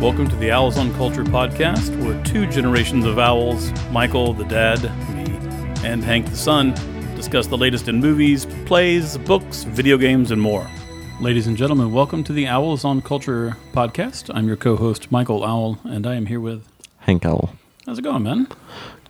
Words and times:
Welcome 0.00 0.30
to 0.30 0.36
the 0.36 0.50
Owls 0.50 0.78
on 0.78 0.94
Culture 0.94 1.24
podcast, 1.24 1.94
where 2.02 2.24
two 2.24 2.46
generations 2.46 3.04
of 3.04 3.18
owls, 3.18 3.70
Michael 3.90 4.32
the 4.32 4.46
dad, 4.46 4.82
me, 5.14 5.24
and 5.86 6.02
Hank 6.02 6.24
the 6.30 6.36
son, 6.36 6.72
discuss 7.16 7.48
the 7.48 7.58
latest 7.58 7.86
in 7.86 8.00
movies, 8.00 8.46
plays, 8.64 9.18
books, 9.18 9.64
video 9.64 9.98
games, 9.98 10.30
and 10.30 10.40
more. 10.40 10.66
Ladies 11.20 11.46
and 11.46 11.54
gentlemen, 11.54 11.92
welcome 11.92 12.24
to 12.24 12.32
the 12.32 12.46
Owls 12.46 12.82
on 12.82 13.02
Culture 13.02 13.58
podcast. 13.74 14.34
I'm 14.34 14.46
your 14.46 14.56
co 14.56 14.74
host, 14.74 15.12
Michael 15.12 15.44
Owl, 15.44 15.78
and 15.84 16.06
I 16.06 16.14
am 16.14 16.24
here 16.24 16.40
with. 16.40 16.66
Hank 17.00 17.26
Owl. 17.26 17.54
How's 17.90 17.98
it 17.98 18.02
going, 18.02 18.22
man? 18.22 18.46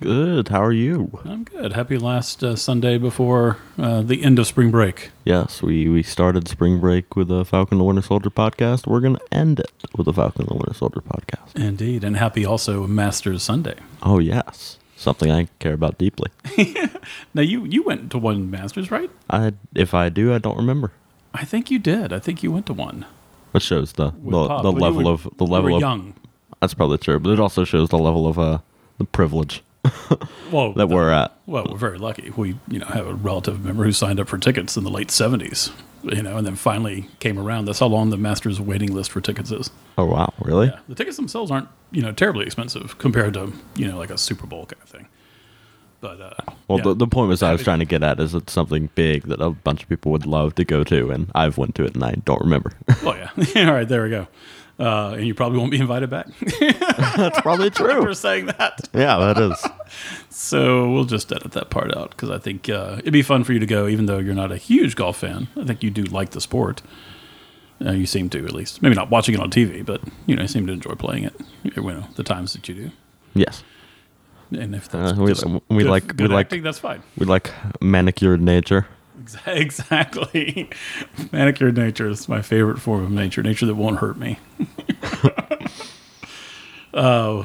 Good. 0.00 0.48
How 0.48 0.62
are 0.64 0.72
you? 0.72 1.20
I'm 1.26 1.44
good. 1.44 1.74
Happy 1.74 1.98
last 1.98 2.42
uh, 2.42 2.56
Sunday 2.56 2.96
before 2.96 3.58
uh, 3.78 4.00
the 4.00 4.22
end 4.24 4.38
of 4.38 4.46
spring 4.46 4.70
break. 4.70 5.10
Yes, 5.22 5.60
we, 5.62 5.86
we 5.90 6.02
started 6.02 6.48
spring 6.48 6.80
break 6.80 7.14
with 7.14 7.30
a 7.30 7.44
Falcon 7.44 7.76
the 7.76 7.84
Winter 7.84 8.00
Soldier 8.00 8.30
podcast. 8.30 8.86
We're 8.86 9.00
going 9.00 9.16
to 9.16 9.34
end 9.34 9.60
it 9.60 9.70
with 9.98 10.08
a 10.08 10.14
Falcon 10.14 10.46
the 10.46 10.54
Winter 10.54 10.72
Soldier 10.72 11.02
podcast. 11.02 11.54
Indeed. 11.56 12.02
And 12.04 12.16
happy 12.16 12.46
also 12.46 12.86
Masters 12.86 13.42
Sunday. 13.42 13.74
Oh, 14.02 14.18
yes. 14.18 14.78
Something 14.96 15.30
I 15.30 15.48
care 15.58 15.74
about 15.74 15.98
deeply. 15.98 16.30
Now, 17.34 17.42
you, 17.42 17.66
you 17.66 17.82
went 17.82 18.10
to 18.12 18.18
one 18.18 18.50
Masters, 18.50 18.90
right? 18.90 19.10
I 19.28 19.52
If 19.74 19.92
I 19.92 20.08
do, 20.08 20.32
I 20.32 20.38
don't 20.38 20.56
remember. 20.56 20.90
I 21.34 21.44
think 21.44 21.70
you 21.70 21.78
did. 21.78 22.14
I 22.14 22.18
think 22.18 22.42
you 22.42 22.50
went 22.50 22.64
to 22.68 22.72
one. 22.72 23.04
Which 23.50 23.64
shows 23.64 23.92
the 23.92 24.12
with 24.22 24.32
the, 24.32 24.48
Pop. 24.48 24.62
the 24.62 24.72
you 24.72 24.78
level 24.78 25.04
were- 25.04 25.12
of 25.12 25.24
the 25.36 25.44
you 25.44 25.52
level 25.52 25.70
were 25.72 25.76
of 25.76 25.80
young. 25.82 26.14
that's 26.62 26.72
probably 26.72 26.96
true, 26.96 27.18
but 27.20 27.28
it 27.30 27.38
also 27.40 27.64
shows 27.64 27.90
the 27.90 27.98
level 27.98 28.26
of 28.26 28.38
uh 28.38 28.58
the 29.00 29.04
privilege 29.06 29.62
Well, 30.52 30.74
that 30.74 30.88
we're 30.88 31.10
at. 31.10 31.32
Well, 31.46 31.66
we're 31.70 31.78
very 31.78 31.96
lucky. 31.98 32.30
We, 32.36 32.56
you 32.68 32.78
know, 32.80 32.86
have 32.86 33.06
a 33.06 33.14
relative 33.14 33.64
member 33.64 33.84
who 33.84 33.92
signed 33.92 34.20
up 34.20 34.28
for 34.28 34.36
tickets 34.36 34.76
in 34.76 34.84
the 34.84 34.90
late 34.90 35.10
seventies. 35.10 35.70
You 36.02 36.22
know, 36.22 36.36
and 36.36 36.46
then 36.46 36.54
finally 36.56 37.08
came 37.18 37.38
around. 37.38 37.64
That's 37.66 37.78
how 37.80 37.86
long 37.86 38.10
the 38.10 38.16
Masters 38.16 38.58
waiting 38.60 38.92
list 38.94 39.10
for 39.10 39.20
tickets 39.20 39.50
is. 39.50 39.70
Oh 39.98 40.04
wow, 40.04 40.32
really? 40.40 40.66
Yeah, 40.68 40.78
the 40.88 40.94
tickets 40.94 41.16
themselves 41.16 41.50
aren't, 41.50 41.68
you 41.90 42.02
know, 42.02 42.12
terribly 42.12 42.44
expensive 42.46 42.96
compared 42.98 43.34
to, 43.34 43.52
you 43.76 43.86
know, 43.88 43.98
like 43.98 44.10
a 44.10 44.16
Super 44.18 44.46
Bowl 44.46 44.64
kind 44.66 44.82
of 44.82 44.88
thing. 44.88 45.08
But 46.00 46.20
uh, 46.20 46.52
Well, 46.68 46.78
yeah. 46.78 46.84
the, 46.84 46.94
the 46.94 47.06
point 47.06 47.28
was 47.28 47.42
I 47.42 47.52
was 47.52 47.62
trying 47.62 47.80
to 47.80 47.84
get 47.84 48.02
at 48.02 48.18
is 48.20 48.34
it's 48.34 48.52
something 48.52 48.88
big 48.94 49.24
that 49.24 49.40
a 49.42 49.50
bunch 49.50 49.82
of 49.82 49.88
people 49.90 50.10
would 50.12 50.24
love 50.24 50.54
to 50.54 50.64
go 50.64 50.84
to, 50.84 51.10
and 51.10 51.30
I've 51.34 51.58
went 51.58 51.74
to 51.74 51.84
it 51.84 51.94
and 51.94 52.02
I 52.02 52.12
don't 52.24 52.40
remember. 52.40 52.72
oh 53.02 53.14
yeah, 53.14 53.66
all 53.68 53.74
right, 53.74 53.86
there 53.88 54.02
we 54.02 54.10
go. 54.10 54.26
Uh, 54.80 55.12
and 55.18 55.26
you 55.26 55.34
probably 55.34 55.58
won't 55.58 55.70
be 55.70 55.78
invited 55.78 56.08
back 56.08 56.26
That's 57.16 57.38
probably 57.42 57.68
true. 57.80 58.00
for 58.02 58.14
saying 58.14 58.46
that. 58.46 58.88
yeah, 58.94 59.18
that 59.18 59.38
is. 59.38 59.66
So 60.32 60.90
we'll 60.90 61.04
just 61.04 61.30
edit 61.32 61.52
that 61.52 61.68
part 61.68 61.94
out 61.94 62.10
because 62.10 62.30
I 62.30 62.38
think 62.38 62.68
uh, 62.70 62.96
it'd 63.00 63.12
be 63.12 63.20
fun 63.22 63.44
for 63.44 63.52
you 63.52 63.58
to 63.58 63.66
go, 63.66 63.86
even 63.88 64.06
though 64.06 64.18
you're 64.18 64.34
not 64.34 64.50
a 64.52 64.56
huge 64.56 64.96
golf 64.96 65.18
fan. 65.18 65.48
I 65.56 65.64
think 65.64 65.82
you 65.82 65.90
do 65.90 66.04
like 66.04 66.30
the 66.30 66.40
sport. 66.40 66.80
Uh, 67.84 67.92
you 67.92 68.06
seem 68.06 68.30
to, 68.30 68.44
at 68.46 68.52
least. 68.52 68.80
Maybe 68.80 68.94
not 68.94 69.10
watching 69.10 69.34
it 69.34 69.40
on 69.40 69.50
TV, 69.50 69.84
but 69.84 70.00
you 70.26 70.34
know, 70.36 70.42
you 70.42 70.48
seem 70.48 70.66
to 70.68 70.72
enjoy 70.72 70.94
playing 70.94 71.24
it. 71.24 71.34
You 71.62 71.82
know, 71.82 72.04
the 72.16 72.22
times 72.22 72.52
that 72.54 72.68
you 72.68 72.74
do. 72.74 72.90
Yes. 73.34 73.62
And 74.52 74.74
if 74.74 74.88
that's 74.88 75.18
Uh, 75.18 75.22
we- 75.22 75.30
just 75.30 75.44
we 75.44 75.82
good- 75.82 75.86
like- 75.90 76.06
we 76.08 76.14
good 76.14 76.30
like- 76.30 76.46
acting, 76.46 76.62
that's 76.62 76.78
fine. 76.78 77.02
We 77.18 77.26
like 77.26 77.52
manicured 77.82 78.40
nature. 78.40 78.86
Ex- 79.20 79.36
Exactly. 79.46 80.70
Manicured 81.32 81.76
nature 81.76 82.08
is 82.08 82.28
my 82.28 82.42
favorite 82.42 82.80
form 82.80 83.04
of 83.04 83.10
nature. 83.10 83.42
Nature 83.42 83.66
that 83.66 83.74
won't 83.74 83.98
hurt 83.98 84.16
me. 84.16 84.38
uh, 86.94 87.44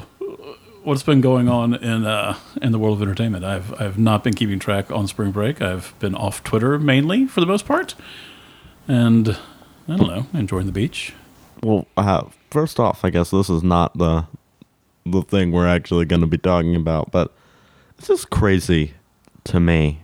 what's 0.82 1.02
been 1.02 1.20
going 1.20 1.48
on 1.48 1.74
in 1.74 2.06
uh, 2.06 2.36
in 2.62 2.72
the 2.72 2.78
world 2.78 2.98
of 2.98 3.02
entertainment? 3.02 3.44
I've 3.44 3.80
I've 3.80 3.98
not 3.98 4.24
been 4.24 4.34
keeping 4.34 4.58
track 4.58 4.90
on 4.90 5.06
spring 5.06 5.32
break. 5.32 5.60
I've 5.60 5.94
been 5.98 6.14
off 6.14 6.42
Twitter 6.44 6.78
mainly 6.78 7.26
for 7.26 7.40
the 7.40 7.46
most 7.46 7.66
part, 7.66 7.94
and 8.88 9.36
I 9.88 9.96
don't 9.96 10.08
know, 10.08 10.26
enjoying 10.32 10.66
the 10.66 10.72
beach. 10.72 11.12
Well, 11.62 11.86
uh, 11.96 12.24
first 12.50 12.78
off, 12.78 13.04
I 13.04 13.10
guess 13.10 13.30
this 13.30 13.50
is 13.50 13.62
not 13.62 13.96
the 13.98 14.26
the 15.04 15.22
thing 15.22 15.52
we're 15.52 15.68
actually 15.68 16.04
going 16.04 16.20
to 16.20 16.26
be 16.26 16.38
talking 16.38 16.74
about, 16.74 17.12
but 17.12 17.32
it's 17.98 18.08
just 18.08 18.30
crazy 18.30 18.94
to 19.44 19.60
me, 19.60 20.00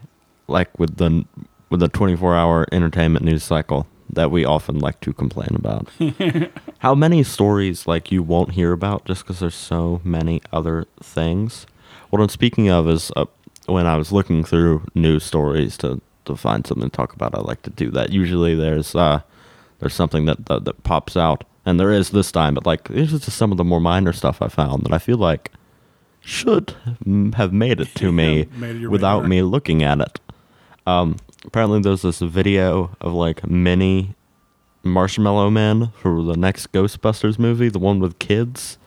like 0.46 0.78
with 0.78 0.96
the 0.96 1.24
with 1.72 1.80
the 1.80 1.88
twenty 1.88 2.14
four 2.14 2.36
hour 2.36 2.66
entertainment 2.70 3.24
news 3.24 3.42
cycle 3.42 3.86
that 4.10 4.30
we 4.30 4.44
often 4.44 4.78
like 4.78 5.00
to 5.00 5.12
complain 5.12 5.48
about. 5.56 5.88
How 6.80 6.94
many 6.94 7.22
stories 7.22 7.86
like 7.86 8.12
you 8.12 8.22
won't 8.22 8.52
hear 8.52 8.72
about 8.72 9.06
just 9.06 9.22
because 9.22 9.40
there's 9.40 9.54
so 9.54 10.00
many 10.04 10.42
other 10.52 10.86
things. 11.02 11.66
What 12.10 12.20
I'm 12.20 12.28
speaking 12.28 12.68
of 12.68 12.88
is 12.90 13.10
uh, 13.16 13.24
when 13.66 13.86
I 13.86 13.96
was 13.96 14.12
looking 14.12 14.44
through 14.44 14.82
news 14.94 15.24
stories 15.24 15.76
to 15.78 16.00
to 16.26 16.36
find 16.36 16.66
something 16.66 16.88
to 16.90 16.96
talk 16.96 17.14
about. 17.14 17.34
I 17.34 17.40
like 17.40 17.62
to 17.62 17.70
do 17.70 17.90
that. 17.92 18.12
Usually 18.12 18.54
there's 18.54 18.94
uh 18.94 19.22
there's 19.80 19.94
something 19.94 20.26
that, 20.26 20.46
that 20.46 20.64
that 20.66 20.82
pops 20.84 21.16
out, 21.16 21.42
and 21.64 21.80
there 21.80 21.90
is 21.90 22.10
this 22.10 22.30
time. 22.30 22.54
But 22.54 22.66
like, 22.66 22.88
this 22.88 23.12
is 23.12 23.24
just 23.24 23.36
some 23.36 23.50
of 23.50 23.56
the 23.58 23.64
more 23.64 23.80
minor 23.80 24.12
stuff 24.12 24.40
I 24.42 24.48
found 24.48 24.84
that 24.84 24.92
I 24.92 24.98
feel 24.98 25.16
like 25.16 25.50
should 26.20 26.74
have 27.34 27.52
made 27.52 27.80
it 27.80 27.94
to 27.96 28.12
me 28.20 28.46
without 28.86 29.20
radar. 29.22 29.28
me 29.28 29.42
looking 29.42 29.82
at 29.82 30.00
it. 30.00 30.20
Um, 30.86 31.16
apparently, 31.44 31.80
there's 31.80 32.02
this 32.02 32.18
video 32.20 32.90
of 33.00 33.12
like 33.12 33.46
mini 33.48 34.14
Marshmallow 34.82 35.50
Man 35.50 35.92
for 36.00 36.22
the 36.22 36.36
next 36.36 36.72
Ghostbusters 36.72 37.38
movie, 37.38 37.68
the 37.68 37.78
one 37.78 38.00
with 38.00 38.18
kids. 38.18 38.78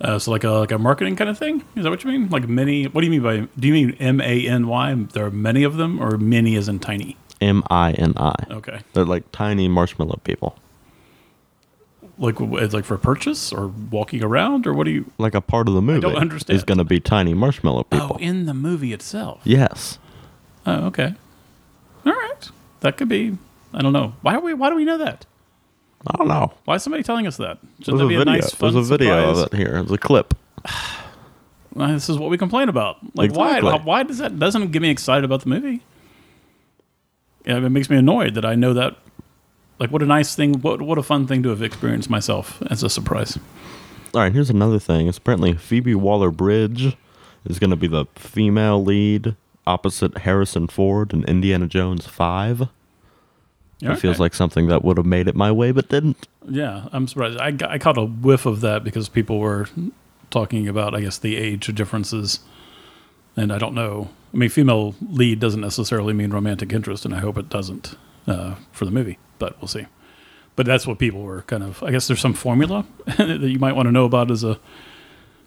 Uh, 0.00 0.18
so 0.18 0.30
like 0.30 0.44
a 0.44 0.50
like 0.50 0.70
a 0.70 0.78
marketing 0.78 1.16
kind 1.16 1.28
of 1.28 1.36
thing. 1.38 1.62
Is 1.76 1.82
that 1.84 1.90
what 1.90 2.04
you 2.04 2.10
mean? 2.10 2.28
Like 2.30 2.48
many? 2.48 2.84
What 2.84 3.00
do 3.02 3.06
you 3.06 3.10
mean 3.10 3.22
by? 3.22 3.48
Do 3.58 3.68
you 3.68 3.74
mean 3.74 3.96
M 3.98 4.20
A 4.20 4.46
N 4.46 4.66
Y? 4.68 4.94
There 5.12 5.26
are 5.26 5.30
many 5.30 5.64
of 5.64 5.76
them, 5.76 6.00
or 6.00 6.16
many 6.16 6.56
as 6.56 6.68
in 6.68 6.78
tiny? 6.78 7.16
M 7.40 7.62
I 7.68 7.92
N 7.92 8.14
I. 8.16 8.34
Okay. 8.50 8.80
They're 8.94 9.04
like 9.04 9.30
tiny 9.32 9.68
marshmallow 9.68 10.20
people, 10.24 10.56
Like 12.16 12.36
it's 12.40 12.74
like 12.74 12.84
for 12.84 12.96
purchase 12.96 13.52
or 13.52 13.68
walking 13.68 14.22
around, 14.22 14.66
or 14.66 14.72
what 14.74 14.84
do 14.84 14.90
you? 14.92 15.10
like 15.18 15.34
a 15.34 15.40
part 15.40 15.68
of 15.68 15.74
the 15.74 15.82
movie. 15.82 16.00
don't 16.00 16.16
understand. 16.16 16.56
Is 16.56 16.64
going 16.64 16.78
to 16.78 16.84
be 16.84 17.00
tiny 17.00 17.34
marshmallow 17.34 17.84
people. 17.84 18.12
Oh, 18.14 18.18
in 18.22 18.46
the 18.46 18.54
movie 18.54 18.92
itself. 18.92 19.40
yes. 19.44 19.98
Oh, 20.66 20.86
okay. 20.86 21.14
All 22.06 22.12
right. 22.12 22.48
That 22.80 22.96
could 22.96 23.08
be. 23.08 23.36
I 23.72 23.82
don't 23.82 23.92
know. 23.92 24.14
Why 24.22 24.32
do 24.34 24.40
we? 24.40 24.54
Why 24.54 24.70
do 24.70 24.76
we 24.76 24.84
know 24.84 24.98
that? 24.98 25.26
I 26.06 26.16
don't 26.16 26.28
know. 26.28 26.52
Why 26.64 26.76
is 26.76 26.82
somebody 26.82 27.02
telling 27.02 27.26
us 27.26 27.36
that? 27.38 27.58
Should 27.82 27.86
There's 27.94 27.98
that 27.98 28.04
a 28.04 28.08
be 28.08 28.16
video. 28.16 28.32
a 28.32 28.36
nice, 28.36 28.50
fun 28.54 28.72
There's 28.72 28.86
a 28.88 28.96
video 28.96 29.18
surprise? 29.34 29.38
of 29.46 29.52
it 29.52 29.56
here. 29.56 29.72
There's 29.72 29.90
a 29.92 29.98
clip. 29.98 30.34
Well, 31.74 31.88
this 31.92 32.08
is 32.08 32.18
what 32.18 32.30
we 32.30 32.38
complain 32.38 32.68
about. 32.68 32.96
Like, 33.14 33.32
why? 33.34 33.58
Exactly. 33.58 33.80
Why 33.84 34.02
does 34.02 34.18
that 34.18 34.36
doesn't 34.36 34.72
get 34.72 34.82
me 34.82 34.90
excited 34.90 35.22
about 35.24 35.42
the 35.42 35.48
movie? 35.50 35.82
Yeah, 37.44 37.58
it 37.58 37.68
makes 37.70 37.88
me 37.88 37.96
annoyed 37.98 38.34
that 38.34 38.44
I 38.44 38.56
know 38.56 38.72
that. 38.74 38.96
Like, 39.78 39.92
what 39.92 40.02
a 40.02 40.06
nice 40.06 40.34
thing! 40.34 40.54
What 40.60 40.82
what 40.82 40.98
a 40.98 41.04
fun 41.04 41.26
thing 41.28 41.42
to 41.44 41.50
have 41.50 41.62
experienced 41.62 42.10
myself 42.10 42.60
as 42.68 42.82
a 42.82 42.88
surprise. 42.90 43.38
All 44.14 44.22
right, 44.22 44.32
here's 44.32 44.50
another 44.50 44.80
thing. 44.80 45.06
It's 45.06 45.18
apparently 45.18 45.52
Phoebe 45.54 45.94
Waller 45.94 46.32
Bridge 46.32 46.96
is 47.44 47.58
going 47.60 47.70
to 47.70 47.76
be 47.76 47.86
the 47.86 48.06
female 48.16 48.82
lead 48.82 49.36
opposite 49.68 50.18
Harrison 50.18 50.66
Ford 50.66 51.12
in 51.12 51.24
Indiana 51.24 51.66
Jones 51.66 52.06
5. 52.06 52.68
It 53.80 53.96
feels 53.96 54.18
like 54.18 54.34
something 54.34 54.66
that 54.66 54.82
would 54.82 54.96
have 54.96 55.06
made 55.06 55.28
it 55.28 55.36
my 55.36 55.52
way, 55.52 55.70
but 55.70 55.88
didn't. 55.88 56.26
Yeah, 56.48 56.88
I'm 56.90 57.06
surprised. 57.06 57.38
I, 57.38 57.54
I 57.68 57.78
caught 57.78 57.96
a 57.96 58.04
whiff 58.04 58.44
of 58.44 58.60
that 58.62 58.82
because 58.82 59.08
people 59.08 59.38
were 59.38 59.68
talking 60.30 60.66
about, 60.66 60.94
I 60.94 61.00
guess, 61.00 61.18
the 61.18 61.36
age 61.36 61.66
differences. 61.74 62.40
And 63.36 63.52
I 63.52 63.58
don't 63.58 63.74
know. 63.74 64.08
I 64.34 64.36
mean, 64.36 64.48
female 64.48 64.96
lead 65.08 65.38
doesn't 65.38 65.60
necessarily 65.60 66.12
mean 66.12 66.30
romantic 66.30 66.72
interest, 66.72 67.04
and 67.04 67.14
I 67.14 67.20
hope 67.20 67.38
it 67.38 67.48
doesn't 67.48 67.94
uh, 68.26 68.56
for 68.72 68.84
the 68.84 68.90
movie, 68.90 69.18
but 69.38 69.56
we'll 69.60 69.68
see. 69.68 69.86
But 70.56 70.66
that's 70.66 70.86
what 70.86 70.98
people 70.98 71.22
were 71.22 71.42
kind 71.42 71.62
of. 71.62 71.80
I 71.84 71.92
guess 71.92 72.08
there's 72.08 72.20
some 72.20 72.34
formula 72.34 72.84
that 73.16 73.40
you 73.42 73.60
might 73.60 73.76
want 73.76 73.86
to 73.86 73.92
know 73.92 74.06
about 74.06 74.30
as 74.32 74.42
a. 74.42 74.58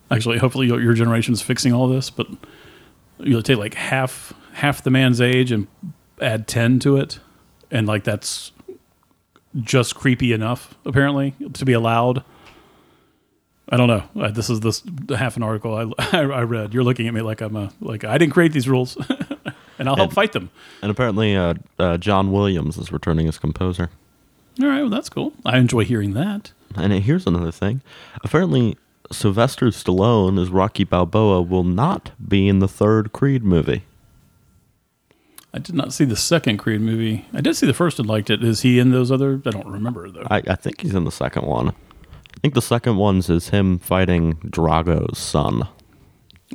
Actually, 0.10 0.38
hopefully 0.38 0.68
your, 0.68 0.82
your 0.82 0.94
generation's 0.94 1.42
fixing 1.42 1.74
all 1.74 1.88
this, 1.88 2.10
but 2.10 2.28
you'll 3.24 3.42
take 3.44 3.58
like 3.58 3.74
half 3.76 4.34
half 4.54 4.84
the 4.84 4.90
man's 4.92 5.22
age 5.22 5.52
and 5.52 5.68
add 6.22 6.48
ten 6.48 6.80
to 6.80 6.98
it, 6.98 7.20
and 7.70 7.88
like 7.88 8.04
that's 8.04 8.52
just 9.62 9.96
creepy 9.96 10.32
enough, 10.34 10.76
apparently, 10.86 11.36
to 11.54 11.66
be 11.66 11.74
allowed. 11.74 12.24
I 13.70 13.78
don't 13.78 13.88
know. 13.88 14.30
This 14.32 14.50
is 14.50 14.60
this 14.60 14.84
half 15.16 15.38
an 15.38 15.44
article 15.44 15.74
I, 15.98 16.04
I, 16.18 16.22
I 16.22 16.42
read. 16.44 16.74
You're 16.74 16.84
looking 16.84 17.08
at 17.08 17.14
me 17.14 17.22
like 17.22 17.42
I'm 17.42 17.56
a 17.56 17.72
like 17.80 18.04
I 18.04 18.18
didn't 18.18 18.34
create 18.34 18.52
these 18.54 18.68
rules, 18.68 18.98
and 19.80 19.88
I'll 19.88 19.96
help 19.96 20.10
And- 20.10 20.14
fight 20.16 20.34
them. 20.34 20.50
And 20.82 20.92
apparently, 20.92 21.36
uh, 21.36 21.54
uh, 21.80 21.98
John 21.98 22.32
Williams 22.32 22.78
is 22.78 22.92
returning 22.92 23.28
as 23.28 23.38
composer. 23.38 23.90
All 24.62 24.68
right, 24.68 24.82
well 24.82 24.90
that's 24.90 25.08
cool. 25.10 25.32
I 25.46 25.58
enjoy 25.58 25.86
hearing 25.86 26.14
that. 26.14 26.52
And 26.76 26.92
here's 26.94 27.26
another 27.26 27.52
thing. 27.52 27.82
Apparently, 28.24 28.78
Sylvester 29.12 29.68
Stallone 29.68 30.42
as 30.42 30.50
Rocky 30.50 30.84
Balboa 30.84 31.42
will 31.42 31.64
not 31.64 32.12
be 32.28 32.48
in 32.48 32.60
the 32.60 32.68
third 32.68 33.12
Creed 33.12 33.44
movie. 33.44 33.84
I 35.54 35.60
did 35.60 35.76
not 35.76 35.92
see 35.94 36.06
the 36.06 36.16
second 36.16 36.58
Creed 36.58 36.80
movie. 36.82 37.26
I 37.34 37.42
did 37.42 37.56
see 37.58 37.66
the 37.68 37.74
first 37.74 38.00
and 38.00 38.08
liked 38.08 38.30
it. 38.30 38.44
Is 38.44 38.62
he 38.62 38.80
in 38.80 38.92
those 38.92 39.12
other? 39.12 39.42
I 39.46 39.50
don't 39.50 39.68
remember 39.68 40.10
though. 40.10 40.26
I, 40.32 40.42
I 40.48 40.56
think 40.56 40.82
he's 40.82 40.96
in 40.96 41.04
the 41.04 41.12
second 41.12 41.46
one. 41.46 41.70
I 41.70 42.40
think 42.42 42.54
the 42.54 42.62
second 42.62 42.96
one's 42.96 43.30
is 43.30 43.50
him 43.50 43.78
fighting 43.78 44.34
Drago's 44.50 45.18
son. 45.18 45.68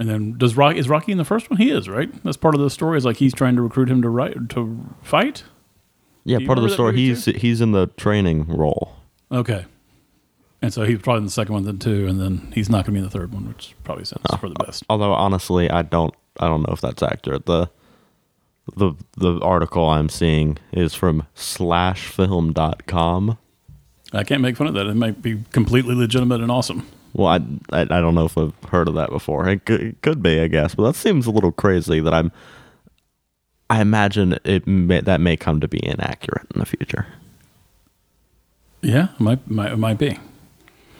and 0.01 0.09
then 0.09 0.39
does 0.39 0.57
Rocky 0.57 0.79
is 0.79 0.89
Rocky 0.89 1.13
in 1.13 1.19
the 1.19 1.25
first 1.27 1.51
one? 1.51 1.59
He 1.59 1.71
is 1.71 1.89
right. 1.89 2.11
That's 2.25 2.39
part 2.39 2.55
of 2.55 2.61
the 2.63 2.71
story. 2.71 2.97
Is 2.97 3.05
like 3.05 3.19
he's 3.19 3.35
trying 3.35 3.57
to 3.57 3.63
recruit 3.63 3.91
him 3.91 4.01
to 4.03 4.09
write 4.09 4.49
to 4.51 4.81
fight. 5.03 5.45
Yeah, 6.25 6.39
part 6.45 6.57
of 6.59 6.65
the 6.65 6.71
story. 6.71 6.97
He's 6.97 7.27
he's 7.27 7.61
in 7.61 7.73
the 7.73 7.89
training 7.99 8.47
role. 8.49 8.95
Okay. 9.31 9.67
And 10.63 10.73
so 10.73 10.85
he's 10.85 11.01
probably 11.01 11.19
in 11.19 11.25
the 11.25 11.31
second 11.31 11.53
one 11.55 11.65
then 11.65 11.79
two, 11.79 12.07
and 12.07 12.19
then 12.21 12.51
he's 12.55 12.71
not 12.71 12.87
going 12.87 12.93
to 12.93 12.93
be 12.93 12.99
in 12.99 13.05
the 13.05 13.11
third 13.11 13.33
one, 13.33 13.47
which 13.47 13.75
probably 13.85 14.05
sounds 14.05 14.25
uh, 14.31 14.37
for 14.37 14.49
the 14.49 14.55
best. 14.55 14.85
Although 14.89 15.13
honestly, 15.13 15.69
I 15.71 15.83
don't 15.83 16.15
I 16.41 16.49
don't 16.49 16.67
know 16.67 16.73
if 16.73 16.81
that's 16.81 17.03
accurate. 17.03 17.45
The 17.47 17.69
the 18.75 18.95
the 19.17 19.39
article 19.41 19.89
I'm 19.89 20.09
seeing 20.09 20.59
is 20.73 20.95
from 20.95 21.25
slashfilm.com. 21.37 23.39
I 24.13 24.23
can't 24.25 24.41
make 24.41 24.57
fun 24.57 24.69
of 24.69 24.75
that. 24.75 24.87
It 24.87 24.97
might 24.97 25.23
be 25.23 25.43
completely 25.53 25.95
legitimate 25.95 26.41
and 26.41 26.51
awesome. 26.51 26.89
Well, 27.13 27.29
I, 27.29 27.37
I 27.71 27.83
I 27.83 27.85
don't 27.85 28.15
know 28.15 28.25
if 28.25 28.39
I've 28.39 28.55
heard 28.71 28.89
of 28.89 28.95
that 28.95 29.11
before. 29.11 29.47
It 29.49 29.67
could, 29.67 29.81
it 29.81 30.03
could 30.03 30.23
be, 30.23 30.41
I 30.41 30.49
guess, 30.49 30.75
but 30.75 30.85
that 30.85 30.97
seems 30.97 31.27
a 31.27 31.31
little 31.31 31.53
crazy. 31.53 32.01
That 32.01 32.15
I'm. 32.15 32.33
I 33.69 33.81
imagine 33.81 34.39
it 34.45 34.65
may, 34.67 35.01
that 35.01 35.21
may 35.21 35.37
come 35.37 35.59
to 35.61 35.67
be 35.67 35.85
inaccurate 35.85 36.47
in 36.55 36.61
the 36.61 36.67
future. 36.67 37.05
Yeah, 38.81 39.09
it 39.15 39.21
might 39.21 39.51
might, 39.51 39.73
it 39.73 39.77
might 39.77 39.99
be. 39.99 40.19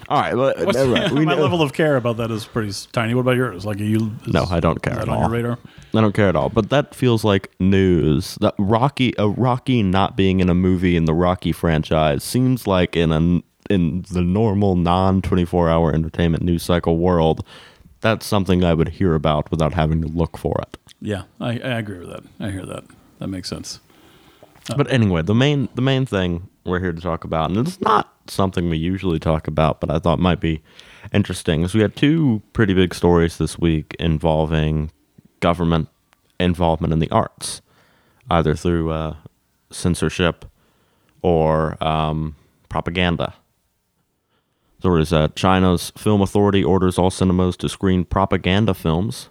All 0.09 0.21
right, 0.21 0.37
well, 0.37 0.55
What's, 0.65 0.79
never 0.79 0.91
mind. 0.93 1.13
We 1.19 1.25
my 1.25 1.35
know- 1.35 1.43
level 1.43 1.63
of 1.63 1.73
care 1.73 1.97
about 1.97 2.17
that 2.19 2.31
is 2.31 2.45
pretty 2.45 2.69
s- 2.69 2.87
tiny. 2.93 3.15
What 3.15 3.23
about 3.23 3.37
yours? 3.37 3.65
Like, 3.67 3.81
are 3.81 3.85
you? 3.85 4.13
Is, 4.27 4.33
No, 4.33 4.45
I 4.49 4.61
don't 4.61 4.81
care 4.81 4.93
is 4.95 5.01
at 5.01 5.07
that 5.07 5.11
on 5.13 5.17
all. 5.17 5.23
your 5.23 5.31
radar? 5.31 5.59
I 5.95 6.01
don't 6.01 6.15
care 6.15 6.29
at 6.29 6.37
all. 6.37 6.49
But 6.49 6.71
that 6.71 6.95
feels 6.95 7.25
like 7.25 7.51
news. 7.59 8.37
That 8.41 8.55
Rocky, 8.59 9.15
a 9.19 9.29
Rocky 9.29 9.83
not 9.83 10.17
being 10.17 10.41
in 10.41 10.49
a 10.49 10.55
movie 10.55 10.97
in 10.97 11.07
the 11.07 11.15
Rocky 11.15 11.51
franchise 11.53 12.23
seems 12.23 12.67
like 12.67 12.95
in 12.97 13.11
a 13.13 13.43
in 13.73 14.05
the 14.13 14.23
normal 14.23 14.77
non 14.77 15.23
twenty 15.23 15.45
four 15.45 15.69
hour 15.69 15.93
entertainment 15.93 16.45
news 16.45 16.63
cycle 16.63 16.99
world, 16.99 17.45
that's 18.01 18.25
something 18.27 18.63
I 18.63 18.75
would 18.75 18.91
hear 18.91 19.15
about 19.15 19.51
without 19.51 19.73
having 19.75 20.03
to 20.03 20.09
look 20.09 20.37
for 20.39 20.55
it. 20.63 20.77
Yeah, 21.01 21.23
I, 21.41 21.53
I 21.59 21.79
agree 21.79 21.99
with 21.99 22.11
that. 22.11 22.23
I 22.39 22.51
hear 22.51 22.65
that. 22.65 22.85
That 23.19 23.27
makes 23.29 23.49
sense. 23.49 23.81
But 24.77 24.91
anyway, 24.91 25.23
the 25.23 25.35
main 25.35 25.69
the 25.75 25.83
main 25.83 26.07
thing 26.07 26.49
we're 26.65 26.81
here 26.81 26.93
to 26.93 27.01
talk 27.01 27.25
about, 27.25 27.51
and 27.51 27.67
it's 27.67 27.81
not 27.81 28.13
something 28.31 28.69
we 28.69 28.77
usually 28.77 29.19
talk 29.19 29.47
about, 29.49 29.81
but 29.81 29.91
I 29.91 29.99
thought 29.99 30.19
might 30.19 30.41
be 30.41 30.63
interesting, 31.13 31.63
is 31.63 31.75
we 31.75 31.81
had 31.81 31.97
two 31.97 32.43
pretty 32.53 32.75
big 32.75 32.95
stories 32.95 33.39
this 33.39 33.59
week 33.59 33.95
involving 33.99 34.91
government 35.41 35.89
involvement 36.39 36.93
in 36.93 36.99
the 36.99 37.11
arts, 37.11 37.63
either 38.31 38.55
through 38.55 38.91
uh, 38.91 39.17
censorship 39.71 40.45
or 41.23 41.83
um, 41.83 42.37
propaganda. 42.69 43.35
So 44.83 44.91
There 44.91 44.99
is 44.99 45.13
uh, 45.13 45.29
China's 45.35 45.93
film 45.97 46.21
authority 46.21 46.63
orders 46.63 46.99
all 46.99 47.11
cinemas 47.11 47.57
to 47.59 47.69
screen 47.69 48.05
propaganda 48.05 48.75
films 48.75 49.31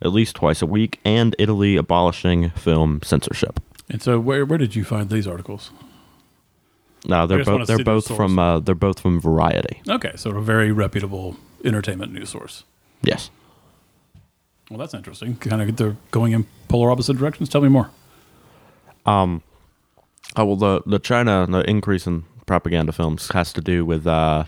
at 0.00 0.12
least 0.12 0.36
twice 0.36 0.62
a 0.62 0.66
week, 0.66 1.00
and 1.04 1.34
Italy 1.38 1.76
abolishing 1.76 2.50
film 2.50 3.00
censorship. 3.02 3.60
And 3.88 4.02
so, 4.02 4.20
where 4.20 4.44
where 4.44 4.58
did 4.58 4.76
you 4.76 4.84
find 4.84 5.10
these 5.10 5.26
articles? 5.26 5.70
No, 7.06 7.26
they're 7.26 7.44
both 7.44 7.66
they're 7.66 7.78
both 7.78 8.08
from 8.08 8.38
uh, 8.38 8.60
they're 8.60 8.74
both 8.74 9.00
from 9.00 9.20
Variety. 9.20 9.80
Okay, 9.88 10.12
so 10.16 10.30
a 10.30 10.42
very 10.42 10.72
reputable 10.72 11.36
entertainment 11.64 12.12
news 12.12 12.30
source. 12.30 12.64
Yes. 13.02 13.30
Well, 14.70 14.78
that's 14.78 14.94
interesting. 14.94 15.36
Kind 15.36 15.62
of 15.62 15.76
they're 15.76 15.96
going 16.10 16.32
in 16.32 16.46
polar 16.68 16.90
opposite 16.90 17.16
directions. 17.16 17.48
Tell 17.48 17.60
me 17.60 17.68
more. 17.68 17.90
Oh 20.36 20.44
well, 20.44 20.56
the 20.56 20.82
the 20.86 20.98
China 20.98 21.46
the 21.48 21.68
increase 21.68 22.06
in 22.06 22.24
propaganda 22.46 22.92
films 22.92 23.30
has 23.32 23.52
to 23.54 23.60
do 23.60 23.84
with 23.84 24.06
uh, 24.06 24.44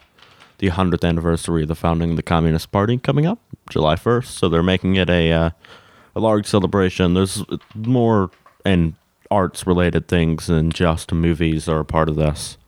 the 0.59 0.69
hundredth 0.69 1.05
anniversary 1.05 1.63
of 1.63 1.69
the 1.69 1.75
founding 1.75 2.11
of 2.11 2.17
the 2.17 2.23
Communist 2.23 2.73
Party 2.73 2.99
coming 2.99 3.27
up 3.27 3.39
July 3.71 3.97
first. 3.97 4.39
So 4.39 4.49
they're 4.49 4.63
making 4.63 4.97
it 4.97 5.11
a 5.11 5.33
uh, 5.33 5.51
a 6.15 6.21
large 6.21 6.47
celebration. 6.47 7.15
There's 7.15 7.45
more 7.75 8.31
and 8.65 8.95
arts 9.31 9.67
related 9.67 10.09
things 10.09 10.47
than 10.47 10.71
just 10.71 11.13
movies 11.13 11.69
are 11.69 11.81
a 11.81 11.85
part 11.85 12.09
of 12.09 12.17
this, 12.17 12.59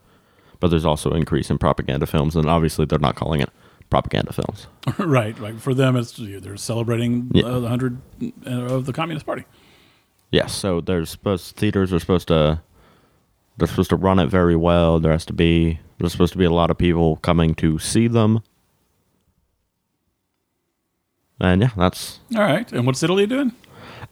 but 0.61 0.69
there's 0.69 0.85
also 0.85 1.11
increase 1.11 1.51
in 1.51 1.59
propaganda 1.59 2.07
films, 2.07 2.37
and 2.37 2.47
obviously 2.49 2.85
they're 2.85 2.99
not 2.99 3.17
calling 3.17 3.41
it 3.41 3.51
propaganda 3.91 4.33
films. 4.33 4.69
right, 4.99 5.39
right. 5.39 5.61
For 5.61 5.75
them, 5.75 5.97
it's 5.97 6.13
they're 6.17 6.57
celebrating 6.57 7.31
Yeah. 7.35 7.45
uh, 7.45 7.61
the 7.61 7.69
hundred 7.69 7.99
of 8.47 8.87
the 8.87 8.93
Communist 8.93 9.27
Party. 9.27 9.45
Yes, 10.31 10.55
so 10.55 10.81
there's 10.81 11.11
supposed 11.11 11.57
theaters 11.57 11.93
are 11.93 11.99
supposed 12.01 12.29
to 12.29 12.63
they're 13.59 13.69
supposed 13.69 13.91
to 13.91 13.97
run 13.97 14.19
it 14.19 14.29
very 14.29 14.57
well. 14.57 14.99
There 14.99 15.13
has 15.13 15.27
to 15.27 15.33
be 15.35 15.79
there's 15.99 16.13
supposed 16.13 16.33
to 16.33 16.39
be 16.39 16.47
a 16.47 16.51
lot 16.51 16.71
of 16.71 16.79
people 16.79 17.17
coming 17.17 17.55
to 17.57 17.79
see 17.79 18.09
them. 18.09 18.41
And 21.41 21.61
yeah, 21.63 21.71
that's 21.77 22.21
All 22.35 22.43
right. 22.43 22.71
And 22.73 22.87
what's 22.87 23.03
Italy 23.03 23.27
doing? 23.27 23.53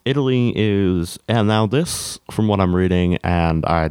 Italy 0.05 0.53
is 0.57 1.19
and 1.29 1.49
now 1.49 1.67
this 1.67 2.19
from 2.31 2.49
what 2.49 2.61
I'm 2.61 2.75
reading 2.75 3.17
and 3.19 3.65
I 3.67 3.91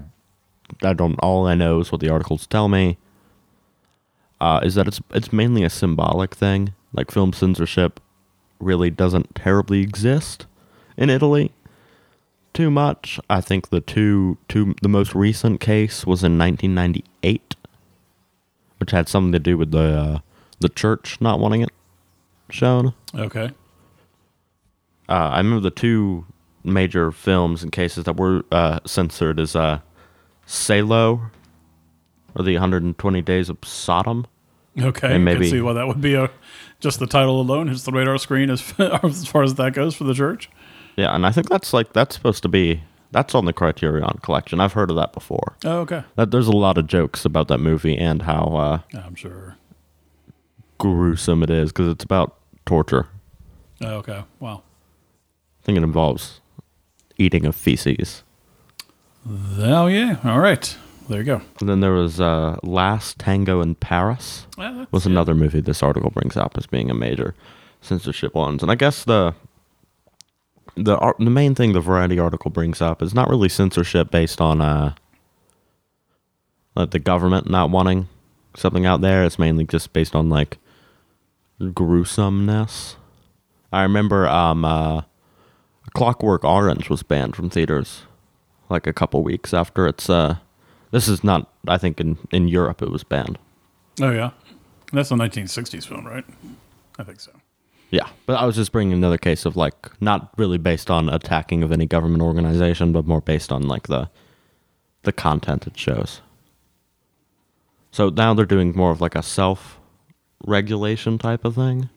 I 0.84 0.94
don't 0.94 1.20
all 1.20 1.48
I 1.48 1.56
know 1.56 1.80
is 1.80 1.92
what 1.92 2.02
the 2.02 2.10
articles 2.10 2.48
tell 2.48 2.68
me. 2.68 2.98
Uh, 4.42 4.62
is 4.64 4.76
that 4.76 4.88
it's 4.88 5.02
it's 5.12 5.34
mainly 5.34 5.64
a 5.64 5.70
symbolic 5.70 6.36
thing. 6.36 6.74
Like 6.94 7.12
film 7.12 7.34
censorship 7.34 8.00
really 8.60 8.90
doesn't 8.90 9.36
terribly 9.36 9.82
exist 9.82 10.46
in 10.98 11.10
Italy 11.10 11.52
too 12.54 12.70
much. 12.72 13.20
I 13.30 13.42
think 13.42 13.70
the 13.70 13.82
two 13.82 14.38
two 14.48 14.76
the 14.82 14.90
most 14.90 15.14
recent 15.16 15.60
case 15.60 16.06
was 16.06 16.24
in 16.24 16.38
1998, 16.38 17.56
which 18.80 18.92
had 18.92 19.08
something 19.08 19.32
to 19.32 19.40
do 19.40 19.58
with 19.58 19.72
the 19.72 19.98
uh, 19.98 20.20
the 20.60 20.70
church 20.70 21.20
not 21.22 21.40
wanting 21.40 21.62
it 21.62 21.70
shown. 22.50 22.94
Okay. 23.16 23.52
Uh, 25.10 25.30
I 25.34 25.38
remember 25.38 25.62
the 25.62 25.72
two 25.72 26.26
major 26.64 27.12
films 27.12 27.64
and 27.64 27.72
cases 27.72 28.04
that 28.04 28.18
were 28.18 28.44
uh, 28.52 28.80
censored 28.86 29.40
is 29.40 29.56
uh, 29.56 29.80
Salo 30.46 31.32
or 32.36 32.44
the 32.44 32.54
120 32.54 33.22
Days 33.24 33.50
of 33.50 33.58
Sodom. 33.64 34.28
Okay. 34.80 35.08
And 35.08 35.16
I 35.16 35.18
maybe- 35.18 35.46
can 35.46 35.50
see 35.58 35.62
why 35.62 35.74
that 35.74 35.88
would 35.88 36.00
be 36.02 36.14
a 36.14 36.30
just 36.80 37.00
the 37.00 37.08
title 37.08 37.42
alone 37.42 37.68
hits 37.68 37.84
the 37.84 37.92
radar 37.92 38.18
screen 38.18 38.50
as 38.50 38.74
as 38.80 39.26
far 39.28 39.44
as 39.44 39.56
that 39.56 39.74
goes 39.74 39.96
for 39.96 40.06
the 40.06 40.14
church. 40.14 40.50
Yeah, 40.96 41.14
and 41.16 41.26
I 41.26 41.32
think 41.32 41.50
that's 41.50 41.74
like 41.74 41.94
that's 41.94 42.16
supposed 42.16 42.44
to 42.44 42.50
be 42.50 42.84
that's 43.12 43.34
on 43.34 43.46
the 43.46 43.54
Criterion 43.54 44.20
collection. 44.22 44.60
I've 44.60 44.74
heard 44.74 44.90
of 44.90 44.96
that 44.96 45.12
before. 45.14 45.56
Oh, 45.66 45.80
okay. 45.80 46.04
That 46.16 46.32
there's 46.32 46.48
a 46.48 46.52
lot 46.56 46.78
of 46.78 46.88
jokes 46.88 47.26
about 47.26 47.48
that 47.48 47.58
movie 47.58 47.98
and 47.98 48.22
how 48.22 48.84
uh, 48.94 48.98
I'm 48.98 49.16
sure. 49.16 49.58
gruesome 50.78 51.42
it 51.44 51.50
is 51.50 51.72
because 51.72 51.88
it's 51.92 52.04
about 52.04 52.38
torture. 52.66 53.08
Oh, 53.82 53.96
okay. 53.96 54.24
Wow. 54.40 54.64
Think 55.70 55.78
it 55.78 55.84
involves 55.84 56.42
eating 57.20 57.46
of 57.46 57.56
feces. 57.56 58.24
Oh 59.60 59.86
yeah. 59.86 60.18
All 60.24 60.40
right. 60.40 60.76
There 61.08 61.20
you 61.20 61.24
go. 61.24 61.42
And 61.60 61.70
then 61.70 61.80
there 61.80 61.92
was 61.92 62.20
uh, 62.20 62.58
Last 62.64 63.20
Tango 63.20 63.62
in 63.62 63.76
Paris. 63.76 64.48
Well, 64.58 64.88
was 64.90 65.06
another 65.06 65.36
movie 65.36 65.62
this 65.62 65.84
article 65.84 66.10
brings 66.10 66.36
up 66.36 66.58
as 66.58 66.66
being 66.66 66.90
a 66.90 66.96
major 66.96 67.36
censorship 67.82 68.34
ones. 68.34 68.64
And 68.64 68.72
I 68.72 68.74
guess 68.74 69.04
the 69.04 69.36
the 70.76 70.98
ar- 70.98 71.16
the 71.20 71.30
main 71.30 71.54
thing 71.54 71.74
the 71.74 71.82
Variety 71.82 72.18
article 72.18 72.50
brings 72.50 72.82
up 72.82 73.04
is 73.04 73.14
not 73.14 73.30
really 73.30 73.48
censorship 73.48 74.10
based 74.10 74.42
on 74.42 74.62
uh 74.62 74.96
like 76.74 76.90
the 76.90 76.98
government 76.98 77.48
not 77.48 77.70
wanting 77.70 78.08
something 78.56 78.88
out 78.88 79.02
there. 79.02 79.24
It's 79.24 79.38
mainly 79.38 79.66
just 79.66 79.94
based 79.94 80.16
on 80.16 80.32
like 80.32 80.58
gruesomeness. 81.62 82.96
I 83.72 83.84
remember 83.84 84.28
um 84.28 84.66
uh 84.66 85.02
Clockwork 85.94 86.44
Orange 86.44 86.90
was 86.90 87.04
banned 87.04 87.36
from 87.36 87.50
theaters 87.50 88.04
like 88.70 88.86
a 88.86 88.94
couple 88.94 89.24
weeks 89.24 89.54
after 89.54 89.88
its 89.88 90.10
uh 90.10 90.38
this 90.92 91.08
is 91.08 91.24
not 91.24 91.52
I 91.68 91.78
think 91.78 92.00
in 92.00 92.18
in 92.32 92.48
Europe 92.48 92.82
it 92.82 92.92
was 92.92 93.04
banned. 93.04 93.38
Oh 94.02 94.12
yeah. 94.12 94.32
That's 94.92 95.12
a 95.12 95.16
1960s 95.16 95.88
film, 95.88 96.06
right? 96.08 96.26
I 96.98 97.04
think 97.04 97.20
so. 97.20 97.32
Yeah, 97.92 98.08
but 98.26 98.34
I 98.34 98.46
was 98.46 98.56
just 98.56 98.72
bringing 98.72 98.94
another 98.94 99.18
case 99.18 99.46
of 99.46 99.56
like 99.56 99.90
not 100.02 100.32
really 100.38 100.58
based 100.58 100.92
on 100.92 101.10
attacking 101.10 101.64
of 101.64 101.72
any 101.72 101.86
government 101.86 102.22
organization, 102.22 102.92
but 102.92 103.06
more 103.06 103.22
based 103.22 103.52
on 103.52 103.68
like 103.68 103.88
the 103.88 104.10
the 105.04 105.12
content 105.12 105.66
it 105.66 105.78
shows. 105.78 106.22
So 107.92 108.10
now 108.10 108.34
they're 108.34 108.46
doing 108.46 108.76
more 108.76 108.92
of 108.92 109.02
like 109.02 109.16
a 109.16 109.24
self 109.24 109.80
regulation 110.46 111.18
type 111.18 111.46
of 111.46 111.56
thing. 111.56 111.90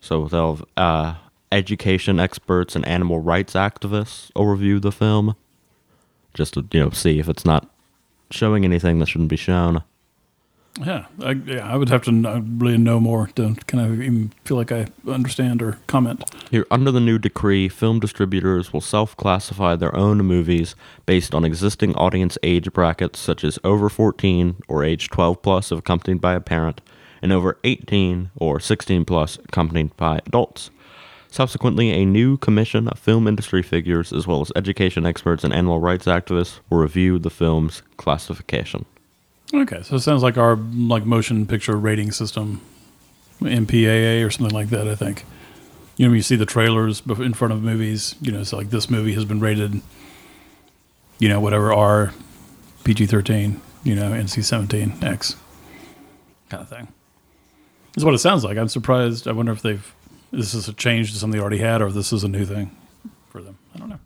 So 0.00 0.28
they'll 0.28 0.60
uh, 0.76 1.14
education 1.52 2.18
experts 2.18 2.74
and 2.74 2.86
animal 2.86 3.20
rights 3.20 3.54
activists 3.54 4.30
will 4.34 4.46
review 4.46 4.80
the 4.80 4.92
film, 4.92 5.36
just 6.32 6.54
to 6.54 6.66
you 6.72 6.80
know 6.80 6.90
see 6.90 7.18
if 7.18 7.28
it's 7.28 7.44
not 7.44 7.70
showing 8.30 8.64
anything 8.64 8.98
that 8.98 9.06
shouldn't 9.06 9.30
be 9.30 9.36
shown. 9.36 9.82
Yeah, 10.80 11.06
I, 11.22 11.32
yeah. 11.32 11.72
I 11.72 11.76
would 11.76 11.88
have 11.88 12.02
to 12.02 12.10
kn- 12.10 12.26
uh, 12.26 12.40
really 12.58 12.78
know 12.78 12.98
more 12.98 13.28
to 13.36 13.54
kind 13.68 13.84
of 13.84 14.02
even 14.02 14.32
feel 14.44 14.56
like 14.56 14.72
I 14.72 14.86
understand 15.06 15.62
or 15.62 15.78
comment. 15.86 16.24
Here, 16.50 16.66
under 16.68 16.90
the 16.90 17.00
new 17.00 17.16
decree, 17.16 17.68
film 17.68 18.00
distributors 18.00 18.72
will 18.72 18.80
self 18.80 19.16
classify 19.16 19.76
their 19.76 19.94
own 19.94 20.18
movies 20.18 20.74
based 21.06 21.32
on 21.32 21.44
existing 21.44 21.94
audience 21.94 22.36
age 22.42 22.72
brackets 22.72 23.20
such 23.20 23.44
as 23.44 23.58
over 23.62 23.88
14 23.88 24.56
or 24.66 24.82
age 24.82 25.10
12 25.10 25.42
plus 25.42 25.70
if 25.70 25.78
accompanied 25.78 26.20
by 26.20 26.34
a 26.34 26.40
parent, 26.40 26.80
and 27.22 27.32
over 27.32 27.56
18 27.62 28.30
or 28.34 28.58
16 28.58 29.04
plus 29.04 29.38
accompanied 29.44 29.96
by 29.96 30.20
adults. 30.26 30.70
Subsequently, 31.34 31.90
a 31.90 32.04
new 32.04 32.36
commission 32.36 32.86
of 32.86 32.96
film 32.96 33.26
industry 33.26 33.60
figures, 33.60 34.12
as 34.12 34.24
well 34.24 34.40
as 34.40 34.52
education 34.54 35.04
experts 35.04 35.42
and 35.42 35.52
animal 35.52 35.80
rights 35.80 36.06
activists, 36.06 36.60
will 36.70 36.78
review 36.78 37.18
the 37.18 37.28
film's 37.28 37.82
classification. 37.96 38.84
Okay, 39.52 39.82
so 39.82 39.96
it 39.96 39.98
sounds 39.98 40.22
like 40.22 40.38
our 40.38 40.54
like 40.54 41.04
motion 41.04 41.44
picture 41.44 41.76
rating 41.76 42.12
system, 42.12 42.60
MPAA 43.40 44.24
or 44.24 44.30
something 44.30 44.54
like 44.54 44.68
that. 44.68 44.86
I 44.86 44.94
think. 44.94 45.24
You 45.96 46.06
know, 46.06 46.10
when 46.10 46.18
you 46.18 46.22
see 46.22 46.36
the 46.36 46.46
trailers 46.46 47.02
in 47.04 47.34
front 47.34 47.52
of 47.52 47.64
movies, 47.64 48.14
you 48.20 48.30
know, 48.30 48.38
it's 48.38 48.52
like 48.52 48.70
this 48.70 48.88
movie 48.88 49.14
has 49.14 49.24
been 49.24 49.40
rated, 49.40 49.80
you 51.18 51.28
know, 51.28 51.40
whatever 51.40 51.72
R, 51.72 52.14
PG 52.84 53.06
thirteen, 53.06 53.60
you 53.82 53.96
know, 53.96 54.12
NC 54.12 54.44
seventeen 54.44 54.94
X, 55.02 55.34
kind 56.48 56.62
of 56.62 56.68
thing. 56.68 56.86
Is 57.96 58.04
what 58.04 58.14
it 58.14 58.18
sounds 58.18 58.44
like. 58.44 58.56
I'm 58.56 58.68
surprised. 58.68 59.26
I 59.26 59.32
wonder 59.32 59.50
if 59.50 59.62
they've 59.62 59.92
this 60.36 60.54
is 60.54 60.68
a 60.68 60.72
change 60.72 61.12
to 61.12 61.18
something 61.18 61.38
they 61.38 61.42
already 61.42 61.58
had, 61.58 61.82
or 61.82 61.90
this 61.90 62.12
is 62.12 62.24
a 62.24 62.28
new 62.28 62.44
thing 62.44 62.76
for 63.28 63.42
them. 63.42 63.58
I 63.74 63.78
don't 63.78 63.88
know. 63.88 63.98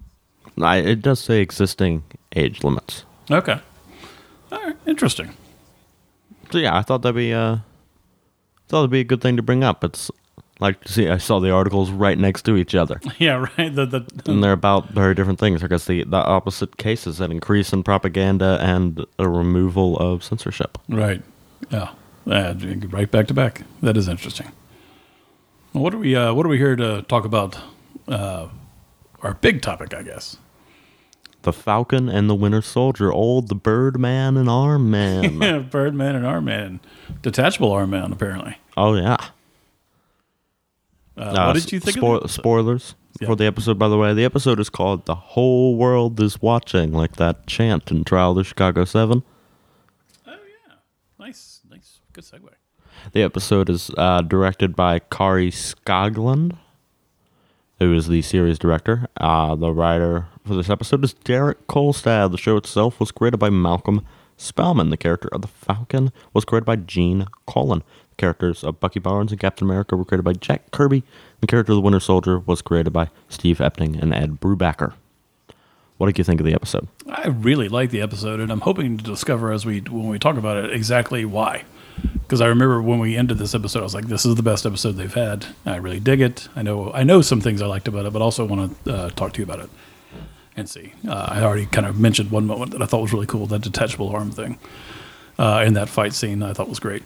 I, 0.66 0.76
it 0.78 1.02
does 1.02 1.20
say 1.20 1.40
existing 1.40 2.02
age 2.35 2.64
limits. 2.64 3.04
Okay. 3.30 3.61
All 4.50 4.62
right. 4.62 4.76
Interesting. 4.87 5.35
So 6.50 6.58
yeah, 6.58 6.76
I 6.76 6.82
thought 6.82 7.02
that'd 7.02 7.14
be 7.14 7.32
uh, 7.32 7.58
thought 8.68 8.80
it'd 8.80 8.90
be 8.90 9.00
a 9.00 9.04
good 9.04 9.20
thing 9.20 9.37
to 9.37 9.42
bring 9.42 9.62
up. 9.62 9.85
It's 9.85 10.11
like 10.61 10.88
see. 10.88 11.08
I 11.08 11.18
saw 11.18 11.38
the 11.40 11.50
articles 11.50 11.90
right 11.90 12.18
next 12.18 12.42
to 12.47 12.56
each 12.56 12.75
other, 12.75 13.00
Yeah. 13.18 13.47
Right. 13.58 13.75
The 13.75 13.87
the 13.87 14.06
and 14.26 14.42
they're 14.42 14.52
about 14.52 14.90
very 14.90 15.14
different 15.14 15.38
things. 15.38 15.62
I 15.62 15.68
guess 15.68 15.85
the 15.85 16.04
the 16.04 16.16
opposite 16.16 16.76
cases: 16.78 17.20
an 17.20 17.30
increase 17.30 17.73
in 17.73 17.82
propaganda 17.82 18.58
and 18.61 19.04
a 19.18 19.28
removal 19.28 19.97
of 19.99 20.25
censorship. 20.25 20.78
Right. 20.88 21.23
Yeah. 21.70 21.90
Uh, 22.26 22.54
right 22.90 23.11
back 23.11 23.26
to 23.28 23.35
back. 23.35 23.62
That 23.82 23.97
is 23.97 24.08
interesting. 24.08 24.52
Well, 25.72 25.82
what 25.84 25.94
are 25.94 25.98
we? 25.98 26.14
Uh, 26.16 26.32
what 26.34 26.46
are 26.46 26.48
we 26.48 26.58
here 26.58 26.76
to 26.76 27.02
talk 27.02 27.25
about? 27.25 27.58
Uh, 28.06 28.48
our 29.22 29.34
big 29.34 29.60
topic, 29.62 29.92
I 29.94 30.02
guess. 30.02 30.37
The 31.42 31.52
Falcon 31.52 32.08
and 32.08 32.28
the 32.28 32.34
Winter 32.34 32.62
Soldier, 32.62 33.12
old 33.12 33.48
the 33.48 33.54
Birdman 33.54 34.37
and 34.37 34.48
Arm 34.48 34.90
Man. 34.90 35.40
yeah, 35.42 35.58
Birdman 35.58 36.16
and 36.16 36.26
Arm 36.26 36.46
Man, 36.46 36.80
detachable 37.22 37.70
Arm 37.72 37.90
Man, 37.90 38.12
apparently. 38.12 38.56
oh 38.76 38.94
yeah. 38.94 39.16
Uh, 41.16 41.20
Uh, 41.20 41.46
what 41.46 41.54
did 41.54 41.72
you 41.72 41.80
think? 41.80 41.96
spo- 41.96 42.22
of 42.22 42.30
spoilers 42.30 42.94
Yeah. 43.20 43.26
for 43.28 43.37
the 43.37 43.44
episode, 43.44 43.78
by 43.78 43.88
the 43.88 43.98
way. 43.98 44.14
The 44.14 44.25
episode 44.25 44.58
is 44.60 44.70
called 44.70 45.06
"The 45.06 45.14
Whole 45.14 45.76
World 45.76 46.18
Is 46.20 46.40
Watching," 46.42 46.92
like 46.92 47.16
that 47.16 47.46
chant 47.46 47.90
in 47.90 48.04
Trial 48.04 48.30
of 48.30 48.37
the 48.38 48.44
Chicago 48.44 48.84
Seven. 48.84 49.22
Oh 50.26 50.30
yeah, 50.32 50.75
nice, 51.18 51.60
nice, 51.70 52.00
good 52.12 52.25
segue. 52.25 52.48
The 53.12 53.23
episode 53.23 53.71
is 53.71 53.91
uh, 53.97 54.21
directed 54.23 54.77
by 54.77 54.99
Kari 54.99 55.50
Skogland, 55.50 56.59
who 57.79 57.95
is 57.95 58.09
the 58.09 58.23
series 58.23 58.59
director. 58.59 59.07
Uh, 59.17 59.55
the 59.55 59.73
writer 59.73 60.27
for 60.47 60.55
this 60.55 60.69
episode 60.69 61.03
is 61.05 61.15
Derek 61.15 61.67
Kolstad. 61.67 62.33
The 62.33 62.38
show 62.38 62.57
itself 62.57 63.00
was 63.00 63.11
created 63.11 63.38
by 63.38 63.50
Malcolm 63.50 64.05
Spellman. 64.37 64.91
The 64.91 64.97
character 64.97 65.29
of 65.33 65.41
the 65.43 65.49
Falcon 65.49 66.12
was 66.35 66.45
created 66.45 66.67
by 66.67 66.77
Gene 66.77 67.27
Colan. 67.47 67.83
The 68.11 68.17
characters 68.17 68.62
of 68.62 68.79
Bucky 68.79 69.00
Barnes 69.00 69.33
and 69.33 69.41
Captain 69.41 69.67
America 69.67 69.97
were 69.97 70.05
created 70.05 70.25
by 70.25 70.35
Jack 70.35 70.71
Kirby. 70.71 71.03
The 71.41 71.47
character 71.47 71.73
of 71.73 71.77
the 71.77 71.83
Winter 71.83 72.00
Soldier 72.00 72.41
was 72.41 72.61
created 72.61 72.93
by 72.93 73.09
Steve 73.29 73.59
Epting 73.59 74.00
and 74.00 74.12
Ed 74.12 74.38
Brubaker. 74.38 74.93
What 75.97 76.07
did 76.07 76.19
you 76.19 76.25
think 76.25 76.41
of 76.41 76.47
the 76.47 76.55
episode? 76.55 76.87
I 77.09 77.29
really 77.29 77.69
like 77.69 77.91
the 77.91 78.03
episode, 78.03 78.38
and 78.38 78.53
I'm 78.53 78.61
hoping 78.61 78.99
to 78.99 79.05
discover 79.05 79.50
as 79.50 79.65
we 79.67 79.81
when 79.81 80.09
we 80.09 80.19
talk 80.19 80.37
about 80.37 80.62
it 80.62 80.73
exactly 80.73 81.25
why. 81.25 81.65
Because 82.14 82.40
I 82.40 82.47
remember 82.47 82.83
when 82.83 82.99
we 82.99 83.17
ended 83.17 83.38
this 83.38 83.55
episode, 83.55 83.81
I 83.81 83.83
was 83.83 83.95
like, 83.95 84.07
"This 84.07 84.26
is 84.26 84.35
the 84.35 84.43
best 84.43 84.67
episode 84.67 84.93
they've 84.93 85.12
had." 85.12 85.47
I 85.64 85.76
really 85.76 86.00
dig 86.00 86.21
it. 86.21 86.49
I 86.55 86.62
know 86.62 86.93
I 86.93 87.02
know 87.05 87.23
some 87.23 87.40
things 87.40 87.62
I 87.62 87.67
liked 87.67 87.88
about 87.88 88.07
it, 88.07 88.12
but 88.12 88.21
also 88.23 88.45
want 88.45 88.85
to 88.85 88.95
uh, 88.95 89.11
talk 89.11 89.33
to 89.35 89.38
you 89.38 89.45
about 89.45 89.61
it 89.61 89.71
and 90.57 90.69
see. 90.69 90.93
Uh, 91.07 91.26
I 91.28 91.43
already 91.43 91.67
kind 91.67 91.87
of 91.87 91.99
mentioned 91.99 92.31
one 92.31 92.47
moment 92.47 92.73
that 92.73 92.83
I 92.83 92.87
thought 92.87 93.00
was 93.00 93.12
really 93.12 93.26
cool, 93.26 93.47
that 93.47 93.62
detachable 93.62 94.11
arm 94.11 94.31
thing 94.31 94.59
uh, 95.38 95.64
in 95.67 95.75
that 95.75 95.88
fight 95.88 96.12
scene. 96.12 96.43
I 96.43 96.52
thought 96.52 96.69
was 96.69 96.81
great. 96.81 97.02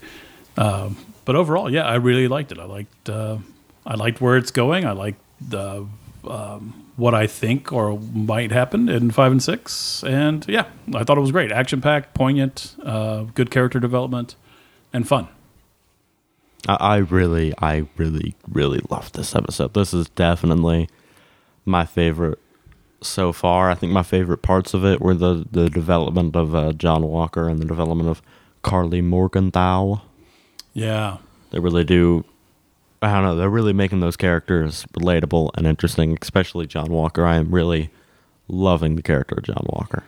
Um, 0.57 0.97
but 1.25 1.37
overall, 1.37 1.71
yeah, 1.71 1.85
I 1.85 1.95
really 1.97 2.29
liked 2.29 2.51
it. 2.51 2.59
I 2.59 2.65
liked 2.65 3.09
uh, 3.09 3.39
I 3.87 3.95
liked 3.95 4.21
where 4.21 4.37
it's 4.37 4.51
going. 4.51 4.85
I 4.85 4.93
liked 4.93 5.21
the 5.41 5.87
um, 6.29 6.87
what 6.97 7.15
I 7.15 7.27
think 7.27 7.73
or 7.73 7.99
might 7.99 8.53
happen 8.53 8.89
in 8.89 9.11
five 9.11 9.33
and 9.33 9.43
six, 9.43 10.03
and 10.05 10.45
yeah, 10.49 10.67
I 10.95 11.05
thought 11.05 11.19
it 11.19 11.23
was 11.23 11.33
great. 11.33 11.53
Action 11.53 11.81
packed, 11.81 12.15
poignant, 12.15 12.75
uh, 12.83 13.25
good 13.35 13.51
character 13.51 13.81
development, 13.81 14.35
and 14.93 15.07
fun. 15.07 15.29
I, 16.69 16.99
really, 16.99 17.53
I 17.59 17.87
really, 17.97 18.35
really 18.49 18.81
loved 18.89 19.15
this 19.15 19.35
episode. 19.35 19.75
This 19.75 19.93
is 19.93 20.09
definitely 20.11 20.89
my 21.65 21.85
favorite 21.85 22.39
so 23.01 23.33
far. 23.33 23.69
I 23.71 23.75
think 23.75 23.93
my 23.93 24.05
favorite 24.05 24.43
parts 24.43 24.75
of 24.75 24.85
it 24.85 25.01
were 25.01 25.15
the 25.15 25.45
the 25.51 25.69
development 25.69 26.37
of 26.37 26.55
uh, 26.55 26.73
John 26.73 27.03
Walker 27.03 27.49
and 27.49 27.61
the 27.61 27.65
development 27.65 28.09
of 28.09 28.23
Karli 28.63 29.01
Morgenthau. 29.01 30.03
Yeah, 30.73 31.19
They 31.51 31.59
really 31.59 31.85
do. 31.85 32.25
I 33.03 33.13
don't 33.13 33.25
know. 33.25 33.35
They're 33.37 33.51
really 33.51 33.73
making 33.73 33.99
those 33.99 34.17
characters 34.17 34.87
relatable 34.93 35.51
and 35.57 35.67
interesting, 35.67 36.17
especially 36.23 36.69
John 36.69 36.93
Walker. 36.93 37.27
I 37.27 37.35
am 37.37 37.53
really 37.53 37.91
loving 38.47 38.95
the 38.95 39.03
character 39.03 39.35
of 39.37 39.43
John 39.43 39.67
Walker. 39.69 40.05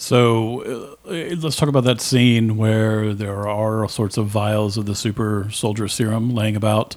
So 0.00 0.96
uh, 1.04 1.36
let's 1.36 1.56
talk 1.56 1.68
about 1.68 1.84
that 1.84 2.00
scene 2.00 2.56
where 2.56 3.12
there 3.12 3.46
are 3.46 3.82
all 3.82 3.86
sorts 3.88 4.16
of 4.16 4.28
vials 4.28 4.78
of 4.78 4.86
the 4.86 4.94
super 4.94 5.48
soldier 5.52 5.88
serum 5.88 6.30
laying 6.34 6.56
about, 6.56 6.96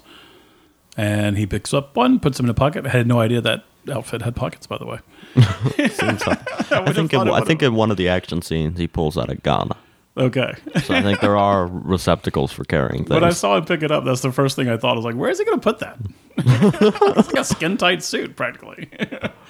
and 0.96 1.36
he 1.36 1.44
picks 1.44 1.74
up 1.74 1.94
one, 1.94 2.18
puts 2.18 2.38
them 2.38 2.46
in 2.46 2.50
a 2.50 2.54
pocket. 2.54 2.86
I 2.86 2.88
had 2.88 3.06
no 3.06 3.20
idea 3.20 3.42
that 3.42 3.64
outfit 3.92 4.22
had 4.22 4.34
pockets, 4.34 4.66
by 4.66 4.78
the 4.78 4.86
way. 4.86 4.98
Seems 5.90 6.26
like- 6.26 6.72
I 6.72 6.92
think 6.94 7.12
in, 7.12 7.28
I 7.28 7.42
think 7.42 7.62
in 7.62 7.74
one 7.74 7.90
of 7.90 7.98
the 7.98 8.08
action 8.08 8.40
scenes 8.40 8.78
he 8.78 8.86
pulls 8.88 9.18
out 9.18 9.28
a 9.28 9.34
gun. 9.34 9.70
Okay. 10.16 10.54
So 10.84 10.94
I 10.94 11.02
think 11.02 11.20
there 11.20 11.36
are 11.36 11.66
receptacles 11.66 12.52
for 12.52 12.64
carrying 12.64 13.04
things. 13.04 13.10
When 13.10 13.24
I 13.24 13.30
saw 13.30 13.56
him 13.56 13.64
pick 13.64 13.82
it 13.82 13.90
up, 13.90 14.04
that's 14.04 14.20
the 14.20 14.32
first 14.32 14.56
thing 14.56 14.68
I 14.68 14.76
thought. 14.76 14.92
I 14.92 14.96
was 14.96 15.04
like, 15.04 15.14
"Where's 15.14 15.38
he 15.38 15.44
going 15.44 15.60
to 15.60 15.62
put 15.62 15.78
that?" 15.80 15.98
it's 16.36 17.28
like 17.28 17.40
a 17.40 17.44
skin 17.44 17.76
tight 17.76 18.02
suit, 18.02 18.36
practically. 18.36 18.88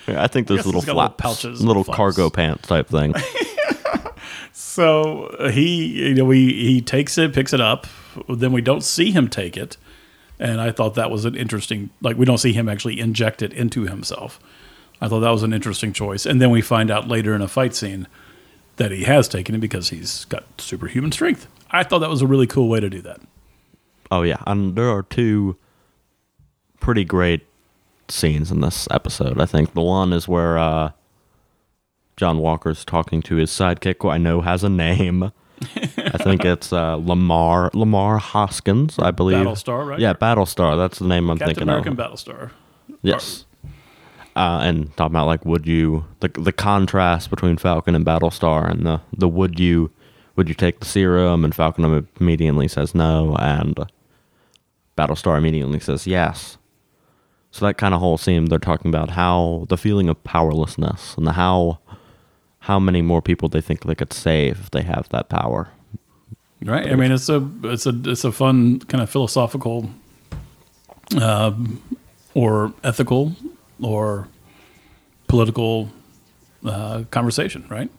Yeah, 0.06 0.23
I 0.23 0.26
think 0.26 0.49
there's 0.49 0.59
guess 0.59 0.66
little 0.66 0.80
it's 0.80 0.88
little 0.88 1.02
flaps, 1.02 1.23
pouches 1.23 1.64
little 1.64 1.85
cargo 1.85 2.30
pants 2.30 2.68
type 2.68 2.88
thing. 2.88 3.14
So 4.75 5.26
uh, 5.38 5.50
he, 5.50 6.09
you 6.09 6.14
know, 6.14 6.30
he 6.30 6.52
he 6.52 6.80
takes 6.80 7.16
it, 7.18 7.33
picks 7.33 7.52
it 7.52 7.61
up. 7.61 7.87
Then 8.28 8.50
we 8.52 8.61
don't 8.61 8.83
see 8.83 9.12
him 9.12 9.28
take 9.28 9.56
it, 9.56 9.76
and 10.40 10.61
I 10.61 10.73
thought 10.73 10.94
that 10.97 11.12
was 11.12 11.25
an 11.25 11.37
interesting. 11.37 11.90
Like 12.00 12.16
we 12.16 12.25
don't 12.25 12.38
see 12.38 12.52
him 12.52 12.68
actually 12.68 12.99
inject 12.99 13.40
it 13.40 13.52
into 13.52 13.83
himself. 13.83 14.40
I 15.00 15.09
thought 15.09 15.21
that 15.21 15.30
was 15.30 15.44
an 15.44 15.52
interesting 15.52 15.92
choice. 15.92 16.26
And 16.26 16.40
then 16.40 16.50
we 16.50 16.61
find 16.61 16.90
out 16.90 17.06
later 17.06 17.35
in 17.35 17.42
a 17.42 17.49
fight 17.49 17.75
scene 17.75 18.09
that 18.76 18.90
he 18.90 19.04
has 19.04 19.28
taken 19.28 19.54
it 19.54 19.59
because 19.59 19.90
he's 19.90 20.25
got 20.26 20.45
superhuman 20.59 21.12
strength. 21.12 21.47
I 21.71 21.83
thought 21.83 22.00
that 22.00 22.11
was 22.11 22.23
a 22.23 22.26
really 22.26 22.47
cool 22.47 22.69
way 22.69 22.81
to 22.81 22.90
do 22.90 23.00
that. 23.02 23.21
oh 24.11 24.23
yeah, 24.23 24.43
and 24.47 24.76
there 24.76 24.88
are 24.90 25.02
two 25.02 25.57
pretty 26.81 27.04
great 27.04 27.47
scenes 28.09 28.50
in 28.50 28.61
this 28.61 28.87
episode. 28.90 29.40
I 29.40 29.47
think 29.47 29.73
the 29.73 29.81
one 29.81 30.12
is 30.12 30.28
where 30.28 30.59
uh, 30.59 30.90
John 32.16 32.38
Walker's 32.38 32.85
talking 32.85 33.23
to 33.23 33.37
his 33.37 33.50
sidekick, 33.50 33.97
who 34.02 34.09
I 34.11 34.19
know 34.19 34.40
has 34.43 34.62
a 34.62 34.69
name. 34.69 35.33
I 35.62 36.19
think 36.19 36.45
it's 36.45 36.73
uh, 36.73 36.97
Lamar 36.97 37.71
Lamar 37.75 38.19
Hoskins, 38.19 38.99
I 38.99 39.11
believe. 39.11 39.38
Battlestar, 39.47 39.87
right? 39.87 39.99
Yeah, 39.99 40.12
Battlestar. 40.14 40.76
That's 40.76 40.99
the 40.99 41.07
name 41.07 41.31
I'm 41.31 41.38
thinking 41.38 41.69
of. 41.69 41.83
Captain 41.85 41.88
thinking 41.88 41.93
American 41.93 41.93
of. 41.93 42.50
Battlestar. 42.50 42.50
Yes. 43.02 43.47
Uh, 44.37 44.61
and 44.62 44.97
talking 44.97 45.12
about 45.12 45.26
like 45.26 45.45
would 45.45 45.67
you 45.67 46.05
the 46.21 46.29
the 46.29 46.53
contrast 46.53 47.31
between 47.31 47.57
Falcon 47.57 47.95
and 47.95 48.05
Battlestar 48.05 48.69
and 48.69 48.85
the 48.85 49.00
the 49.17 49.29
would 49.29 49.61
you 49.61 49.93
would 50.35 50.49
you 50.49 50.55
take 50.55 50.81
the 50.81 50.87
serum 50.87 51.45
and 51.45 51.55
Falcon 51.55 52.09
immediately 52.19 52.67
says 52.67 52.95
no 52.95 53.37
and 53.38 53.79
Battlestar 54.99 55.38
immediately 55.38 55.79
says 55.79 56.07
yes. 56.07 56.59
So 57.53 57.64
that 57.67 57.75
kind 57.75 57.95
of 57.95 58.00
whole 58.00 58.19
scene 58.19 58.47
they're 58.47 58.59
talking 58.59 58.88
about 58.88 59.11
how 59.11 59.67
the 59.69 59.76
feeling 59.76 60.09
of 60.09 60.23
powerlessness 60.25 61.17
and 61.17 61.29
how 61.29 61.79
how 62.61 62.81
many 62.81 63.03
more 63.03 63.23
people 63.23 63.49
they 63.49 63.61
think 63.61 63.85
they 63.85 63.95
could 63.95 64.12
save 64.12 64.59
if 64.59 64.71
they 64.71 64.83
have 64.83 65.09
that 65.11 65.29
power. 65.29 65.69
Right. 66.64 66.91
I 66.91 66.95
mean, 66.95 67.12
it's 67.12 67.29
a 67.29 67.47
it's 67.62 67.87
a 67.87 67.93
it's 68.07 68.25
a 68.25 68.33
fun 68.33 68.81
kind 68.81 69.03
of 69.03 69.11
philosophical, 69.11 69.91
um, 71.21 71.83
or 72.33 72.73
ethical, 72.83 73.37
or 73.85 74.29
political 75.26 75.91
uh, 76.64 77.05
conversation. 77.11 77.67
Right. 77.69 77.91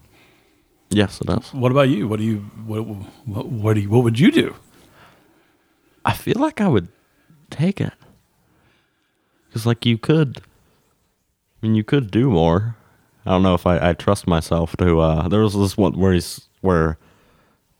Yes, 0.89 1.22
it 1.22 1.30
is. 1.30 1.54
What 1.54 1.72
about 1.72 1.89
you? 1.89 2.08
What 2.08 2.20
do 2.20 2.25
you 2.25 2.38
what 2.65 2.82
what, 3.25 3.48
what 3.48 3.74
do 3.74 3.82
you 3.82 3.89
what 3.89 4.04
would 4.04 4.20
you 4.20 4.32
do? 4.32 4.56
I 6.06 6.13
feel 6.13 6.39
like 6.39 6.62
I 6.62 6.68
would 6.68 6.88
take 7.50 7.82
it. 7.82 7.94
Because, 9.48 9.65
like, 9.65 9.86
you 9.86 9.98
could. 9.98 10.38
I 10.38 11.65
mean, 11.65 11.75
you 11.75 11.84
could 11.84 12.12
do 12.12 12.30
more. 12.30 12.75
I 13.25 13.32
don't 13.32 13.42
know 13.42 13.56
if 13.56 13.65
I, 13.65 13.89
I 13.89 13.94
trust 13.94 14.27
myself 14.27 14.75
to. 14.77 15.00
Uh, 15.00 15.27
there 15.27 15.39
was 15.39 15.54
this 15.54 15.75
one 15.75 15.94
where 15.94 16.13
he's 16.13 16.48
where 16.62 17.00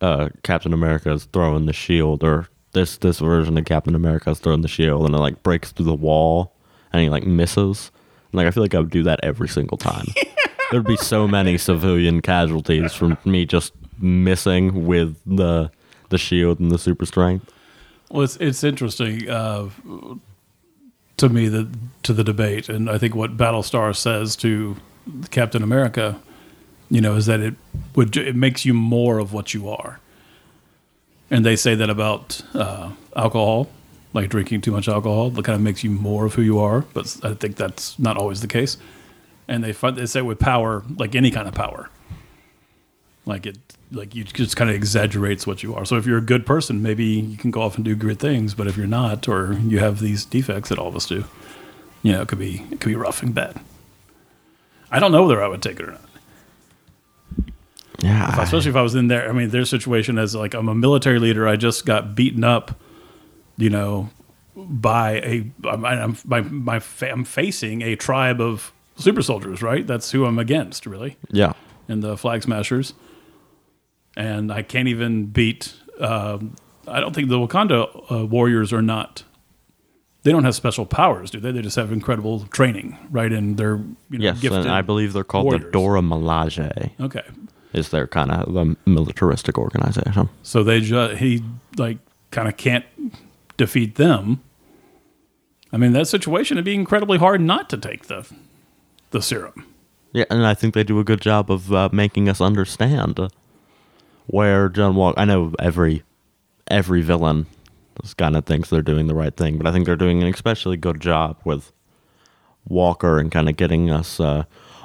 uh, 0.02 0.30
Captain 0.42 0.74
America 0.74 1.12
is 1.12 1.26
throwing 1.26 1.66
the 1.66 1.74
shield, 1.74 2.24
or 2.24 2.48
this 2.72 2.98
this 2.98 3.20
version 3.20 3.58
of 3.58 3.66
Captain 3.66 3.94
America 3.94 4.32
is 4.32 4.40
throwing 4.40 4.62
the 4.62 4.68
shield, 4.68 5.06
and 5.06 5.14
it 5.14 5.20
like 5.20 5.44
breaks 5.44 5.72
through 5.72 5.86
the 5.86 5.94
wall, 5.94 6.55
he 7.00 7.10
like 7.10 7.25
misses. 7.25 7.92
And, 8.32 8.38
like 8.38 8.48
I 8.48 8.52
feel 8.52 8.64
like 8.64 8.75
I 8.75 8.80
would 8.80 8.90
do 8.90 9.04
that 9.04 9.20
every 9.24 9.48
single 9.48 9.78
time. 9.78 10.08
There'd 10.72 10.86
be 10.86 10.98
so 10.98 11.28
many 11.28 11.58
civilian 11.58 12.22
casualties 12.22 12.94
from 12.94 13.18
me 13.24 13.46
just 13.46 13.74
missing 14.00 14.86
with 14.86 15.18
the 15.25 15.72
the 16.10 16.18
shield 16.18 16.60
and 16.60 16.72
the 16.72 16.78
super 16.78 17.06
strength. 17.06 17.52
Well, 18.10 18.24
it's 18.24 18.38
it's 18.38 18.64
interesting 18.64 19.30
uh, 19.30 19.70
to 21.18 21.30
me 21.30 21.48
that 21.50 21.74
to 22.04 22.14
the 22.14 22.24
debate, 22.24 22.70
and 22.70 22.90
I 22.90 22.98
think 22.98 23.16
what 23.16 23.38
Battlestar 23.38 23.96
says 23.96 24.36
to 24.38 24.75
Captain 25.32 25.64
America, 25.64 26.20
you 26.90 27.02
know, 27.02 27.16
is 27.16 27.25
that 27.25 27.40
it 27.40 27.56
would 27.96 28.16
it 28.18 28.36
makes 28.36 28.66
you 28.66 28.74
more 28.74 29.20
of 29.20 29.34
what 29.34 29.54
you 29.54 29.70
are, 29.70 30.00
and 31.30 31.46
they 31.46 31.56
say 31.56 31.75
that 31.75 31.90
about 31.90 32.42
uh, 32.54 32.92
alcohol, 33.16 33.70
like 34.16 34.30
drinking 34.30 34.62
too 34.62 34.72
much 34.72 34.88
alcohol, 34.88 35.30
that 35.30 35.44
kind 35.46 35.56
of 35.56 35.62
makes 35.62 35.84
you 35.84 35.92
more 35.92 36.26
of 36.26 36.34
who 36.36 36.42
you 36.42 36.58
are. 36.60 36.82
But 36.94 37.18
I 37.24 37.34
think 37.34 37.56
that's 37.58 38.00
not 38.00 38.18
always 38.18 38.40
the 38.42 38.48
case, 38.48 38.78
and 39.48 39.64
they 39.64 39.74
find, 39.74 39.96
they 39.98 40.06
say 40.06 40.22
with 40.22 40.40
power, 40.40 40.84
like 40.98 41.16
any 41.16 41.30
kind 41.32 41.48
of 41.48 41.54
power, 41.54 41.90
like 43.26 43.46
it 43.46 43.58
like 43.92 44.16
you 44.16 44.24
just 44.24 44.56
kind 44.58 44.70
of 44.70 44.76
exaggerates 44.76 45.46
what 45.46 45.62
you 45.64 45.76
are. 45.76 45.86
So 45.86 45.96
if 45.98 46.06
you're 46.06 46.18
a 46.18 46.22
good 46.34 46.46
person, 46.46 46.82
maybe 46.82 47.06
you 47.06 47.38
can 47.38 47.52
go 47.52 47.62
off 47.62 47.76
and 47.76 47.86
do 47.86 47.96
good 47.96 48.20
things. 48.20 48.54
But 48.56 48.68
if 48.68 48.76
you're 48.78 48.88
not, 48.88 49.28
or 49.28 49.54
you 49.54 49.80
have 49.80 50.00
these 50.00 50.26
defects 50.26 50.70
that 50.70 50.80
all 50.80 50.88
of 50.88 50.96
us 50.96 51.06
do, 51.08 51.24
you 52.02 52.12
know, 52.14 52.22
it 52.22 52.28
could 52.28 52.40
be 52.40 52.66
it 52.72 52.80
could 52.80 52.90
be 52.90 52.96
rough 52.96 53.22
and 53.22 53.34
bad. 53.36 53.60
I 54.92 55.00
don't 55.00 55.12
know 55.12 55.24
whether 55.24 55.44
I 55.44 55.48
would 55.48 55.62
take 55.62 55.80
it 55.80 55.86
or 55.88 55.92
not. 55.92 56.02
Yeah, 58.02 58.30
If 58.34 58.40
I- 58.40 58.44
especially 58.44 58.70
if 58.70 58.76
I 58.76 58.82
was 58.82 58.96
in 58.96 59.08
there. 59.08 59.28
I 59.30 59.32
mean, 59.34 59.50
their 59.50 59.66
situation 59.66 60.18
as 60.18 60.36
like 60.36 60.54
I'm 60.54 60.68
a 60.70 60.76
military 60.76 61.20
leader. 61.20 61.48
I 61.48 61.56
just 61.56 61.86
got 61.86 62.16
beaten 62.16 62.44
up, 62.44 62.80
you 63.58 63.70
know, 63.70 64.10
by 64.56 65.14
a 65.20 65.52
I'm, 65.68 66.18
my, 66.26 66.42
my, 66.42 66.82
I'm 67.02 67.24
facing 67.24 67.82
a 67.82 67.96
tribe 67.96 68.40
of 68.42 68.74
super 68.96 69.22
soldiers. 69.22 69.62
Right, 69.62 69.86
that's 69.86 70.12
who 70.12 70.26
I'm 70.26 70.40
against, 70.40 70.86
really 70.86 71.18
yeah, 71.32 71.54
And 71.88 72.02
the 72.04 72.18
Flag 72.18 72.44
Smashers, 72.44 72.94
and 74.16 74.52
I 74.52 74.62
can't 74.62 74.88
even 74.88 75.26
beat. 75.28 75.74
Um, 76.00 76.56
I 76.88 77.00
don't 77.00 77.14
think 77.16 77.30
the 77.30 77.38
Wakanda 77.38 78.12
uh, 78.12 78.26
warriors 78.26 78.72
are 78.74 78.82
not. 78.82 79.24
They 80.24 80.32
don't 80.32 80.44
have 80.44 80.56
special 80.56 80.86
powers, 80.88 81.30
do 81.30 81.40
they? 81.40 81.52
They 81.52 81.62
just 81.62 81.76
have 81.76 81.92
incredible 81.92 82.48
training, 82.48 82.98
right? 83.12 83.32
And 83.32 83.58
they're 83.58 83.78
you 84.10 84.18
know, 84.18 84.24
yes, 84.24 84.40
gifted. 84.42 84.62
and 84.62 84.72
I 84.72 84.82
believe 84.82 85.14
they're 85.14 85.24
called 85.24 85.46
warriors. 85.46 85.66
the 85.66 85.72
Dora 85.72 86.02
Milaje. 86.02 86.92
Okay, 87.00 87.22
Is 87.74 87.90
their 87.90 88.08
kind 88.08 88.32
of 88.32 88.54
the 88.54 88.76
militaristic 88.88 89.58
organization? 89.60 90.30
so 90.42 90.64
they 90.64 90.80
just 90.82 91.18
he 91.18 91.44
like 91.78 92.00
kind 92.32 92.48
of 92.48 92.58
can't 92.58 92.86
defeat 93.58 93.96
them. 93.96 94.42
I 95.72 95.78
mean, 95.78 95.94
that 95.94 96.08
situation 96.08 96.56
would 96.56 96.66
be 96.66 96.76
incredibly 96.76 97.18
hard 97.18 97.42
not 97.42 97.70
to 97.70 97.78
take 97.78 98.06
the 98.08 98.26
the 99.12 99.22
serum. 99.22 99.66
Yeah, 100.14 100.26
and 100.30 100.46
I 100.46 100.54
think 100.54 100.74
they 100.74 100.84
do 100.84 101.00
a 101.00 101.04
good 101.04 101.20
job 101.22 101.52
of 101.52 101.74
uh, 101.74 101.90
making 101.92 102.30
us 102.30 102.40
understand 102.40 103.20
where 104.28 104.70
John 104.70 104.96
Walker. 104.96 105.20
I 105.20 105.26
know 105.26 105.54
every 105.60 106.04
every 106.68 107.02
villain 107.02 107.46
kind 108.18 108.36
of 108.36 108.46
thinks 108.46 108.70
they're 108.70 108.82
doing 108.82 109.08
the 109.08 109.16
right 109.16 109.36
thing, 109.36 109.58
but 109.58 109.68
I 109.68 109.72
think 109.72 109.86
they're 109.86 109.96
doing 109.96 110.22
an 110.24 110.34
especially 110.34 110.78
good 110.78 111.00
job 111.02 111.38
with 111.44 111.72
Walker 112.68 113.20
and 113.20 113.32
kind 113.32 113.48
of 113.50 113.58
getting 113.58 113.90
us 113.90 114.20
uh, 114.20 114.44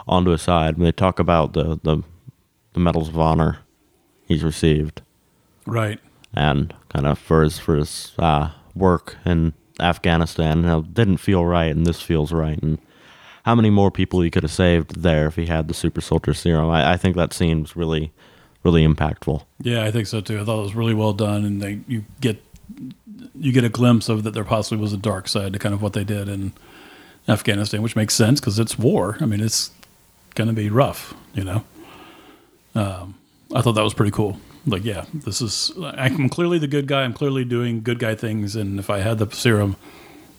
onto 0.09 0.31
his 0.31 0.43
side. 0.43 0.77
When 0.77 0.85
they 0.85 0.93
talk 0.93 1.19
about 1.19 1.53
the, 1.53 1.79
the 1.83 2.03
the 2.73 2.81
medals 2.81 3.09
of 3.09 3.19
honor 3.19 3.59
he's 4.27 4.43
received, 4.45 5.03
Right. 5.67 5.99
and 6.35 6.75
kind 6.89 7.07
of 7.07 7.19
for 7.19 7.43
his 7.43 7.59
for 7.59 7.77
his 7.77 8.13
uh, 8.19 8.51
work 8.81 9.17
in 9.25 9.53
Afghanistan, 9.79 10.65
it 10.65 10.95
didn't 10.95 11.19
feel 11.19 11.45
right, 11.45 11.75
and 11.75 11.87
this 11.87 12.03
feels 12.03 12.33
right, 12.33 12.61
and 12.63 12.79
how 13.45 13.55
many 13.55 13.71
more 13.71 13.91
people 13.91 14.21
he 14.21 14.31
could 14.31 14.43
have 14.43 14.53
saved 14.53 15.03
there 15.03 15.27
if 15.27 15.37
he 15.37 15.47
had 15.47 15.69
the 15.69 15.75
super 15.75 16.01
soldier 16.01 16.35
serum. 16.35 16.69
I, 16.69 16.93
I 16.93 16.97
think 16.97 17.17
that 17.17 17.33
seems 17.33 17.77
really, 17.77 18.13
really 18.63 18.87
impactful. 18.87 19.45
Yeah, 19.61 19.85
I 19.85 19.91
think 19.91 20.07
so 20.07 20.21
too. 20.21 20.41
I 20.41 20.45
thought 20.45 20.59
it 20.59 20.63
was 20.63 20.75
really 20.75 20.95
well 20.95 21.13
done, 21.13 21.45
and 21.45 21.63
they 21.63 21.81
you 21.87 22.05
get 22.21 22.43
you 23.35 23.53
get 23.53 23.65
a 23.65 23.69
glimpse 23.69 24.09
of 24.09 24.23
that 24.25 24.35
there 24.35 24.45
possibly 24.45 24.81
was 24.81 24.93
a 24.93 24.99
dark 24.99 25.29
side 25.29 25.53
to 25.53 25.59
kind 25.59 25.75
of 25.75 25.83
what 25.83 25.93
they 25.93 26.05
did 26.05 26.29
in 26.29 26.53
Afghanistan, 27.29 27.83
which 27.83 27.97
makes 27.97 28.15
sense 28.15 28.41
because 28.41 28.59
it's 28.59 28.79
war. 28.79 29.17
I 29.21 29.27
mean, 29.27 29.41
it's 29.41 29.71
going 30.35 30.49
to 30.49 30.55
be 30.55 30.69
rough, 30.71 31.15
you 31.35 31.45
know. 31.45 31.65
Um, 32.75 33.15
I 33.55 33.63
thought 33.63 33.73
that 33.73 33.83
was 33.83 33.95
pretty 33.95 34.13
cool. 34.13 34.39
Like, 34.67 34.85
yeah, 34.85 35.05
this 35.15 35.41
is 35.41 35.73
I'm 35.79 36.29
clearly 36.29 36.59
the 36.59 36.67
good 36.69 36.87
guy. 36.87 37.03
I'm 37.05 37.15
clearly 37.15 37.45
doing 37.45 37.83
good 37.83 37.99
guy 37.99 38.15
things, 38.15 38.55
and 38.57 38.79
if 38.79 38.91
I 38.91 38.99
had 39.01 39.19
the 39.19 39.31
serum, 39.31 39.77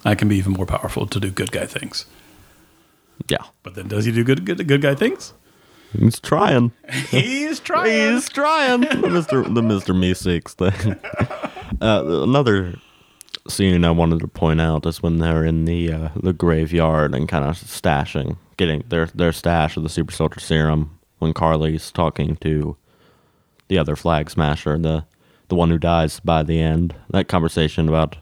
I 0.06 0.16
can 0.16 0.28
be 0.28 0.36
even 0.38 0.54
more 0.54 0.66
powerful 0.66 1.08
to 1.08 1.20
do 1.20 1.32
good 1.32 1.52
guy 1.52 1.66
things. 1.66 2.06
Yeah, 3.28 3.44
But 3.64 3.76
then, 3.76 3.88
does 3.88 4.06
he 4.06 4.12
do 4.12 4.24
good 4.24 4.46
good, 4.46 4.68
good 4.68 4.82
guy 4.82 4.96
things? 4.96 5.34
he's 5.98 6.20
trying. 6.20 6.72
He's 7.10 7.60
trying. 7.60 8.14
He's 8.14 8.30
trying. 8.30 8.82
the 8.82 9.10
Mister 9.10 9.44
the 9.44 9.62
Mister 9.62 9.94
Meeseeks 9.94 10.52
thing. 10.54 10.96
Uh, 11.82 12.04
another 12.24 12.76
scene 13.48 13.84
I 13.86 13.92
wanted 13.92 14.20
to 14.20 14.28
point 14.28 14.62
out 14.62 14.86
is 14.86 15.02
when 15.02 15.18
they're 15.18 15.44
in 15.46 15.66
the 15.66 15.92
uh, 15.92 16.10
the 16.16 16.34
graveyard 16.34 17.16
and 17.16 17.28
kind 17.28 17.44
of 17.46 17.56
stashing, 17.58 18.38
getting 18.58 18.84
their 18.90 19.08
their 19.08 19.32
stash 19.32 19.78
of 19.78 19.84
the 19.84 19.90
super 19.90 20.12
soldier 20.12 20.40
serum. 20.40 21.00
When 21.20 21.34
Karli's 21.34 21.90
talking 21.92 22.36
to 22.38 22.76
the 23.72 23.78
other 23.78 23.96
flag 23.96 24.30
smasher, 24.30 24.78
the 24.78 25.06
the 25.48 25.56
one 25.56 25.70
who 25.70 25.78
dies 25.78 26.20
by 26.20 26.44
the 26.44 26.60
end. 26.60 26.94
That 27.10 27.30
conversation 27.30 27.88
about 27.88 28.18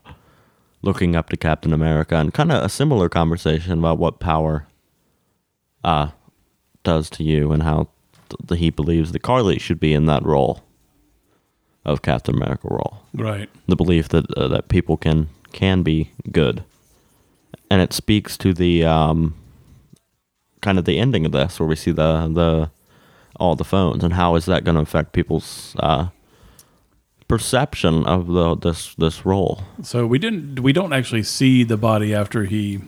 looking 0.83 1.15
up 1.15 1.29
to 1.29 1.37
Captain 1.37 1.73
America 1.73 2.15
and 2.17 2.31
kind 2.31 2.51
of 2.51 2.63
a 2.63 2.69
similar 2.69 3.09
conversation 3.09 3.79
about 3.79 3.97
what 3.97 4.19
power 4.19 4.67
uh 5.83 6.09
does 6.83 7.09
to 7.09 7.23
you 7.23 7.51
and 7.51 7.63
how 7.63 7.87
th- 8.47 8.59
he 8.59 8.69
believes 8.69 9.11
that 9.11 9.23
Karli 9.23 9.57
should 9.57 9.79
be 9.79 9.91
in 9.95 10.05
that 10.05 10.23
role 10.23 10.63
of 11.83 12.03
Captain 12.03 12.35
America 12.35 12.67
role. 12.69 13.01
right. 13.15 13.49
The 13.67 13.75
belief 13.75 14.09
that 14.09 14.31
uh, 14.37 14.47
that 14.49 14.67
people 14.69 14.97
can 14.97 15.29
can 15.51 15.81
be 15.81 16.11
good, 16.31 16.63
and 17.71 17.81
it 17.81 17.91
speaks 17.91 18.37
to 18.37 18.53
the 18.53 18.85
um, 18.85 19.33
kind 20.61 20.77
of 20.77 20.85
the 20.85 20.99
ending 20.99 21.25
of 21.25 21.31
this, 21.31 21.59
where 21.59 21.67
we 21.67 21.75
see 21.75 21.91
the 21.91 22.29
the 22.31 22.69
all 23.39 23.55
the 23.55 23.63
phones 23.63 24.03
and 24.03 24.13
how 24.13 24.35
is 24.35 24.45
that 24.45 24.63
going 24.63 24.75
to 24.75 24.81
affect 24.81 25.13
people's 25.13 25.75
uh, 25.79 26.07
perception 27.27 28.05
of 28.05 28.27
the 28.27 28.55
this 28.55 28.95
this 28.95 29.25
role. 29.25 29.63
So 29.83 30.05
we 30.07 30.19
didn't. 30.19 30.59
We 30.61 30.73
don't 30.73 30.93
actually 30.93 31.23
see 31.23 31.63
the 31.63 31.77
body 31.77 32.13
after 32.13 32.45
he. 32.45 32.79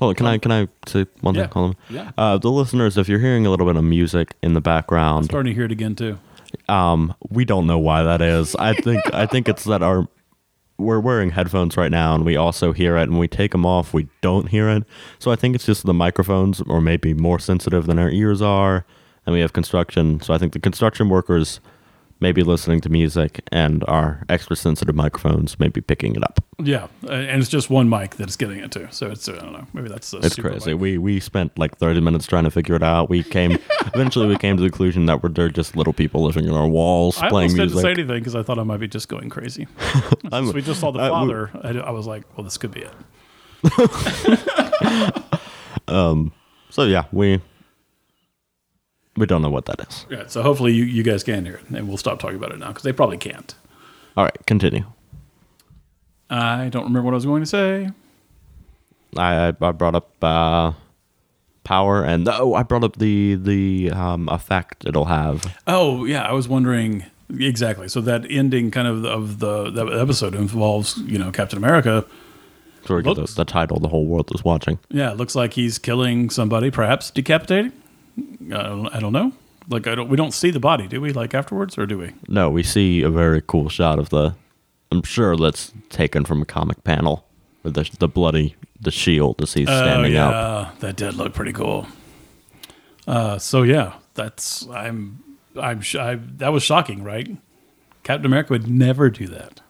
Hold 0.00 0.10
on, 0.10 0.14
can 0.16 0.26
I 0.26 0.38
can 0.38 0.52
I 0.52 0.68
say 0.86 1.06
one 1.20 1.34
Yeah. 1.34 1.42
thing? 1.42 1.50
Hold 1.52 1.70
on. 1.70 1.76
Yeah. 1.94 2.10
Uh, 2.18 2.38
the 2.38 2.50
listeners, 2.50 2.98
if 2.98 3.08
you're 3.08 3.20
hearing 3.20 3.46
a 3.46 3.50
little 3.50 3.66
bit 3.66 3.76
of 3.76 3.84
music 3.84 4.34
in 4.42 4.54
the 4.54 4.60
background, 4.60 5.26
Starting 5.26 5.52
to 5.52 5.54
hear 5.54 5.64
it 5.66 5.72
again 5.72 5.94
too. 5.94 6.18
Um, 6.68 7.14
we 7.30 7.44
don't 7.44 7.66
know 7.66 7.78
why 7.78 8.02
that 8.02 8.20
is. 8.20 8.54
I 8.56 8.74
think 8.74 9.02
I 9.14 9.26
think 9.26 9.48
it's 9.48 9.64
that 9.64 9.82
our 9.82 10.08
we're 10.76 10.98
wearing 10.98 11.30
headphones 11.30 11.76
right 11.76 11.90
now, 11.92 12.16
and 12.16 12.24
we 12.24 12.34
also 12.36 12.72
hear 12.72 12.96
it. 12.96 13.04
And 13.04 13.20
we 13.20 13.28
take 13.28 13.52
them 13.52 13.64
off, 13.64 13.94
we 13.94 14.08
don't 14.22 14.48
hear 14.48 14.68
it. 14.68 14.82
So 15.20 15.30
I 15.30 15.36
think 15.36 15.54
it's 15.54 15.64
just 15.66 15.86
the 15.86 15.94
microphones, 15.94 16.60
or 16.62 16.80
maybe 16.80 17.14
more 17.14 17.38
sensitive 17.38 17.86
than 17.86 17.96
our 18.00 18.10
ears 18.10 18.42
are. 18.42 18.84
And 19.26 19.32
we 19.34 19.40
have 19.40 19.52
construction, 19.52 20.20
so 20.20 20.34
I 20.34 20.38
think 20.38 20.52
the 20.52 20.58
construction 20.58 21.08
workers 21.08 21.60
may 22.20 22.30
be 22.32 22.42
listening 22.42 22.80
to 22.80 22.88
music, 22.88 23.42
and 23.50 23.82
our 23.88 24.22
extra 24.28 24.54
sensitive 24.54 24.94
microphones 24.94 25.58
may 25.58 25.68
be 25.68 25.80
picking 25.80 26.14
it 26.14 26.22
up. 26.22 26.42
Yeah, 26.58 26.86
and 27.08 27.40
it's 27.40 27.48
just 27.50 27.68
one 27.70 27.88
mic 27.88 28.16
that's 28.16 28.36
getting 28.36 28.58
it 28.58 28.70
too. 28.70 28.86
So 28.90 29.10
it's 29.10 29.28
I 29.28 29.32
don't 29.36 29.52
know. 29.52 29.66
Maybe 29.72 29.88
that's 29.88 30.12
It's 30.14 30.36
crazy. 30.36 30.72
mic. 30.72 30.80
We 30.80 30.98
we 30.98 31.20
spent 31.20 31.58
like 31.58 31.76
thirty 31.76 32.00
minutes 32.00 32.26
trying 32.26 32.44
to 32.44 32.50
figure 32.50 32.74
it 32.76 32.82
out. 32.82 33.08
We 33.10 33.22
came 33.24 33.52
eventually 33.94 34.26
we 34.26 34.36
came 34.36 34.56
to 34.56 34.62
the 34.62 34.68
conclusion 34.70 35.06
that 35.06 35.22
we're 35.22 35.28
they're 35.30 35.48
just 35.48 35.76
little 35.76 35.92
people 35.92 36.22
living 36.22 36.44
in 36.44 36.52
our 36.52 36.68
walls 36.68 37.18
I 37.20 37.28
playing 37.28 37.50
almost 37.50 37.74
didn't 37.74 37.82
say 37.82 37.90
anything 37.90 38.18
because 38.20 38.36
I 38.36 38.42
thought 38.42 38.58
I 38.58 38.62
might 38.62 38.78
be 38.80 38.88
just 38.88 39.08
going 39.08 39.28
crazy. 39.30 39.66
So 40.30 40.52
we 40.52 40.62
just 40.62 40.80
saw 40.80 40.90
the 40.92 41.00
uh, 41.00 41.04
we- 41.04 41.10
father. 41.10 41.50
I, 41.62 41.70
I 41.88 41.90
was 41.90 42.06
like, 42.06 42.24
well, 42.36 42.44
this 42.44 42.58
could 42.58 42.72
be 42.72 42.82
it. 42.82 42.92
um. 45.88 46.32
So 46.70 46.84
yeah, 46.84 47.04
we 47.12 47.40
we 49.16 49.26
don't 49.26 49.42
know 49.42 49.50
what 49.50 49.66
that 49.66 49.80
is. 49.88 50.06
Yeah. 50.10 50.26
So 50.26 50.42
hopefully 50.42 50.72
you, 50.72 50.84
you 50.84 51.02
guys 51.02 51.22
can 51.22 51.44
hear 51.44 51.56
it, 51.56 51.68
and 51.70 51.88
we'll 51.88 51.96
stop 51.96 52.18
talking 52.18 52.36
about 52.36 52.52
it 52.52 52.58
now 52.58 52.68
because 52.68 52.82
they 52.82 52.92
probably 52.92 53.18
can't. 53.18 53.54
All 54.16 54.24
right, 54.24 54.46
continue. 54.46 54.84
I 56.30 56.68
don't 56.68 56.84
remember 56.84 57.06
what 57.06 57.14
I 57.14 57.16
was 57.16 57.26
going 57.26 57.42
to 57.42 57.46
say. 57.46 57.90
I 59.16 59.48
I, 59.48 59.50
brought 59.52 59.94
up 59.94 60.10
uh, 60.22 60.72
power 61.62 62.04
and 62.04 62.28
oh, 62.28 62.54
I 62.54 62.62
brought 62.62 62.84
up 62.84 62.96
the 62.96 63.36
the 63.36 63.90
um, 63.90 64.28
effect 64.28 64.84
it'll 64.86 65.04
have. 65.06 65.56
Oh 65.66 66.04
yeah, 66.04 66.22
I 66.22 66.32
was 66.32 66.48
wondering 66.48 67.04
exactly. 67.38 67.88
So 67.88 68.00
that 68.02 68.26
ending 68.30 68.70
kind 68.70 68.88
of 68.88 69.04
of 69.04 69.38
the 69.38 69.70
that 69.70 69.92
episode 69.92 70.34
involves 70.34 70.96
you 70.98 71.18
know 71.18 71.30
Captain 71.30 71.58
America. 71.58 72.04
We 72.88 73.00
the, 73.02 73.14
Looks- 73.14 73.34
the 73.34 73.46
title 73.46 73.80
the 73.80 73.88
whole 73.88 74.06
world 74.06 74.30
is 74.34 74.44
watching. 74.44 74.78
Yeah, 74.90 75.12
it 75.12 75.16
looks 75.16 75.34
like 75.34 75.54
he's 75.54 75.78
killing 75.78 76.28
somebody, 76.28 76.70
perhaps 76.70 77.10
decapitating. 77.10 77.72
I 78.18 78.62
don't, 78.62 78.88
I 78.94 79.00
don't 79.00 79.12
know. 79.12 79.32
Like 79.68 79.86
I 79.86 79.94
don't. 79.94 80.08
We 80.08 80.16
don't 80.16 80.32
see 80.32 80.50
the 80.50 80.60
body, 80.60 80.86
do 80.86 81.00
we? 81.00 81.12
Like 81.12 81.32
afterwards, 81.34 81.78
or 81.78 81.86
do 81.86 81.98
we? 81.98 82.12
No, 82.28 82.50
we 82.50 82.62
see 82.62 83.02
a 83.02 83.08
very 83.10 83.42
cool 83.46 83.68
shot 83.68 83.98
of 83.98 84.10
the. 84.10 84.34
I'm 84.92 85.02
sure 85.02 85.36
that's 85.36 85.72
taken 85.88 86.24
from 86.24 86.42
a 86.42 86.44
comic 86.44 86.84
panel 86.84 87.26
with 87.62 87.74
the 87.74 87.88
the 87.98 88.08
bloody 88.08 88.56
the 88.80 88.90
shield 88.90 89.40
as 89.42 89.54
he's 89.54 89.68
Oh 89.68 89.72
standing 89.82 90.12
yeah, 90.12 90.28
up. 90.28 90.80
that 90.80 90.96
did 90.96 91.14
look 91.14 91.32
pretty 91.32 91.52
cool. 91.54 91.86
Uh, 93.06 93.38
so 93.38 93.62
yeah, 93.62 93.94
that's 94.14 94.66
I'm 94.68 95.22
I'm 95.58 95.80
sh- 95.80 95.96
I, 95.96 96.16
that 96.36 96.52
was 96.52 96.62
shocking, 96.62 97.02
right? 97.02 97.34
Captain 98.02 98.26
America 98.26 98.52
would 98.52 98.68
never 98.68 99.08
do 99.08 99.26
that. 99.28 99.60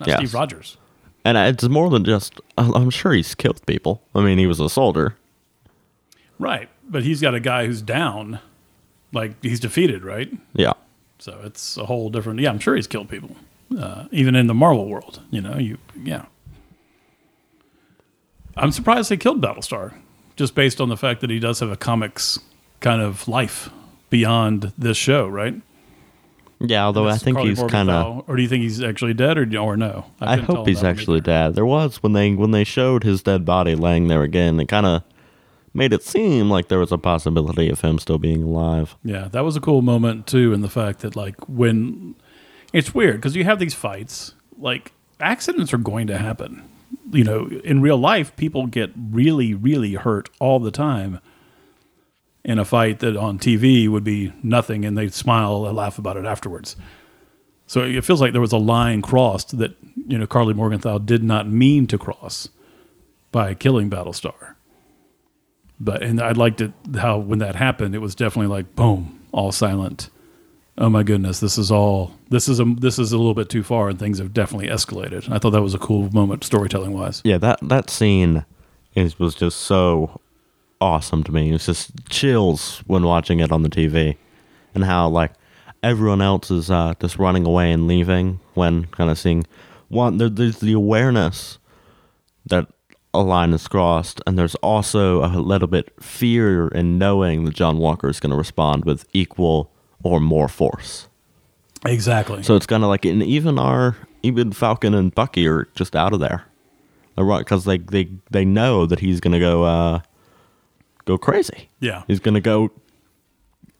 Not 0.00 0.08
Yes. 0.08 0.18
Steve 0.18 0.34
Rogers. 0.34 0.76
And 1.24 1.36
it's 1.38 1.64
more 1.68 1.90
than 1.90 2.04
just. 2.04 2.40
I'm 2.58 2.90
sure 2.90 3.12
he's 3.12 3.34
killed 3.36 3.64
people. 3.66 4.02
I 4.14 4.20
mean, 4.22 4.38
he 4.38 4.46
was 4.48 4.58
a 4.58 4.68
soldier. 4.68 5.16
Right. 6.40 6.68
But 6.88 7.02
he's 7.02 7.20
got 7.20 7.34
a 7.34 7.40
guy 7.40 7.66
who's 7.66 7.82
down. 7.82 8.40
Like 9.12 9.42
he's 9.42 9.60
defeated, 9.60 10.04
right? 10.04 10.30
Yeah. 10.54 10.74
So 11.18 11.40
it's 11.44 11.76
a 11.76 11.86
whole 11.86 12.10
different. 12.10 12.40
Yeah, 12.40 12.50
I'm 12.50 12.58
sure 12.58 12.76
he's 12.76 12.86
killed 12.86 13.08
people, 13.08 13.36
uh, 13.78 14.04
even 14.10 14.34
in 14.34 14.46
the 14.46 14.54
Marvel 14.54 14.88
world. 14.88 15.22
You 15.30 15.40
know, 15.40 15.58
you 15.58 15.78
yeah. 15.96 16.26
I'm 18.56 18.72
surprised 18.72 19.10
they 19.10 19.16
killed 19.16 19.40
Battlestar, 19.40 19.94
just 20.36 20.54
based 20.54 20.80
on 20.80 20.88
the 20.88 20.96
fact 20.96 21.20
that 21.20 21.30
he 21.30 21.38
does 21.38 21.60
have 21.60 21.70
a 21.70 21.76
comics 21.76 22.38
kind 22.80 23.00
of 23.00 23.28
life 23.28 23.70
beyond 24.10 24.72
this 24.76 24.96
show, 24.96 25.28
right? 25.28 25.54
Yeah, 26.60 26.84
although 26.86 27.08
I 27.08 27.18
think 27.18 27.36
Karli 27.36 27.50
he's 27.50 27.62
kind 27.62 27.88
of. 27.88 28.24
Or 28.28 28.34
do 28.34 28.42
you 28.42 28.48
think 28.48 28.62
he's 28.62 28.82
actually 28.82 29.14
dead, 29.14 29.38
or 29.38 29.58
or 29.58 29.76
no? 29.76 30.06
I 30.20 30.36
couldn't 30.36 30.56
hope 30.56 30.66
he's 30.66 30.82
actually 30.82 31.18
either. 31.18 31.24
dead. 31.24 31.54
There 31.54 31.66
was 31.66 32.02
when 32.02 32.14
they 32.14 32.34
when 32.34 32.50
they 32.50 32.64
showed 32.64 33.04
his 33.04 33.22
dead 33.22 33.44
body 33.44 33.76
laying 33.76 34.08
there 34.08 34.22
again. 34.22 34.58
It 34.58 34.68
kind 34.68 34.86
of 34.86 35.02
made 35.74 35.92
it 35.92 36.02
seem 36.02 36.50
like 36.50 36.68
there 36.68 36.78
was 36.78 36.92
a 36.92 36.98
possibility 36.98 37.68
of 37.70 37.80
him 37.80 37.98
still 37.98 38.18
being 38.18 38.42
alive. 38.42 38.96
Yeah, 39.04 39.28
that 39.28 39.44
was 39.44 39.56
a 39.56 39.60
cool 39.60 39.82
moment 39.82 40.26
too, 40.26 40.52
in 40.52 40.60
the 40.60 40.68
fact 40.68 41.00
that 41.00 41.16
like 41.16 41.48
when 41.48 42.14
it's 42.72 42.94
weird 42.94 43.16
because 43.16 43.36
you 43.36 43.44
have 43.44 43.58
these 43.58 43.74
fights, 43.74 44.34
like 44.56 44.92
accidents 45.20 45.72
are 45.72 45.78
going 45.78 46.06
to 46.08 46.18
happen. 46.18 46.68
You 47.10 47.24
know, 47.24 47.48
in 47.64 47.80
real 47.80 47.96
life, 47.98 48.34
people 48.36 48.66
get 48.66 48.90
really, 48.96 49.54
really 49.54 49.94
hurt 49.94 50.28
all 50.40 50.58
the 50.58 50.70
time. 50.70 51.20
In 52.44 52.58
a 52.58 52.64
fight 52.64 53.00
that 53.00 53.14
on 53.14 53.38
TV 53.38 53.88
would 53.88 54.04
be 54.04 54.32
nothing, 54.42 54.84
and 54.86 54.96
they'd 54.96 55.12
smile 55.12 55.66
and 55.66 55.76
laugh 55.76 55.98
about 55.98 56.16
it 56.16 56.24
afterwards. 56.24 56.76
So 57.66 57.82
it 57.82 58.04
feels 58.04 58.22
like 58.22 58.32
there 58.32 58.40
was 58.40 58.52
a 58.52 58.58
line 58.58 59.02
crossed 59.02 59.58
that 59.58 59.76
you 60.06 60.16
know 60.16 60.26
Karli 60.26 60.54
Morgenthau 60.54 60.98
did 60.98 61.22
not 61.22 61.46
mean 61.46 61.86
to 61.88 61.98
cross 61.98 62.48
by 63.30 63.52
killing 63.52 63.90
Battlestar. 63.90 64.54
But 65.80 66.02
and 66.02 66.20
I 66.20 66.32
liked 66.32 66.60
it 66.60 66.72
how 66.96 67.18
when 67.18 67.38
that 67.38 67.54
happened, 67.54 67.94
it 67.94 68.00
was 68.00 68.14
definitely 68.14 68.54
like 68.54 68.74
boom, 68.74 69.20
all 69.32 69.52
silent. 69.52 70.10
Oh 70.76 70.88
my 70.88 71.02
goodness, 71.02 71.40
this 71.40 71.58
is 71.58 71.70
all 71.70 72.12
this 72.30 72.48
is 72.48 72.60
a 72.60 72.64
this 72.64 72.98
is 72.98 73.12
a 73.12 73.16
little 73.16 73.34
bit 73.34 73.48
too 73.48 73.62
far, 73.62 73.88
and 73.88 73.98
things 73.98 74.18
have 74.18 74.32
definitely 74.32 74.68
escalated. 74.68 75.24
And 75.26 75.34
I 75.34 75.38
thought 75.38 75.50
that 75.50 75.62
was 75.62 75.74
a 75.74 75.78
cool 75.78 76.10
moment 76.12 76.44
storytelling 76.44 76.92
wise. 76.92 77.20
Yeah, 77.24 77.38
that 77.38 77.58
that 77.62 77.90
scene 77.90 78.44
is 78.94 79.18
was 79.18 79.34
just 79.34 79.60
so 79.60 80.20
awesome 80.80 81.22
to 81.24 81.32
me. 81.32 81.50
It 81.50 81.52
was 81.52 81.66
just 81.66 82.08
chills 82.08 82.82
when 82.86 83.02
watching 83.04 83.40
it 83.40 83.52
on 83.52 83.62
the 83.62 83.68
TV, 83.68 84.16
and 84.74 84.84
how 84.84 85.08
like 85.08 85.32
everyone 85.82 86.20
else 86.20 86.50
is 86.50 86.70
uh, 86.70 86.94
just 87.00 87.18
running 87.18 87.46
away 87.46 87.72
and 87.72 87.86
leaving 87.86 88.40
when 88.54 88.86
kind 88.86 89.10
of 89.10 89.18
seeing 89.18 89.46
one. 89.88 90.18
There, 90.18 90.28
there's 90.28 90.58
the 90.58 90.72
awareness 90.72 91.58
that 92.46 92.68
a 93.14 93.20
line 93.20 93.52
is 93.52 93.66
crossed, 93.66 94.20
and 94.26 94.38
there's 94.38 94.54
also 94.56 95.24
a 95.24 95.40
little 95.40 95.68
bit 95.68 95.92
fear 96.02 96.68
in 96.68 96.98
knowing 96.98 97.44
that 97.44 97.54
John 97.54 97.78
Walker 97.78 98.08
is 98.08 98.20
going 98.20 98.30
to 98.30 98.36
respond 98.36 98.84
with 98.84 99.06
equal 99.12 99.70
or 100.02 100.20
more 100.20 100.48
force. 100.48 101.08
Exactly. 101.84 102.42
So 102.42 102.56
it's 102.56 102.66
kind 102.66 102.82
of 102.82 102.88
like, 102.88 103.04
and 103.04 103.22
even 103.22 103.58
our 103.58 103.96
even 104.22 104.52
Falcon 104.52 104.94
and 104.94 105.14
Bucky 105.14 105.46
are 105.46 105.68
just 105.74 105.94
out 105.94 106.12
of 106.12 106.20
there, 106.20 106.44
because 107.16 107.64
they 107.64 107.78
they 107.78 108.08
they 108.30 108.44
know 108.44 108.84
that 108.86 108.98
he's 109.00 109.20
gonna 109.20 109.38
go 109.38 109.62
uh 109.64 110.00
go 111.04 111.16
crazy. 111.16 111.68
yeah. 111.80 112.02
He's 112.08 112.20
gonna 112.20 112.40
go 112.40 112.70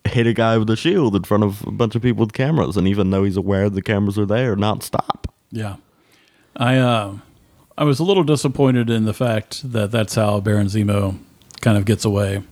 hit 0.05 0.27
a 0.27 0.33
guy 0.33 0.57
with 0.57 0.71
a 0.71 0.77
shield 0.77 1.15
in 1.17 1.25
front 1.25 1.45
of 1.45 1.67
a 1.67 1.71
bunch 1.71 1.95
of 1.95 2.03
people 2.03 2.25
with 2.25 2.33
cameras, 2.33 2.77
and 2.77 2.87
even 2.89 3.11
though 3.11 3.25
he's 3.25 3.37
aware 3.37 3.69
the 3.69 3.83
cameras 3.83 4.19
are 4.19 4.27
there, 4.27 4.57
not 4.57 4.83
stop. 4.83 5.33
Yeah. 5.51 5.77
I 6.57 6.77
uh, 6.79 7.19
I 7.79 7.85
was 7.85 8.01
a 8.01 8.05
little 8.05 8.25
disappointed 8.25 8.91
in 8.91 9.05
the 9.05 9.15
fact 9.15 9.71
that 9.73 9.93
that's 9.93 10.17
how 10.17 10.41
Baron 10.41 10.67
Zemo 10.67 11.17
kind 11.61 11.79
of 11.79 11.85
gets 11.85 12.05
away. 12.05 12.43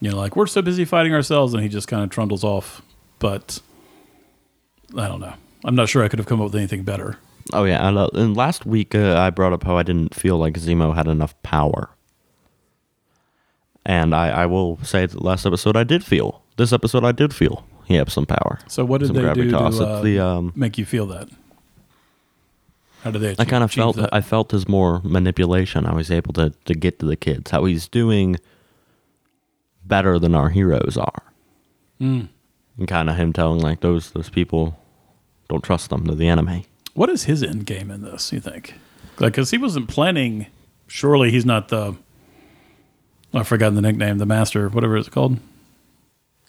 You 0.00 0.10
know, 0.10 0.16
like 0.16 0.36
we're 0.36 0.46
so 0.46 0.62
busy 0.62 0.86
fighting 0.86 1.12
ourselves, 1.12 1.52
and 1.52 1.62
he 1.62 1.68
just 1.68 1.86
kind 1.86 2.02
of 2.02 2.08
trundles 2.08 2.42
off. 2.42 2.80
But 3.18 3.60
I 4.96 5.06
don't 5.06 5.20
know. 5.20 5.34
I'm 5.66 5.74
not 5.74 5.90
sure 5.90 6.02
I 6.02 6.08
could 6.08 6.18
have 6.18 6.26
come 6.26 6.40
up 6.40 6.44
with 6.44 6.54
anything 6.54 6.82
better. 6.82 7.18
Oh 7.52 7.64
yeah, 7.64 7.86
and, 7.86 7.98
uh, 7.98 8.08
and 8.14 8.34
last 8.34 8.64
week 8.64 8.94
uh, 8.94 9.18
I 9.18 9.28
brought 9.28 9.52
up 9.52 9.64
how 9.64 9.76
I 9.76 9.82
didn't 9.82 10.14
feel 10.14 10.38
like 10.38 10.54
Zemo 10.54 10.94
had 10.94 11.08
enough 11.08 11.40
power, 11.42 11.90
and 13.84 14.14
I, 14.14 14.30
I 14.30 14.46
will 14.46 14.78
say 14.82 15.04
that 15.04 15.22
last 15.22 15.44
episode 15.44 15.76
I 15.76 15.84
did 15.84 16.06
feel. 16.06 16.42
This 16.56 16.72
episode 16.72 17.04
I 17.04 17.12
did 17.12 17.34
feel 17.34 17.66
he 17.84 17.96
had 17.96 18.10
some 18.10 18.24
power. 18.24 18.60
So 18.66 18.84
what 18.86 19.00
did 19.00 19.08
Some 19.08 19.16
they 19.16 19.34
do 19.34 19.50
to 19.50 19.58
uh, 19.58 20.00
the, 20.00 20.18
um, 20.20 20.52
make 20.56 20.78
you 20.78 20.86
feel 20.86 21.04
that? 21.08 21.28
How 23.02 23.10
did 23.10 23.20
they? 23.20 23.34
I 23.38 23.44
kind 23.44 23.64
of 23.64 23.72
felt 23.72 23.96
that? 23.96 24.10
I 24.12 24.20
felt 24.20 24.52
his 24.52 24.68
more 24.68 25.00
manipulation. 25.04 25.86
I 25.86 25.94
was 25.94 26.10
able 26.10 26.32
to 26.34 26.50
to 26.66 26.74
get 26.74 26.98
to 27.00 27.06
the 27.06 27.16
kids. 27.16 27.50
How 27.50 27.64
he's 27.64 27.88
doing 27.88 28.36
better 29.84 30.18
than 30.18 30.34
our 30.34 30.50
heroes 30.50 30.96
are, 30.96 31.22
Mm. 32.00 32.28
and 32.78 32.88
kind 32.88 33.10
of 33.10 33.16
him 33.16 33.32
telling 33.32 33.60
like 33.60 33.80
those 33.80 34.12
those 34.12 34.30
people 34.30 34.78
don't 35.48 35.62
trust 35.64 35.90
them. 35.90 36.04
They're 36.04 36.14
the 36.14 36.28
enemy. 36.28 36.66
What 36.94 37.08
is 37.10 37.24
his 37.24 37.42
end 37.42 37.66
game 37.66 37.90
in 37.90 38.02
this? 38.02 38.32
You 38.32 38.40
think? 38.40 38.74
Like, 39.18 39.32
because 39.32 39.50
he 39.50 39.58
wasn't 39.58 39.88
planning. 39.88 40.46
Surely 40.86 41.30
he's 41.30 41.46
not 41.46 41.68
the. 41.68 41.96
I've 43.34 43.48
forgotten 43.48 43.74
the 43.76 43.82
nickname. 43.82 44.18
The 44.18 44.26
master, 44.26 44.68
whatever 44.68 44.96
it's 44.96 45.08
called. 45.08 45.38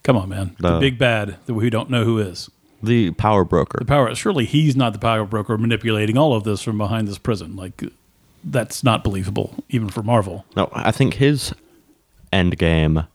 Come 0.03 0.17
on, 0.17 0.29
man. 0.29 0.55
The, 0.59 0.73
The- 0.73 0.79
big 0.79 0.97
bad 0.99 1.37
that 1.45 1.53
we 1.53 1.69
don't 1.69 1.89
know 1.89 2.03
who 2.03 2.19
is. 2.19 2.49
The 2.83 3.11
power 3.11 3.45
broker. 3.45 3.79
The 3.79 3.85
power. 3.85 4.13
Surely 4.13 4.45
he's 4.45 4.75
not 4.75 4.91
the 4.91 4.99
power 4.99 5.23
broker 5.23 5.57
manipulating 5.57 6.17
all 6.17 6.35
of 6.35 6.43
this 6.43 6.61
from 6.61 6.77
behind 6.77 7.07
this 7.07 7.17
prison. 7.17 7.55
Like, 7.55 7.81
that's 8.43 8.83
not 8.83 9.03
believable, 9.05 9.55
even 9.69 9.87
for 9.89 10.03
Marvel. 10.03 10.45
No, 10.55 10.69
I 10.73 10.91
think 10.91 11.13
his 11.15 11.53
end 12.33 12.57
game, 12.57 13.07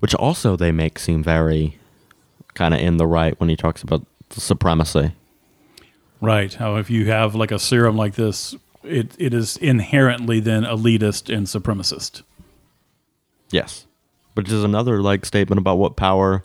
which 0.00 0.14
also 0.14 0.54
they 0.54 0.70
make 0.70 0.98
seem 0.98 1.22
very 1.22 1.78
kind 2.52 2.74
of 2.74 2.80
in 2.80 2.98
the 2.98 3.06
right 3.06 3.38
when 3.40 3.48
he 3.48 3.56
talks 3.56 3.82
about 3.82 4.04
the 4.30 4.40
supremacy. 4.40 5.12
Right. 6.20 6.52
How 6.52 6.76
if 6.76 6.90
you 6.90 7.06
have 7.06 7.34
like 7.34 7.50
a 7.50 7.58
serum 7.58 7.96
like 7.96 8.14
this, 8.14 8.54
it, 8.82 9.14
it 9.18 9.32
is 9.32 9.56
inherently 9.56 10.40
then 10.40 10.64
elitist 10.64 11.34
and 11.34 11.46
supremacist. 11.46 12.22
Yes. 13.50 13.86
Which 14.34 14.50
is 14.50 14.62
another 14.62 15.00
like 15.00 15.24
statement 15.24 15.58
about 15.58 15.78
what 15.78 15.96
power 15.96 16.44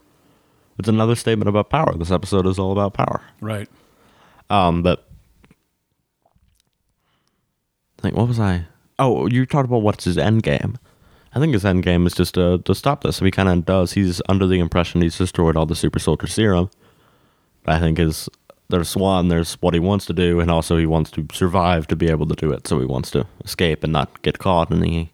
it's 0.82 0.89
another 0.89 1.15
statement 1.15 1.48
about 1.48 1.70
power. 1.70 1.96
This 1.96 2.10
episode 2.10 2.48
is 2.48 2.58
all 2.58 2.72
about 2.72 2.94
power. 2.94 3.22
Right. 3.39 3.70
Um, 4.50 4.82
but 4.82 5.08
I 8.00 8.02
think 8.02 8.17
what 8.17 8.28
was 8.28 8.39
I? 8.39 8.65
Oh, 8.98 9.28
you 9.28 9.46
talked 9.46 9.67
about 9.67 9.84
what's 9.84 10.06
his 10.06 10.17
end 10.17 10.41
game. 10.41 10.80
I 11.36 11.39
think 11.39 11.54
his 11.54 11.63
end 11.63 11.84
game 11.84 12.08
is 12.08 12.15
just 12.15 12.34
to 12.34 12.58
to 12.65 12.74
stop 12.74 13.04
this. 13.04 13.17
So 13.17 13.26
he 13.26 13.32
kind 13.32 13.48
of 13.48 13.63
does. 13.63 13.94
He's 13.94 14.24
under 14.28 14.48
the 14.48 14.60
impression 14.60 15.02
he's 15.02 15.20
destroyed 15.20 15.56
all 15.56 15.67
the 15.67 15.76
super 15.76 16.00
soldier 16.00 16.26
serum. 16.26 16.72
I 17.67 17.80
think 17.80 18.00
is 18.00 18.28
there's 18.70 18.98
one. 18.98 19.28
There's 19.28 19.54
what 19.62 19.76
he 19.76 19.80
wants 19.80 20.08
to 20.08 20.13
do, 20.13 20.39
and 20.39 20.50
also 20.50 20.78
he 20.78 20.88
wants 20.88 21.12
to 21.12 21.28
survive 21.32 21.86
to 21.88 21.96
be 21.96 22.10
able 22.10 22.26
to 22.26 22.36
do 22.36 22.52
it. 22.52 22.67
So 22.67 22.80
he 22.80 22.86
wants 22.88 23.12
to 23.12 23.28
escape 23.46 23.84
and 23.84 23.94
not 23.94 24.24
get 24.24 24.39
caught, 24.39 24.72
and 24.72 24.84
he 24.84 25.12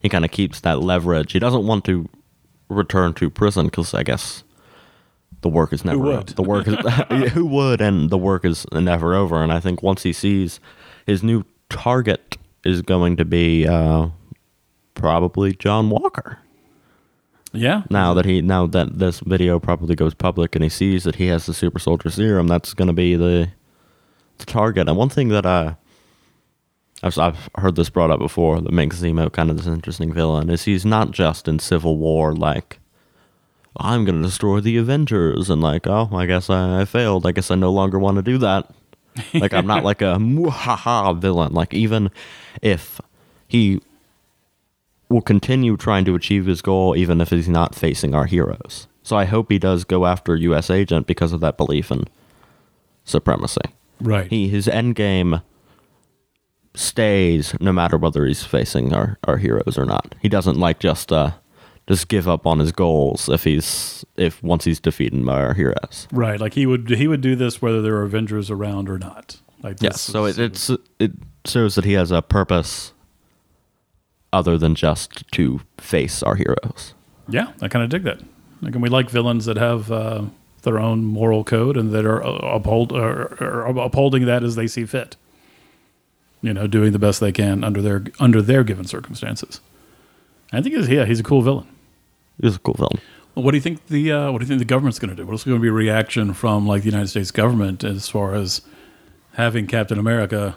he 0.00 0.08
kind 0.08 0.24
of 0.24 0.30
keeps 0.30 0.60
that 0.60 0.80
leverage. 0.80 1.32
He 1.32 1.40
doesn't 1.40 1.66
want 1.66 1.84
to 1.86 2.08
return 2.68 3.14
to 3.14 3.30
prison 3.30 3.66
because 3.66 3.94
I 3.94 4.04
guess 4.04 4.44
the 5.42 5.48
work 5.48 5.72
is 5.72 5.84
never 5.84 5.98
would? 5.98 6.28
the 6.28 6.42
work 6.42 6.66
is 6.66 6.76
who 7.32 7.44
would? 7.46 7.80
And 7.80 8.10
the 8.10 8.18
work 8.18 8.44
is 8.44 8.66
never 8.72 9.14
over. 9.14 9.42
And 9.42 9.52
i 9.52 9.60
think 9.60 9.82
once 9.82 10.02
he 10.02 10.12
sees 10.12 10.58
his 11.06 11.22
new 11.22 11.44
target 11.68 12.36
is 12.64 12.80
going 12.82 13.16
to 13.16 13.24
be 13.24 13.66
uh, 13.66 14.08
probably 14.94 15.52
john 15.54 15.90
walker. 15.90 16.38
Yeah. 17.54 17.82
now 17.90 18.14
that 18.14 18.24
he 18.24 18.40
now 18.40 18.66
that 18.68 18.98
this 18.98 19.20
video 19.20 19.58
probably 19.60 19.94
goes 19.94 20.14
public 20.14 20.54
and 20.54 20.62
he 20.62 20.70
sees 20.70 21.04
that 21.04 21.16
he 21.16 21.26
has 21.26 21.44
the 21.44 21.52
super 21.52 21.78
soldier 21.78 22.08
serum 22.08 22.46
that's 22.48 22.72
going 22.72 22.88
to 22.88 22.94
be 22.94 23.14
the 23.14 23.50
the 24.38 24.46
target. 24.46 24.88
And 24.88 24.96
one 24.96 25.10
thing 25.10 25.28
that 25.28 25.44
uh 25.44 25.74
I've, 27.02 27.18
I've 27.18 27.48
heard 27.56 27.76
this 27.76 27.90
brought 27.90 28.10
up 28.10 28.20
before 28.20 28.60
that 28.60 28.72
makes 28.72 29.00
Zemo 29.00 29.30
kind 29.30 29.50
of 29.50 29.56
this 29.56 29.66
interesting 29.66 30.12
villain 30.12 30.48
is 30.48 30.62
he's 30.64 30.86
not 30.86 31.10
just 31.10 31.48
in 31.48 31.58
Civil 31.58 31.96
War 31.98 32.32
like 32.32 32.78
I'm 33.76 34.04
gonna 34.04 34.22
destroy 34.22 34.60
the 34.60 34.76
Avengers 34.76 35.48
and 35.50 35.60
like 35.62 35.86
oh 35.86 36.08
I 36.12 36.26
guess 36.26 36.50
I, 36.50 36.80
I 36.82 36.84
failed 36.84 37.26
I 37.26 37.32
guess 37.32 37.50
I 37.50 37.54
no 37.54 37.72
longer 37.72 37.98
want 37.98 38.16
to 38.16 38.22
do 38.22 38.38
that 38.38 38.70
like 39.34 39.52
I'm 39.52 39.66
not 39.66 39.84
like 39.84 40.00
a 40.02 40.16
muhaha 40.16 41.16
villain 41.18 41.52
like 41.52 41.72
even 41.74 42.10
if 42.62 43.00
he 43.48 43.80
will 45.08 45.20
continue 45.22 45.76
trying 45.76 46.04
to 46.06 46.14
achieve 46.14 46.46
his 46.46 46.62
goal 46.62 46.96
even 46.96 47.20
if 47.20 47.30
he's 47.30 47.48
not 47.48 47.74
facing 47.74 48.14
our 48.14 48.26
heroes 48.26 48.86
so 49.02 49.16
I 49.16 49.24
hope 49.24 49.50
he 49.50 49.58
does 49.58 49.84
go 49.84 50.06
after 50.06 50.36
U.S. 50.36 50.70
Agent 50.70 51.06
because 51.06 51.32
of 51.32 51.40
that 51.40 51.56
belief 51.56 51.90
in 51.90 52.04
supremacy 53.04 53.60
Right. 54.00 54.28
he 54.30 54.48
his 54.48 54.66
end 54.68 54.94
game 54.96 55.40
stays 56.74 57.54
no 57.60 57.72
matter 57.72 57.96
whether 57.98 58.24
he's 58.26 58.44
facing 58.44 58.94
our, 58.94 59.18
our 59.24 59.36
heroes 59.36 59.76
or 59.76 59.84
not. 59.84 60.14
He 60.22 60.28
doesn't 60.28 60.58
like 60.58 60.78
just 60.78 61.12
uh 61.12 61.32
just 61.92 62.08
give 62.08 62.26
up 62.26 62.46
on 62.46 62.58
his 62.58 62.72
goals 62.72 63.28
if 63.28 63.44
he's 63.44 64.04
if 64.16 64.42
once 64.42 64.64
he's 64.64 64.80
defeated 64.80 65.24
by 65.26 65.40
our 65.40 65.54
heroes. 65.54 66.08
Right. 66.12 66.40
Like 66.40 66.54
he 66.54 66.64
would 66.66 66.88
he 66.90 67.06
would 67.06 67.20
do 67.20 67.36
this 67.36 67.60
whether 67.60 67.82
there 67.82 67.94
are 67.96 68.02
Avengers 68.04 68.50
around 68.50 68.88
or 68.88 68.98
not. 68.98 69.40
Like 69.62 69.76
this 69.78 69.90
Yes, 69.92 70.00
so 70.00 70.24
is- 70.24 70.38
it, 70.38 70.44
it's 70.52 70.70
it 70.98 71.12
shows 71.44 71.74
that 71.74 71.84
he 71.84 71.92
has 71.92 72.10
a 72.10 72.22
purpose 72.22 72.92
other 74.32 74.56
than 74.56 74.74
just 74.74 75.30
to 75.32 75.60
face 75.78 76.22
our 76.22 76.36
heroes. 76.36 76.94
yeah, 77.28 77.52
I 77.60 77.68
kind 77.68 77.82
of 77.84 77.90
dig 77.90 78.02
that. 78.04 78.20
Like, 78.62 78.72
and 78.74 78.82
we 78.82 78.88
like 78.88 79.10
villains 79.10 79.44
that 79.44 79.56
have 79.58 79.90
uh, 79.92 80.22
their 80.62 80.78
own 80.78 81.04
moral 81.04 81.44
code 81.44 81.76
and 81.76 81.90
that 81.92 82.06
are 82.06 82.24
uh, 82.24 82.54
uphold 82.56 82.92
or, 82.92 83.34
or 83.42 83.66
upholding 83.78 84.24
that 84.26 84.42
as 84.42 84.54
they 84.56 84.66
see 84.66 84.86
fit. 84.86 85.16
You 86.40 86.54
know, 86.54 86.66
doing 86.66 86.92
the 86.92 86.98
best 86.98 87.20
they 87.20 87.30
can 87.32 87.62
under 87.62 87.82
their 87.82 88.04
under 88.18 88.40
their 88.40 88.64
given 88.64 88.84
circumstances. 88.86 89.60
I 90.52 90.60
think 90.62 90.74
he's 90.76 90.88
yeah 90.88 91.04
he's 91.04 91.20
a 91.20 91.22
cool 91.22 91.42
villain. 91.42 91.68
He's 92.40 92.56
a 92.56 92.58
cool 92.58 92.74
villain. 92.74 93.00
What 93.34 93.52
do 93.52 93.56
you 93.56 93.62
think 93.62 93.86
the 93.86 94.12
uh, 94.12 94.32
what 94.32 94.38
do 94.38 94.44
you 94.44 94.48
think 94.48 94.58
the 94.58 94.64
government's 94.64 94.98
going 94.98 95.14
to 95.14 95.16
do? 95.16 95.26
What's 95.26 95.44
going 95.44 95.56
to 95.56 95.62
be 95.62 95.68
a 95.68 95.72
reaction 95.72 96.34
from 96.34 96.66
like 96.66 96.82
the 96.82 96.90
United 96.90 97.08
States 97.08 97.30
government 97.30 97.82
as 97.82 98.08
far 98.08 98.34
as 98.34 98.62
having 99.34 99.66
Captain 99.66 99.98
America? 99.98 100.56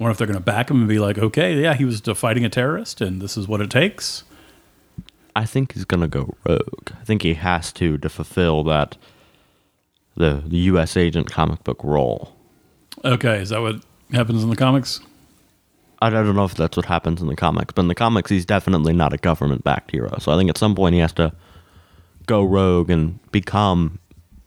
I 0.00 0.02
wonder 0.02 0.10
if 0.10 0.18
they're 0.18 0.26
going 0.26 0.38
to 0.38 0.44
back 0.44 0.70
him 0.70 0.78
and 0.78 0.88
be 0.88 0.98
like, 0.98 1.18
okay, 1.18 1.62
yeah, 1.62 1.74
he 1.74 1.84
was 1.84 2.00
fighting 2.00 2.44
a 2.44 2.48
terrorist, 2.48 3.00
and 3.00 3.22
this 3.22 3.36
is 3.36 3.46
what 3.46 3.60
it 3.60 3.70
takes. 3.70 4.24
I 5.36 5.44
think 5.44 5.72
he's 5.72 5.84
gonna 5.84 6.08
go 6.08 6.34
rogue. 6.46 6.90
I 7.00 7.04
think 7.04 7.22
he 7.22 7.34
has 7.34 7.72
to 7.74 7.98
to 7.98 8.08
fulfill 8.08 8.62
that 8.64 8.96
the 10.16 10.42
the 10.46 10.58
U.S. 10.58 10.96
agent 10.96 11.30
comic 11.30 11.64
book 11.64 11.82
role. 11.82 12.34
Okay, 13.04 13.40
is 13.40 13.48
that 13.48 13.60
what 13.60 13.76
happens 14.12 14.42
in 14.44 14.50
the 14.50 14.56
comics? 14.56 15.00
I 16.12 16.22
don't 16.22 16.36
know 16.36 16.44
if 16.44 16.54
that's 16.54 16.76
what 16.76 16.86
happens 16.86 17.22
in 17.22 17.28
the 17.28 17.36
comics, 17.36 17.72
but 17.72 17.82
in 17.82 17.88
the 17.88 17.94
comics, 17.94 18.30
he's 18.30 18.44
definitely 18.44 18.92
not 18.92 19.12
a 19.12 19.16
government-backed 19.16 19.90
hero. 19.90 20.18
So 20.18 20.32
I 20.32 20.36
think 20.36 20.50
at 20.50 20.58
some 20.58 20.74
point 20.74 20.94
he 20.94 21.00
has 21.00 21.12
to 21.14 21.32
go 22.26 22.42
rogue 22.44 22.90
and 22.90 23.20
become 23.32 23.98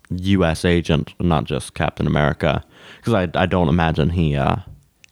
U.S. 0.10 0.66
agent, 0.66 1.14
not 1.20 1.46
just 1.46 1.74
Captain 1.74 2.08
America. 2.08 2.64
Because 2.98 3.14
I, 3.14 3.42
I 3.42 3.46
don't 3.46 3.70
imagine 3.70 4.12
he 4.12 4.36
uh, 4.36 4.58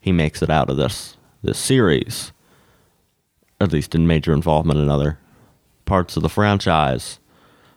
he 0.01 0.11
makes 0.11 0.41
it 0.41 0.49
out 0.49 0.69
of 0.69 0.77
this 0.77 1.17
this 1.41 1.57
series, 1.57 2.31
at 3.59 3.71
least 3.71 3.95
in 3.95 4.07
major 4.07 4.33
involvement 4.33 4.79
in 4.79 4.89
other 4.89 5.19
parts 5.85 6.17
of 6.17 6.23
the 6.23 6.29
franchise. 6.29 7.19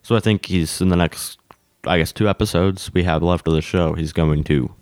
So 0.03 0.17
I 0.17 0.21
think 0.21 0.47
he's 0.47 0.81
in 0.81 0.89
the 0.89 0.97
next, 0.97 1.39
I 1.85 1.99
guess, 1.99 2.13
two 2.13 2.29
episodes 2.29 2.93
we 2.95 3.05
have 3.05 3.23
left 3.23 3.47
of 3.47 3.55
the 3.55 3.63
show. 3.63 3.93
He's 3.93 4.13
going 4.13 4.45
to 4.45 4.75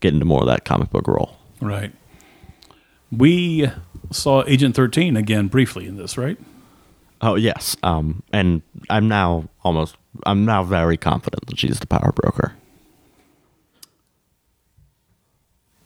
get 0.00 0.12
into 0.12 0.26
more 0.26 0.40
of 0.40 0.46
that 0.46 0.64
comic 0.64 0.90
book 0.90 1.08
role. 1.08 1.36
Right. 1.60 1.92
We 3.10 3.70
saw 4.10 4.44
Agent 4.46 4.74
Thirteen 4.74 5.16
again 5.16 5.48
briefly 5.48 5.86
in 5.86 5.96
this, 5.96 6.18
right? 6.18 6.38
Oh 7.20 7.34
yes, 7.34 7.76
um, 7.82 8.22
and 8.32 8.62
I'm 8.90 9.08
now 9.08 9.48
almost. 9.62 9.96
I'm 10.24 10.44
now 10.44 10.62
very 10.64 10.96
confident 10.96 11.46
that 11.46 11.58
she's 11.58 11.80
the 11.80 11.86
power 11.86 12.12
broker. 12.12 12.54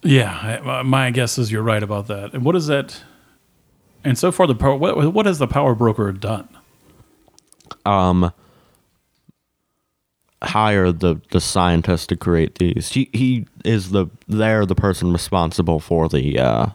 Yeah, 0.03 0.59
I, 0.65 0.81
my 0.81 1.11
guess 1.11 1.37
is 1.37 1.51
you're 1.51 1.61
right 1.61 1.83
about 1.83 2.07
that. 2.07 2.33
And 2.33 2.43
what 2.43 2.55
is 2.55 2.67
that? 2.67 3.03
And 4.03 4.17
so 4.17 4.31
far, 4.31 4.47
the 4.47 4.55
power. 4.55 4.75
What, 4.75 5.13
what 5.13 5.25
has 5.25 5.37
the 5.37 5.47
power 5.47 5.75
broker 5.75 6.11
done? 6.11 6.49
Um, 7.85 8.31
hire 10.41 10.91
the 10.91 11.21
the 11.31 11.39
scientist 11.39 12.09
to 12.09 12.15
create 12.15 12.55
these. 12.55 12.91
He 12.91 13.09
he 13.13 13.45
is 13.63 13.91
the 13.91 14.07
they're 14.27 14.65
the 14.65 14.75
person 14.75 15.13
responsible 15.13 15.79
for 15.79 16.09
the 16.09 16.39
uh, 16.39 16.67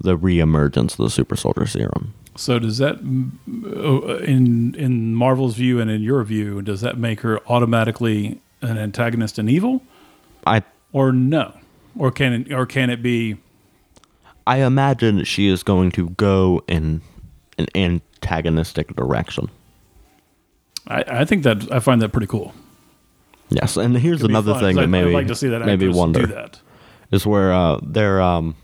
the 0.00 0.16
reemergence 0.16 0.92
of 0.92 0.98
the 0.98 1.10
super 1.10 1.36
soldier 1.36 1.66
serum. 1.66 2.14
So 2.36 2.58
does 2.58 2.78
that, 2.78 2.96
uh, 2.96 4.16
in 4.24 4.74
in 4.74 5.14
Marvel's 5.14 5.56
view 5.56 5.80
and 5.80 5.90
in 5.90 6.02
your 6.02 6.22
view, 6.24 6.62
does 6.62 6.80
that 6.80 6.96
make 6.96 7.20
her 7.20 7.40
automatically 7.50 8.40
an 8.62 8.78
antagonist 8.78 9.38
and 9.38 9.50
evil, 9.50 9.82
I 10.46 10.62
or 10.92 11.12
no, 11.12 11.52
or 11.98 12.10
can 12.10 12.32
it, 12.32 12.52
or 12.52 12.66
can 12.66 12.88
it 12.90 13.02
be? 13.02 13.36
I 14.46 14.58
imagine 14.58 15.24
she 15.24 15.48
is 15.48 15.62
going 15.62 15.90
to 15.92 16.10
go 16.10 16.62
in 16.66 17.02
an 17.58 17.66
antagonistic 17.74 18.96
direction. 18.96 19.50
I, 20.86 21.04
I 21.06 21.24
think 21.24 21.42
that 21.44 21.70
I 21.70 21.78
find 21.80 22.00
that 22.02 22.10
pretty 22.10 22.26
cool. 22.26 22.54
Yes, 23.50 23.76
and 23.76 23.96
here's 23.96 24.22
another 24.22 24.54
fun, 24.54 24.62
thing 24.62 24.76
that 24.76 24.86
maybe 24.88 25.10
I'd 25.10 25.14
like 25.14 25.26
to 25.26 25.34
see 25.34 25.48
that 25.48 25.66
maybe 25.66 25.88
wonder 25.88 26.20
do 26.20 26.26
that. 26.28 26.60
is 27.10 27.26
where 27.26 27.52
uh, 27.52 27.80
they're 27.82 28.22
um, 28.22 28.56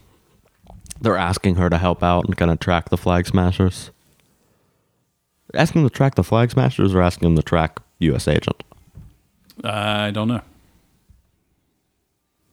they're 1.01 1.17
asking 1.17 1.57
her 1.57 1.69
to 1.71 1.79
help 1.79 2.03
out 2.03 2.25
and 2.27 2.37
kind 2.37 2.51
of 2.51 2.59
track 2.61 2.89
the 2.91 2.97
flag 2.97 3.27
smashers. 3.27 3.91
Asking 5.55 5.83
them 5.83 5.91
to 5.91 5.95
track 5.97 6.15
the 6.17 6.25
flag 6.25 6.51
smashers 6.51 6.95
or 6.95 7.01
asking 7.03 7.29
them 7.29 7.37
to 7.37 7.43
track 7.43 7.79
U.S. 8.01 8.27
agent. 8.29 8.63
I 9.65 10.11
don't 10.11 10.29
know. 10.29 10.43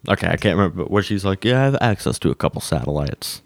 Okay, 0.09 0.27
I 0.27 0.35
can't 0.35 0.57
remember, 0.57 0.83
but 0.83 0.91
where 0.91 1.03
she's 1.03 1.23
like, 1.23 1.45
"Yeah, 1.45 1.61
I 1.61 1.63
have 1.65 1.77
access 1.81 2.19
to 2.19 2.29
a 2.29 2.35
couple 2.35 2.61
satellites." 2.61 3.41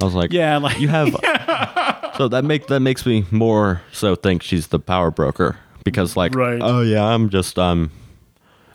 I 0.00 0.04
was 0.04 0.14
like, 0.14 0.32
Yeah, 0.32 0.58
like 0.58 0.78
you 0.80 0.88
have." 0.88 1.08
so 2.16 2.28
that 2.28 2.44
make 2.44 2.68
that 2.68 2.80
makes 2.80 3.04
me 3.04 3.24
more 3.30 3.82
so 3.92 4.14
think 4.14 4.42
she's 4.42 4.68
the 4.68 4.78
power 4.78 5.10
broker 5.10 5.58
because, 5.84 6.16
like, 6.16 6.34
Right. 6.34 6.60
oh 6.62 6.80
yeah, 6.82 7.04
I'm 7.04 7.28
just 7.30 7.58
um, 7.58 7.90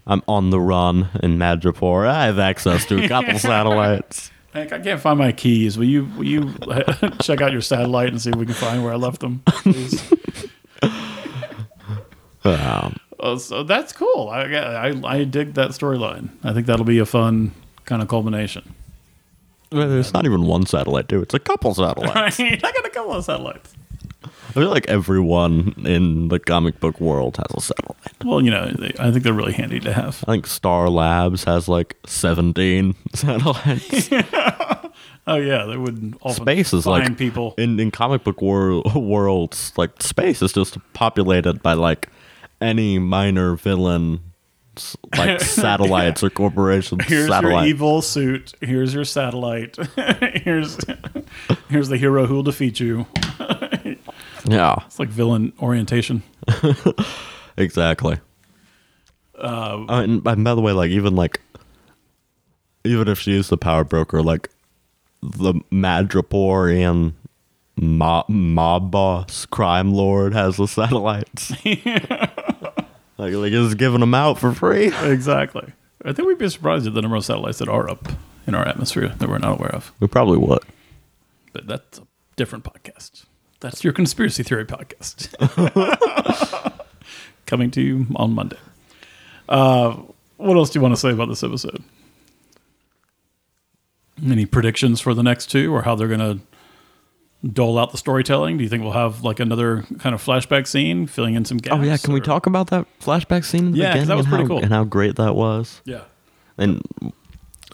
I'm 0.06 0.22
on 0.28 0.50
the 0.50 0.60
run 0.60 1.10
in 1.24 1.38
Madripoor. 1.38 2.06
I 2.08 2.26
have 2.26 2.40
access 2.40 2.86
to 2.88 3.04
a 3.04 3.08
couple 3.08 3.40
satellites. 3.40 4.32
Hank, 4.58 4.74
I 4.74 4.80
can't 4.80 5.00
find 5.00 5.20
my 5.20 5.32
keys. 5.32 5.78
Will 5.78 5.86
you 5.86 6.06
will 6.18 6.26
you 6.26 6.54
check 7.22 7.42
out 7.42 7.52
your 7.52 7.62
satellite 7.62 8.10
and 8.10 8.20
see 8.22 8.32
if 8.32 8.36
we 8.36 8.46
can 8.46 8.56
find 8.56 8.84
where 8.84 8.92
I 8.94 8.96
left 8.96 9.22
them? 9.22 9.42
Please? 9.46 10.02
Um, 12.44 12.96
Oh, 13.20 13.38
so 13.38 13.64
that's 13.64 13.92
cool. 13.94 14.30
I, 14.32 14.44
I 14.44 14.94
I 15.04 15.24
dig 15.24 15.56
that 15.56 15.72
storyline. 15.72 16.30
I 16.44 16.54
think 16.54 16.68
that'll 16.68 16.86
be 16.86 17.00
a 17.00 17.06
fun 17.06 17.52
kind 17.86 18.02
of 18.02 18.08
culmination. 18.08 18.76
well, 19.72 19.92
it's 20.00 20.14
not 20.14 20.26
even 20.26 20.44
one 20.44 20.66
satellite, 20.68 21.08
dude. 21.08 21.24
It's 21.24 21.34
a 21.34 21.40
couple 21.40 21.74
satellites. 21.74 22.40
I 22.40 22.56
got 22.56 22.86
a 22.86 22.90
couple 22.90 23.14
of 23.14 23.26
satellites. 23.26 23.74
I 24.58 24.60
feel 24.62 24.70
like 24.72 24.88
everyone 24.88 25.76
in 25.86 26.30
the 26.30 26.40
comic 26.40 26.80
book 26.80 27.00
world 27.00 27.38
has 27.38 27.46
a 27.56 27.62
satellite. 27.62 28.26
Well, 28.26 28.42
you 28.42 28.50
know, 28.50 28.72
they, 28.72 28.92
I 28.98 29.12
think 29.12 29.24
they're 29.24 29.32
really 29.32 29.54
handy 29.54 29.80
to 29.82 29.94
have. 29.94 30.24
I 30.28 30.32
think 30.32 30.48
Star 30.48 30.90
Labs 30.90 31.44
has 31.44 31.68
like 31.68 31.96
17 32.08 32.96
satellites. 33.14 34.10
Oh 35.30 35.36
yeah, 35.36 35.66
they 35.66 35.76
would 35.76 36.16
often 36.22 36.46
space 36.46 36.74
is 36.74 36.86
find 36.86 37.04
like 37.10 37.18
people. 37.18 37.54
in 37.58 37.78
in 37.82 37.92
comic 37.92 38.24
book 38.24 38.42
wor- 38.42 38.82
worlds 38.96 39.74
like 39.76 40.02
space 40.02 40.42
is 40.42 40.54
just 40.54 40.78
populated 40.94 41.62
by 41.62 41.74
like 41.74 42.08
any 42.62 42.98
minor 42.98 43.58
villain 43.58 44.22
like 45.18 45.42
satellites 45.62 46.24
or 46.24 46.30
corporations 46.30 47.04
Here's 47.06 47.28
satellite 47.28 47.66
your 47.68 47.76
evil 47.76 48.02
suit. 48.02 48.54
Here's 48.62 48.94
your 48.94 49.04
satellite. 49.04 49.76
here's 50.44 50.78
here's 51.68 51.90
the 51.90 51.98
hero 51.98 52.26
who 52.26 52.36
will 52.36 52.44
defeat 52.44 52.80
you. 52.80 53.06
Yeah 54.48 54.76
It's 54.86 55.00
like 55.00 55.10
villain 55.10 55.54
orientation. 55.62 56.24
exactly 57.58 58.20
Uh, 59.38 59.86
I 59.90 60.06
mean, 60.06 60.22
and 60.26 60.44
by 60.44 60.56
the 60.56 60.62
way 60.62 60.72
like 60.72 60.90
even 60.92 61.16
like 61.16 61.42
even 62.84 63.08
if 63.08 63.20
she 63.20 63.34
is 63.38 63.50
the 63.50 63.58
power 63.58 63.84
broker 63.84 64.22
like 64.24 64.50
the 65.22 65.54
Madripoorian 65.72 67.14
mob, 67.76 68.30
mob 68.30 68.92
boss 68.92 69.46
crime 69.46 69.94
lord 69.94 70.34
has 70.34 70.58
the 70.58 70.68
satellites 70.68 71.52
like 73.18 73.34
like 73.34 73.52
is 73.52 73.76
giving 73.76 74.00
them 74.00 74.14
out 74.16 74.40
for 74.40 74.54
free 74.54 74.88
exactly. 75.04 75.74
I 76.06 76.14
think 76.14 76.28
we'd 76.28 76.38
be 76.38 76.48
surprised 76.50 76.88
at 76.88 76.94
the 76.94 77.02
number 77.02 77.18
of 77.18 77.26
satellites 77.26 77.58
that 77.58 77.68
are 77.68 77.90
up 77.90 78.08
in 78.46 78.56
our 78.56 78.66
atmosphere 78.66 79.10
that 79.10 79.28
we're 79.28 79.40
not 79.40 79.58
aware 79.60 79.74
of. 79.76 79.92
we 80.00 80.08
probably 80.08 80.38
would 80.38 80.64
But 81.54 81.68
that's 81.68 82.00
a 82.00 82.04
different 82.36 82.64
podcast. 82.64 83.26
That's 83.60 83.84
your 83.84 83.94
conspiracy 83.94 84.44
theory 84.44 84.66
podcast. 84.66 85.34
Coming 87.46 87.72
to 87.72 87.82
you 87.82 88.06
on 88.16 88.34
Monday. 88.34 88.58
Uh, 89.50 89.98
what 90.38 90.58
else 90.58 90.70
do 90.70 90.78
you 90.80 90.84
want 90.84 90.94
to 90.94 91.00
say 91.00 91.12
about 91.12 91.30
this 91.30 91.44
episode? 91.44 91.84
Any 94.24 94.46
predictions 94.46 95.00
for 95.00 95.14
the 95.14 95.24
next 95.24 95.48
two 95.48 95.74
or 95.74 95.84
how 95.84 95.96
they're 95.96 96.08
going 96.08 96.20
to 96.20 96.40
dole 97.48 97.78
out 97.80 97.92
the 97.92 97.98
storytelling? 97.98 98.58
Do 98.58 98.64
you 98.64 98.70
think 98.70 98.84
we'll 98.84 98.92
have 98.94 99.24
like 99.24 99.40
another 99.40 99.84
kind 100.00 100.14
of 100.14 100.24
flashback 100.24 100.68
scene 100.68 101.08
filling 101.08 101.36
in 101.36 101.46
some 101.46 101.58
gaps? 101.58 101.78
Oh 101.80 101.84
yeah, 101.84 101.98
can 101.98 102.14
we 102.14 102.22
talk 102.22 102.46
about 102.48 102.68
that 102.72 102.86
flashback 103.00 103.46
scene 103.46 103.76
Yeah, 103.76 104.04
that 104.04 104.18
was 104.18 104.26
pretty 104.26 104.44
how, 104.44 104.48
cool. 104.48 104.60
and 104.64 104.72
how 104.74 104.84
great 104.84 105.16
that 105.18 105.36
was, 105.36 105.82
Yeah. 105.86 106.02
and 106.58 106.82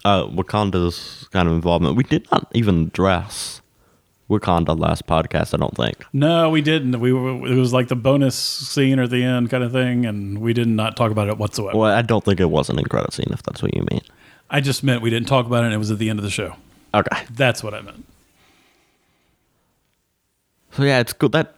uh, 0.04 0.26
Wakanda's 0.26 1.28
kind 1.32 1.48
of 1.48 1.54
involvement. 1.54 1.96
We 1.96 2.04
did 2.04 2.30
not 2.30 2.46
even 2.52 2.82
address 2.84 3.62
Wakanda 4.30 4.78
last 4.78 5.06
podcast. 5.06 5.52
I 5.54 5.58
don't 5.58 5.76
think. 5.76 6.04
No, 6.12 6.48
we 6.50 6.62
didn't. 6.62 6.98
We 7.00 7.12
were, 7.12 7.46
it 7.46 7.56
was 7.56 7.72
like 7.72 7.88
the 7.88 7.96
bonus 7.96 8.34
scene 8.34 8.98
or 8.98 9.06
the 9.06 9.22
end 9.22 9.50
kind 9.50 9.62
of 9.62 9.72
thing, 9.72 10.06
and 10.06 10.38
we 10.38 10.52
did 10.52 10.68
not 10.68 10.96
talk 10.96 11.10
about 11.10 11.28
it 11.28 11.36
whatsoever. 11.38 11.76
Well, 11.78 11.92
I 11.92 12.02
don't 12.02 12.24
think 12.24 12.40
it 12.40 12.50
was 12.50 12.70
an 12.70 12.78
in 12.78 12.86
credit 12.86 13.12
scene. 13.12 13.28
If 13.30 13.42
that's 13.42 13.62
what 13.62 13.74
you 13.74 13.84
mean. 13.90 14.00
I 14.50 14.60
just 14.60 14.82
meant 14.84 15.02
we 15.02 15.10
didn't 15.10 15.28
talk 15.28 15.46
about 15.46 15.62
it. 15.64 15.66
and 15.66 15.74
It 15.74 15.78
was 15.78 15.90
at 15.90 15.98
the 15.98 16.08
end 16.10 16.18
of 16.18 16.24
the 16.24 16.30
show. 16.30 16.56
Okay. 16.94 17.24
That's 17.32 17.62
what 17.62 17.74
I 17.74 17.80
meant. 17.80 18.06
So 20.72 20.82
yeah, 20.82 21.00
it's 21.00 21.12
good 21.12 21.32
that 21.32 21.54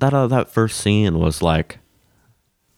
that 0.00 0.12
uh, 0.12 0.26
that 0.26 0.50
first 0.50 0.80
scene 0.80 1.18
was 1.18 1.42
like. 1.42 1.78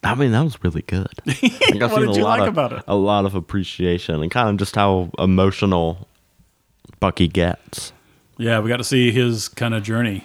I 0.05 0.15
mean, 0.15 0.31
that 0.33 0.43
was 0.45 0.63
really 0.63 0.83
good. 0.83 1.09
Like, 1.27 1.83
I've 1.83 1.91
What 1.91 1.99
seen 2.01 2.07
did 2.07 2.11
a 2.11 2.19
you 2.19 2.23
lot 2.25 2.39
like 2.39 2.49
of, 2.49 2.55
about 2.55 2.73
it? 2.75 2.83
A 2.87 2.95
lot 2.95 3.25
of 3.25 3.35
appreciation 3.35 4.23
and 4.23 4.31
kind 4.31 4.49
of 4.49 4.57
just 4.57 4.77
how 4.77 5.11
emotional 5.19 6.07
Bucky 7.01 7.27
gets. 7.27 7.93
Yeah, 8.39 8.61
we 8.61 8.69
got 8.69 8.77
to 8.79 8.85
see 8.85 9.11
his 9.11 9.49
kind 9.49 9.75
of 9.75 9.83
journey 9.83 10.25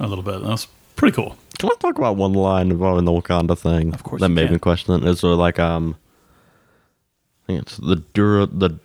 a 0.00 0.06
little 0.06 0.24
bit. 0.24 0.42
That's 0.42 0.66
pretty 0.96 1.14
cool. 1.14 1.36
Can 1.58 1.70
I 1.70 1.74
talk 1.78 1.98
about 1.98 2.16
one 2.16 2.32
line 2.32 2.70
involving 2.70 3.04
the 3.04 3.12
Wakanda 3.12 3.56
thing? 3.56 3.94
Of 3.94 4.02
course 4.02 4.20
that 4.20 4.28
you 4.28 4.34
made 4.34 4.46
can. 4.46 4.54
me 4.54 4.58
question 4.58 4.94
it. 4.94 5.08
Is 5.08 5.20
there 5.20 5.30
like 5.30 5.58
um, 5.58 5.96
I 7.44 7.46
think 7.46 7.62
it's 7.62 7.76
the 7.76 7.96
Dura 8.12 8.46
the. 8.46 8.78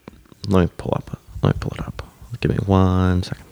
Let 0.48 0.62
me 0.62 0.72
pull 0.78 0.94
up. 0.96 1.20
Let 1.42 1.56
me 1.56 1.60
pull 1.60 1.74
it 1.74 1.86
up. 1.86 2.04
Give 2.42 2.52
me 2.52 2.58
one 2.66 3.24
second. 3.24 3.46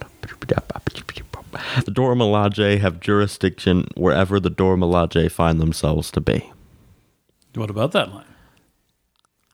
The 1.85 1.91
Dora 1.91 2.15
Milaje 2.15 2.79
have 2.79 2.99
jurisdiction 2.99 3.87
wherever 3.95 4.39
the 4.39 4.49
Dora 4.49 4.77
Milaje 4.77 5.31
find 5.31 5.59
themselves 5.59 6.11
to 6.11 6.21
be. 6.21 6.51
What 7.55 7.69
about 7.69 7.91
that 7.93 8.13
line? 8.13 8.25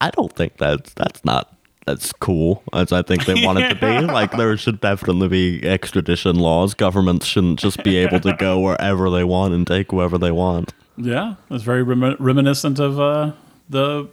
I 0.02 0.10
don't 0.10 0.34
think 0.34 0.58
that's 0.58 0.93
that's 0.93 1.23
not 1.23 1.56
that's 1.85 2.13
cool 2.13 2.63
as 2.73 2.91
I 2.91 3.01
think 3.01 3.25
they 3.25 3.45
want 3.45 3.59
it 3.59 3.69
to 3.69 3.75
be. 3.75 4.05
Like 4.13 4.31
there 4.31 4.55
should 4.57 4.79
definitely 4.81 5.27
be 5.27 5.67
extradition 5.67 6.37
laws. 6.37 6.73
Governments 6.73 7.25
shouldn't 7.25 7.59
just 7.59 7.83
be 7.83 7.97
able 7.97 8.19
to 8.21 8.33
go 8.33 8.59
wherever 8.59 9.09
they 9.09 9.23
want 9.23 9.53
and 9.53 9.65
take 9.67 9.91
whoever 9.91 10.17
they 10.17 10.31
want. 10.31 10.73
Yeah, 10.97 11.35
it's 11.49 11.63
very 11.63 11.83
remi- 11.83 12.15
reminiscent 12.19 12.79
of 12.79 12.99
uh, 12.99 13.31
the 13.69 14.07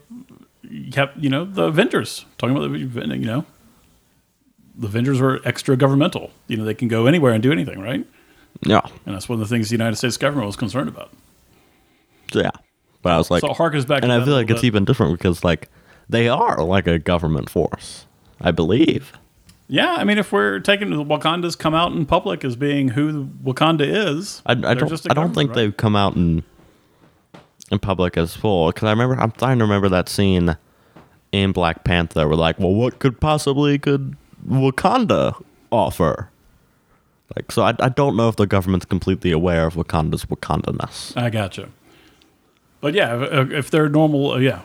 you 0.62 1.28
know 1.28 1.44
the 1.44 1.64
Avengers 1.64 2.24
talking 2.38 2.56
about 2.56 2.70
the 2.72 2.78
you 2.78 3.26
know 3.26 3.44
the 4.76 4.87
Avengers 4.87 5.20
were 5.20 5.40
extra 5.44 5.76
governmental. 5.76 6.30
You 6.48 6.56
know 6.56 6.64
they 6.64 6.74
can 6.74 6.88
go 6.88 7.06
anywhere 7.06 7.33
and 7.33 7.42
do 7.42 7.52
anything, 7.52 7.80
right? 7.80 8.06
Yeah, 8.62 8.80
And 9.06 9.14
that's 9.14 9.28
one 9.28 9.40
of 9.40 9.48
the 9.48 9.54
things 9.54 9.68
the 9.70 9.74
United 9.74 9.96
States 9.96 10.16
government 10.16 10.46
was 10.46 10.56
concerned 10.56 10.88
about. 10.88 11.11
yeah. 12.35 12.50
But 13.02 13.12
I 13.12 13.16
was 13.18 13.30
like, 13.30 13.40
so 13.40 13.48
harkens 13.54 13.87
back. 13.87 14.02
and 14.02 14.12
I 14.12 14.22
feel 14.22 14.35
like 14.35 14.50
it's 14.50 14.61
bit. 14.61 14.66
even 14.66 14.85
different 14.85 15.16
because 15.16 15.42
like 15.44 15.68
they 16.11 16.29
are 16.29 16.62
like 16.62 16.87
a 16.87 16.99
government 16.99 17.49
force, 17.49 18.07
I 18.40 18.51
believe. 18.51 19.12
Yeah, 19.68 19.94
I 19.94 20.05
mean, 20.05 20.18
if 20.18 20.33
we're 20.33 20.59
taking 20.59 20.88
Wakanda's 20.88 21.55
come 21.55 21.75
out 21.75 21.92
in 21.92 22.05
public 22.05 22.44
as 22.44 22.57
being 22.57 22.88
who 22.88 23.27
Wakanda 23.44 23.83
is, 23.83 24.42
I, 24.44 24.53
I 24.53 24.75
don't. 24.75 25.11
I 25.11 25.14
don't 25.14 25.33
think 25.33 25.51
right? 25.51 25.55
they've 25.55 25.77
come 25.77 25.94
out 25.94 26.16
in 26.16 26.42
in 27.70 27.79
public 27.79 28.16
as 28.16 28.35
full. 28.35 28.73
Because 28.73 28.87
I 28.87 28.90
remember, 28.90 29.14
I'm 29.14 29.31
trying 29.31 29.59
to 29.59 29.64
remember 29.64 29.88
that 29.90 30.09
scene 30.09 30.57
in 31.31 31.53
Black 31.53 31.85
Panther. 31.85 32.27
Where 32.27 32.37
like, 32.37 32.59
well, 32.59 32.75
what 32.75 32.99
could 32.99 33.20
possibly 33.20 33.79
could 33.79 34.16
Wakanda 34.49 35.40
offer? 35.70 36.31
Like, 37.37 37.53
so 37.53 37.62
I, 37.62 37.77
I 37.79 37.90
don't 37.90 38.16
know 38.16 38.29
if 38.29 38.35
the 38.35 38.49
government's 38.49 38.87
completely 38.87 39.31
aware 39.31 39.66
of 39.66 39.75
Wakanda's 39.75 40.25
Wakandaness. 40.25 41.16
I 41.16 41.31
gotcha. 41.31 41.68
But 42.81 42.94
yeah, 42.94 43.23
if, 43.23 43.51
if 43.53 43.70
they're 43.70 43.88
normal, 43.88 44.33
uh, 44.33 44.38
yeah. 44.38 44.62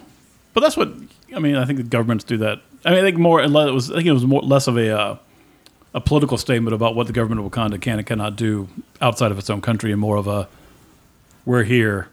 But 0.55 0.61
that's 0.61 0.77
what 0.77 0.93
I 1.35 1.39
mean. 1.39 1.57
I 1.57 1.65
think 1.65 1.77
the 1.77 1.83
governments 1.83 2.23
do 2.23 2.37
that. 2.37 2.61
I 2.85 2.91
mean, 2.91 2.99
I 2.99 3.01
think 3.01 3.17
more. 3.17 3.41
It 3.41 3.51
was. 3.51 3.91
I 3.91 3.95
think 3.95 4.07
it 4.07 4.13
was 4.13 4.25
more 4.25 4.41
less 4.41 4.67
of 4.67 4.77
a 4.77 4.97
uh, 4.97 5.17
a 5.93 5.99
political 5.99 6.37
statement 6.37 6.73
about 6.73 6.95
what 6.95 7.07
the 7.07 7.13
government 7.13 7.45
of 7.45 7.51
Wakanda 7.51 7.79
can 7.79 7.99
and 7.99 8.07
cannot 8.07 8.37
do 8.37 8.69
outside 9.01 9.31
of 9.31 9.37
its 9.37 9.49
own 9.49 9.59
country, 9.59 9.91
and 9.91 9.99
more 9.99 10.15
of 10.15 10.27
a 10.27 10.47
we're 11.45 11.63
here. 11.63 12.07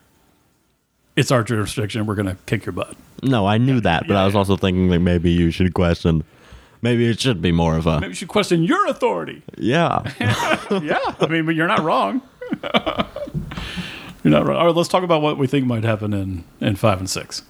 It's 1.14 1.31
our 1.31 1.44
jurisdiction. 1.44 2.05
We're 2.07 2.16
going 2.16 2.26
to 2.26 2.37
kick 2.46 2.66
your 2.66 2.72
butt. 2.72 2.96
No, 3.22 3.46
I 3.46 3.59
knew 3.59 3.81
that, 3.81 4.09
but 4.09 4.14
yeah, 4.14 4.22
I 4.22 4.24
was 4.24 4.35
yeah. 4.35 4.38
also 4.38 4.57
thinking 4.57 4.88
that 4.88 4.98
maybe 4.98 5.31
you 5.31 5.52
should 5.52 5.72
question. 5.72 6.24
Maybe 6.81 7.07
it 7.07 7.20
should 7.20 7.40
be 7.40 7.52
more 7.52 7.76
of 7.76 7.87
a 7.87 8.00
Maybe 8.00 8.09
you 8.09 8.14
should 8.14 8.28
question 8.28 8.64
your 8.64 8.88
authority. 8.88 9.42
yeah. 9.57 10.02
yeah, 10.83 10.98
I 11.20 11.26
mean, 11.28 11.46
but 11.46 11.55
you're 11.55 11.68
not 11.68 11.83
wrong. 11.83 12.22
you're 14.24 14.33
not 14.33 14.46
wrong. 14.46 14.57
All 14.57 14.66
right, 14.66 14.74
let's 14.74 14.88
talk 14.88 15.05
about 15.05 15.22
what 15.22 15.38
we 15.38 15.46
think 15.46 15.64
might 15.64 15.85
happen 15.85 16.12
in 16.12 16.44
in 16.61 16.74
five 16.74 16.98
and 16.98 17.09
six. 17.09 17.42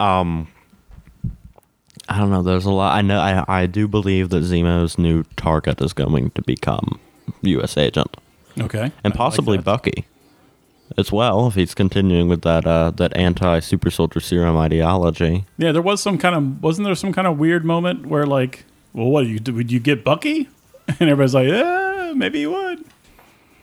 Um, 0.00 0.48
I 2.08 2.18
don't 2.18 2.30
know. 2.30 2.42
There's 2.42 2.64
a 2.64 2.70
lot. 2.72 2.96
I 2.96 3.02
know. 3.02 3.20
I 3.20 3.44
I 3.62 3.66
do 3.66 3.86
believe 3.86 4.30
that 4.30 4.42
Zemo's 4.42 4.98
new 4.98 5.22
target 5.36 5.80
is 5.80 5.92
going 5.92 6.30
to 6.30 6.42
become 6.42 6.98
U.S. 7.42 7.76
agent 7.76 8.16
Okay, 8.60 8.82
and 8.82 8.92
I 9.04 9.08
like 9.08 9.14
possibly 9.14 9.56
that. 9.58 9.64
Bucky 9.64 10.06
as 10.98 11.12
well 11.12 11.46
if 11.46 11.54
he's 11.54 11.72
continuing 11.72 12.26
with 12.28 12.42
that 12.42 12.66
uh 12.66 12.90
that 12.96 13.16
anti 13.16 13.60
super 13.60 13.90
soldier 13.92 14.18
serum 14.18 14.56
ideology. 14.56 15.44
Yeah, 15.56 15.70
there 15.70 15.82
was 15.82 16.02
some 16.02 16.18
kind 16.18 16.34
of 16.34 16.62
wasn't 16.62 16.86
there 16.86 16.94
some 16.96 17.12
kind 17.12 17.28
of 17.28 17.38
weird 17.38 17.64
moment 17.64 18.06
where 18.06 18.26
like, 18.26 18.64
well, 18.92 19.06
what 19.06 19.26
you 19.26 19.38
would 19.52 19.70
you 19.70 19.78
get 19.80 20.02
Bucky? 20.04 20.48
And 20.98 21.08
everybody's 21.08 21.34
like, 21.34 21.46
yeah, 21.46 22.12
maybe 22.16 22.40
you 22.40 22.50
would. 22.50 22.84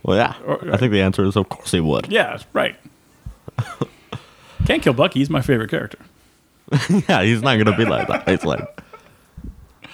Well, 0.02 0.16
yeah. 0.16 0.36
Or- 0.46 0.74
I 0.74 0.78
think 0.78 0.94
the 0.94 1.02
answer 1.02 1.26
is 1.26 1.36
of 1.36 1.50
course 1.50 1.72
he 1.72 1.82
would. 1.82 2.10
Yeah, 2.10 2.38
right. 2.54 2.78
Can't 4.66 4.82
kill 4.82 4.94
Bucky. 4.94 5.20
He's 5.20 5.30
my 5.30 5.42
favorite 5.42 5.70
character. 5.70 6.00
yeah, 7.10 7.24
he's 7.24 7.42
not 7.42 7.58
gonna 7.58 7.76
be 7.78 7.86
like 7.86 8.08
that. 8.08 8.28
He's 8.28 8.44
like, 8.44 8.82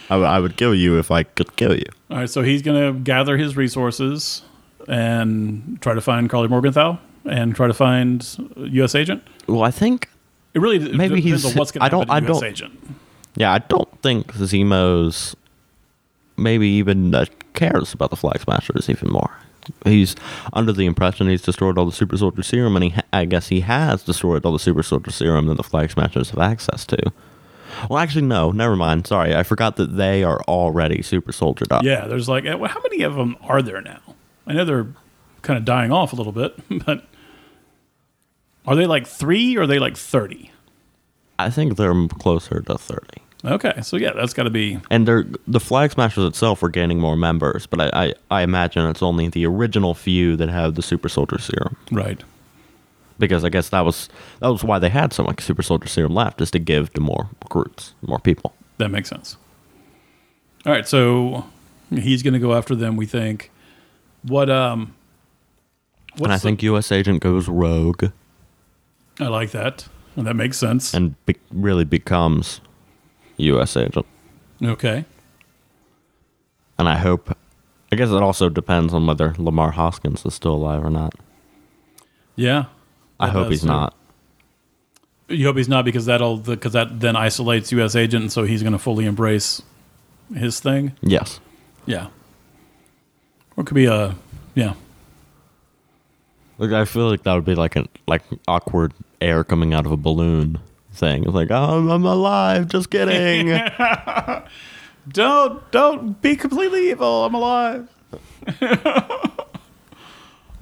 I, 0.09 0.15
I 0.15 0.39
would 0.39 0.57
kill 0.57 0.73
you 0.75 0.97
if 0.99 1.11
I 1.11 1.23
could 1.23 1.55
kill 1.55 1.75
you. 1.77 1.85
All 2.09 2.17
right, 2.17 2.29
so 2.29 2.41
he's 2.41 2.61
gonna 2.61 2.93
gather 2.93 3.37
his 3.37 3.55
resources 3.55 4.41
and 4.87 5.77
try 5.81 5.93
to 5.93 6.01
find 6.01 6.29
Karli 6.29 6.47
Morgenthau 6.47 6.97
and 7.25 7.55
try 7.55 7.67
to 7.67 7.73
find 7.73 8.25
U.S. 8.57 8.95
agent. 8.95 9.23
Well, 9.47 9.63
I 9.63 9.71
think 9.71 10.09
It 10.53 10.59
really 10.59 10.77
d- 10.79 10.91
Maybe 10.91 11.15
depends 11.21 11.43
he's- 11.43 11.53
on 11.53 11.57
what's 11.59 11.71
gonna 11.71 11.85
I 11.85 11.89
don't- 11.89 12.07
happen 12.09 12.23
to 12.25 12.31
I 12.33 12.33
don't- 12.33 12.43
agent. 12.43 12.79
Yeah, 13.35 13.51
I 13.53 13.59
don't 13.59 13.89
think 14.01 14.31
Zemo's 14.33 15.35
maybe 16.37 16.67
even 16.67 17.15
uh, 17.15 17.25
cares 17.53 17.93
about 17.93 18.09
the 18.11 18.15
Flag 18.15 18.39
Smashers 18.41 18.89
even 18.89 19.09
more. 19.11 19.31
He's 19.85 20.15
under 20.53 20.71
the 20.71 20.85
impression 20.85 21.27
he's 21.27 21.41
destroyed 21.41 21.77
all 21.77 21.85
the 21.85 21.91
Super 21.91 22.17
Soldier 22.17 22.43
Serum, 22.43 22.75
and 22.75 22.83
he 22.83 22.89
ha- 22.91 23.01
I 23.11 23.25
guess 23.25 23.47
he 23.49 23.61
has 23.61 24.03
destroyed 24.03 24.45
all 24.45 24.53
the 24.53 24.59
Super 24.59 24.83
Soldier 24.83 25.11
Serum 25.11 25.47
that 25.47 25.55
the 25.55 25.63
Flag 25.63 25.91
Smashers 25.91 26.31
have 26.31 26.39
access 26.39 26.85
to. 26.87 27.11
Well, 27.89 27.99
actually, 27.99 28.23
no, 28.23 28.51
never 28.51 28.75
mind. 28.75 29.07
Sorry, 29.07 29.35
I 29.35 29.43
forgot 29.43 29.77
that 29.77 29.97
they 29.97 30.23
are 30.23 30.41
already 30.43 31.01
Super 31.01 31.31
Soldiered 31.31 31.71
up. 31.71 31.83
Yeah, 31.83 32.07
there's 32.07 32.29
like, 32.29 32.45
eh, 32.45 32.53
well, 32.53 32.69
how 32.69 32.81
many 32.81 33.03
of 33.03 33.15
them 33.15 33.35
are 33.41 33.61
there 33.61 33.81
now? 33.81 33.99
I 34.45 34.53
know 34.53 34.63
they're 34.65 34.87
kind 35.41 35.57
of 35.57 35.65
dying 35.65 35.91
off 35.91 36.13
a 36.13 36.15
little 36.15 36.31
bit, 36.33 36.55
but 36.85 37.05
are 38.67 38.75
they 38.75 38.85
like 38.85 39.07
three 39.07 39.57
or 39.57 39.61
are 39.63 39.67
they 39.67 39.79
like 39.79 39.97
30? 39.97 40.51
I 41.39 41.49
think 41.49 41.77
they're 41.77 42.07
closer 42.09 42.61
to 42.61 42.77
thirty. 42.77 43.22
Okay, 43.45 43.81
so 43.81 43.97
yeah, 43.97 44.11
that's 44.13 44.33
got 44.33 44.43
to 44.43 44.49
be 44.49 44.79
And 44.89 45.05
they're 45.07 45.25
the 45.47 45.59
Flag 45.59 45.91
Smashers 45.91 46.23
itself 46.25 46.63
are 46.63 46.69
gaining 46.69 46.99
more 46.99 47.17
members, 47.17 47.65
but 47.65 47.81
I, 47.81 47.89
I, 48.05 48.13
I 48.31 48.41
imagine 48.43 48.85
it's 48.87 49.03
only 49.03 49.27
the 49.27 49.45
original 49.45 49.93
few 49.93 50.37
that 50.37 50.47
have 50.49 50.75
the 50.75 50.81
Super 50.81 51.09
Soldier 51.09 51.37
Serum. 51.39 51.75
right. 51.91 52.23
because 53.19 53.43
I 53.43 53.49
guess 53.49 53.67
that 53.69 53.81
was 53.81 54.07
that 54.39 54.47
was 54.47 54.63
why 54.63 54.79
they 54.79 54.89
had 54.89 55.11
so 55.11 55.23
much 55.23 55.41
super 55.41 55.61
soldier 55.61 55.87
serum 55.87 56.13
left 56.13 56.39
is 56.41 56.51
to 56.51 56.59
give 56.59 56.93
to 56.93 57.01
more 57.01 57.27
recruits, 57.43 57.93
more 58.01 58.19
people. 58.19 58.53
That 58.77 58.89
makes 58.89 59.09
sense. 59.09 59.35
All 60.65 60.71
right, 60.71 60.87
so 60.87 61.45
he's 61.91 62.23
going 62.23 62.33
to 62.33 62.39
go 62.39 62.53
after 62.53 62.75
them. 62.75 62.95
We 62.95 63.05
think. 63.05 63.51
What 64.23 64.49
um. 64.49 64.95
What's 66.13 66.23
and 66.23 66.31
I 66.31 66.35
the- 66.37 66.41
think 66.41 66.63
U.S. 66.63 66.91
Agent 66.93 67.21
goes 67.21 67.49
rogue 67.49 68.05
I 69.19 69.27
like 69.27 69.51
that. 69.51 69.87
And 70.15 70.25
that 70.27 70.35
makes 70.35 70.57
sense. 70.57 70.93
and 70.93 71.15
be- 71.25 71.35
really 71.51 71.83
becomes 71.85 72.61
U.S. 73.37 73.77
Agent. 73.77 74.05
okay. 74.63 75.05
And 76.77 76.89
I 76.89 76.97
hope. 76.97 77.35
I 77.91 77.95
guess 77.95 78.09
it 78.09 78.23
also 78.23 78.49
depends 78.49 78.93
on 78.93 79.05
whether 79.05 79.31
Lemar 79.33 79.71
Hoskins 79.71 80.25
is 80.25 80.33
still 80.33 80.55
alive 80.55 80.83
or 80.83 80.89
not. 80.89 81.13
Yeah. 82.35 82.65
I 83.19 83.29
hope 83.29 83.49
he's 83.49 83.63
not. 83.63 83.95
You 85.29 85.45
hope 85.45 85.57
he's 85.57 85.69
not 85.69 85.85
because 85.85 86.05
that'll 86.05 86.37
because 86.37 86.73
that 86.73 86.99
then 86.99 87.15
isolates 87.15 87.71
U.S. 87.71 87.95
agent, 87.95 88.23
and 88.23 88.31
so 88.31 88.43
he's 88.43 88.61
going 88.61 88.73
to 88.73 88.79
fully 88.79 89.05
embrace 89.05 89.61
his 90.35 90.59
thing. 90.59 90.93
Yes. 91.01 91.39
Yeah. 91.85 92.07
Or 93.55 93.61
it 93.61 93.67
could 93.67 93.75
be 93.75 93.85
a 93.85 94.15
yeah. 94.55 94.73
Like 96.57 96.71
I 96.71 96.85
feel 96.85 97.09
like 97.09 97.23
that 97.23 97.33
would 97.33 97.45
be 97.45 97.55
like 97.55 97.75
an 97.75 97.87
like 98.07 98.23
awkward 98.47 98.93
air 99.21 99.43
coming 99.43 99.73
out 99.73 99.85
of 99.85 99.91
a 99.91 99.97
balloon 99.97 100.59
thing. 100.93 101.23
It's 101.23 101.33
like 101.33 101.51
oh, 101.51 101.89
I'm, 101.89 102.05
alive. 102.05 102.67
Just 102.67 102.89
kidding. 102.89 103.47
Don't 105.09 105.69
don't 105.71 106.21
be 106.21 106.37
completely 106.37 106.89
evil. 106.89 107.25
I'm 107.25 107.33
alive. 107.33 107.89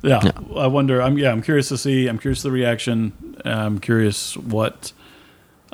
yeah, 0.01 0.31
I 0.55 0.65
wonder. 0.65 0.99
I'm 1.01 1.17
yeah. 1.17 1.31
I'm 1.31 1.43
curious 1.43 1.69
to 1.69 1.77
see. 1.77 2.07
I'm 2.07 2.17
curious 2.17 2.41
to 2.41 2.47
the 2.47 2.51
reaction. 2.51 3.37
I'm 3.45 3.79
curious 3.79 4.35
what 4.35 4.93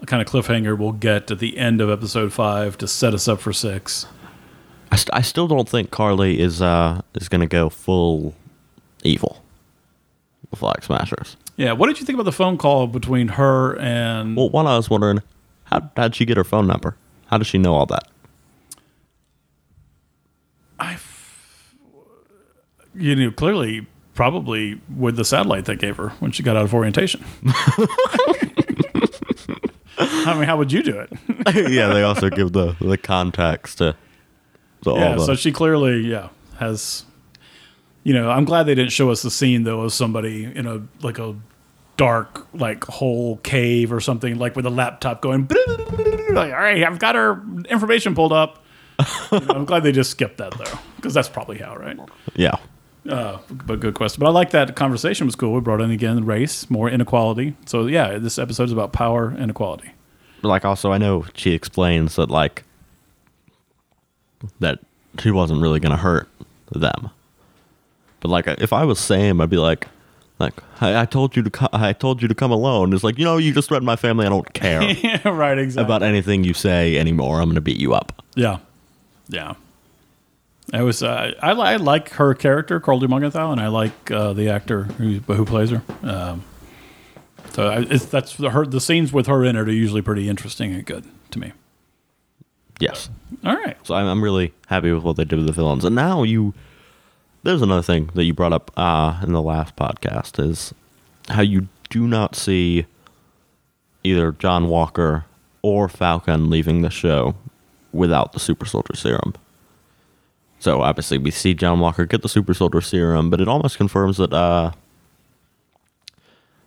kind 0.05 0.21
of 0.21 0.27
cliffhanger 0.27 0.77
we'll 0.77 0.91
get 0.91 1.31
at 1.31 1.39
the 1.39 1.57
end 1.57 1.79
of 1.79 1.89
episode 1.89 2.33
five 2.33 2.77
to 2.79 2.87
set 2.87 3.13
us 3.13 3.27
up 3.27 3.39
for 3.39 3.53
six. 3.53 4.05
I, 4.91 4.95
st- 4.97 5.09
I 5.13 5.21
still 5.21 5.47
don't 5.47 5.67
think 5.67 5.89
Karli 5.89 6.39
is 6.39 6.61
uh 6.61 7.01
is 7.15 7.29
gonna 7.29 7.47
go 7.47 7.69
full 7.69 8.35
evil. 9.03 9.41
Flag 10.57 10.83
Smashers. 10.83 11.37
Yeah. 11.55 11.71
What 11.71 11.87
did 11.87 11.99
you 11.99 12.05
think 12.05 12.15
about 12.15 12.25
the 12.25 12.31
phone 12.31 12.57
call 12.57 12.87
between 12.87 13.29
her 13.29 13.77
and? 13.79 14.35
Well, 14.35 14.49
one 14.49 14.67
I 14.67 14.75
was 14.75 14.89
wondering, 14.89 15.21
how 15.65 15.89
how'd 15.95 16.15
she 16.15 16.25
get 16.25 16.37
her 16.37 16.43
phone 16.43 16.67
number? 16.67 16.95
How 17.27 17.37
does 17.37 17.47
she 17.47 17.57
know 17.57 17.73
all 17.73 17.85
that? 17.87 18.07
I 20.79 20.97
you 22.97 23.15
know, 23.15 23.31
clearly, 23.31 23.85
probably 24.13 24.81
with 24.95 25.15
the 25.15 25.25
satellite 25.25 25.65
they 25.65 25.75
gave 25.75 25.97
her 25.97 26.09
when 26.19 26.31
she 26.31 26.43
got 26.43 26.57
out 26.57 26.63
of 26.63 26.73
orientation. 26.73 27.23
I 29.99 30.33
mean, 30.33 30.43
how 30.43 30.57
would 30.57 30.71
you 30.71 30.83
do 30.83 30.99
it? 30.99 31.11
yeah, 31.71 31.93
they 31.93 32.03
also 32.03 32.29
give 32.29 32.53
the 32.53 32.75
the 32.81 32.97
context 32.97 33.77
to, 33.79 33.95
to 34.83 34.91
yeah, 34.91 35.17
so 35.17 35.35
she 35.35 35.51
clearly, 35.51 36.01
yeah, 36.01 36.29
has. 36.57 37.05
You 38.07 38.13
know, 38.13 38.29
I'm 38.31 38.45
glad 38.45 38.63
they 38.63 38.73
didn't 38.75 38.93
show 38.93 39.09
us 39.11 39.21
the 39.21 39.29
scene 39.29 39.63
though 39.63 39.81
of 39.81 39.91
somebody 39.91 40.45
in 40.45 40.65
a 40.65 40.81
like 41.05 41.19
a 41.19 41.35
dark 41.97 42.47
like 42.53 42.85
hole 42.85 43.35
cave 43.43 43.91
or 43.91 43.99
something 43.99 44.37
like 44.39 44.55
with 44.55 44.65
a 44.65 44.69
laptop 44.69 45.21
going. 45.21 45.45
Like, 46.29 46.53
all 46.53 46.59
right, 46.59 46.83
I've 46.85 46.99
got 46.99 47.15
her 47.15 47.41
information 47.69 48.15
pulled 48.15 48.31
up. 48.31 48.63
You 49.29 49.41
know, 49.41 49.47
I'm 49.55 49.65
glad 49.65 49.83
they 49.83 49.91
just 49.91 50.09
skipped 50.11 50.37
that 50.37 50.57
though, 50.57 50.79
because 50.95 51.13
that's 51.13 51.27
probably 51.27 51.57
how, 51.57 51.75
right? 51.75 51.99
yeah, 52.35 52.55
Uh, 53.09 53.39
but 53.49 53.81
good 53.81 53.93
question. 53.95 54.21
But 54.21 54.27
I 54.27 54.31
like 54.31 54.51
that 54.51 54.73
conversation 54.77 55.25
was 55.25 55.35
cool. 55.35 55.53
We 55.53 55.59
brought 55.59 55.81
in 55.81 55.91
again 55.91 56.23
race, 56.25 56.69
more 56.69 56.89
inequality. 56.89 57.57
So 57.65 57.87
yeah, 57.87 58.19
this 58.19 58.39
episode 58.39 58.63
is 58.65 58.71
about 58.71 58.93
power 58.93 59.35
and 59.37 59.51
equality. 59.51 59.91
like 60.43 60.63
also 60.63 60.93
I 60.93 60.97
know 60.97 61.25
she 61.33 61.51
explains 61.51 62.15
that 62.15 62.31
like 62.31 62.63
that 64.61 64.79
she 65.19 65.29
wasn't 65.31 65.61
really 65.61 65.81
gonna 65.81 65.97
hurt 65.97 66.29
them, 66.71 67.09
but 68.19 68.29
like 68.29 68.47
if 68.47 68.73
I 68.73 68.83
was 68.83 68.99
Sam, 68.99 69.41
I'd 69.41 69.49
be 69.49 69.57
like. 69.57 69.87
Like 70.39 70.53
I, 70.79 71.01
I 71.01 71.05
told 71.05 71.35
you 71.35 71.41
to, 71.41 71.49
co- 71.49 71.67
I 71.73 71.93
told 71.93 72.21
you 72.21 72.27
to 72.27 72.35
come 72.35 72.51
alone. 72.51 72.93
It's 72.93 73.03
like 73.03 73.17
you 73.17 73.25
know, 73.25 73.37
you 73.37 73.51
just 73.51 73.69
threatened 73.69 73.87
my 73.87 73.95
family. 73.95 74.27
I 74.27 74.29
don't 74.29 74.53
care 74.53 74.83
yeah, 75.03 75.27
right. 75.27 75.57
Exactly. 75.57 75.83
about 75.83 76.03
anything 76.03 76.43
you 76.43 76.53
say 76.53 76.95
anymore. 76.95 77.41
I'm 77.41 77.49
gonna 77.49 77.59
beat 77.59 77.77
you 77.79 77.95
up. 77.95 78.23
Yeah, 78.35 78.59
yeah. 79.29 79.55
I 80.73 80.83
was 80.83 81.01
uh, 81.01 81.31
I, 81.41 81.53
li- 81.53 81.61
I 81.61 81.75
like 81.77 82.09
her 82.09 82.35
character, 82.35 82.79
Karli 82.79 83.07
Morgenthau, 83.07 83.51
and 83.51 83.59
I 83.59 83.67
like 83.69 84.11
uh, 84.11 84.33
the 84.33 84.47
actor 84.47 84.83
who 84.83 85.17
who 85.21 85.43
plays 85.43 85.71
her. 85.71 85.81
Um, 86.03 86.43
so 87.53 87.69
I, 87.69 87.79
it's, 87.89 88.05
that's 88.05 88.35
the, 88.35 88.51
her. 88.51 88.63
The 88.63 88.79
scenes 88.79 89.11
with 89.11 89.25
her 89.25 89.43
in 89.43 89.55
it 89.55 89.67
are 89.67 89.71
usually 89.71 90.03
pretty 90.03 90.29
interesting 90.29 90.71
and 90.71 90.85
good 90.85 91.03
to 91.31 91.39
me. 91.39 91.53
Yes. 92.79 93.09
All 93.43 93.55
right. 93.55 93.75
So 93.87 93.95
I'm, 93.95 94.05
I'm 94.05 94.23
really 94.23 94.53
happy 94.67 94.91
with 94.91 95.01
what 95.03 95.15
they 95.15 95.25
did 95.25 95.37
with 95.37 95.47
the 95.47 95.51
villains. 95.51 95.83
And 95.83 95.95
now 95.95 96.21
you, 96.21 96.53
there's 97.47 97.61
another 97.61 97.81
thing 97.81 98.09
that 98.13 98.25
you 98.25 98.33
brought 98.33 98.51
up 98.53 98.71
uh, 98.77 99.19
in 99.23 99.31
the 99.31 99.41
last 99.41 99.75
podcast 99.77 100.37
is 100.43 100.73
how 101.29 101.41
you 101.41 101.67
do 101.89 102.05
not 102.07 102.35
see 102.35 102.85
either 104.03 104.33
John 104.33 104.67
Walker 104.67 105.25
or 105.61 105.87
Falcon 105.87 106.49
leaving 106.49 106.81
the 106.81 106.89
show 106.89 107.35
without 107.93 108.33
the 108.33 108.39
super 108.39 108.65
soldier 108.65 108.95
serum. 108.95 109.33
So 110.59 110.81
obviously 110.81 111.17
we 111.17 111.31
see 111.31 111.53
John 111.53 111.79
Walker 111.79 112.05
get 112.05 112.21
the 112.21 112.29
super 112.29 112.53
soldier 112.53 112.81
serum, 112.81 113.29
but 113.29 113.39
it 113.39 113.47
almost 113.47 113.77
confirms 113.77 114.17
that 114.17 114.33
uh, 114.33 114.71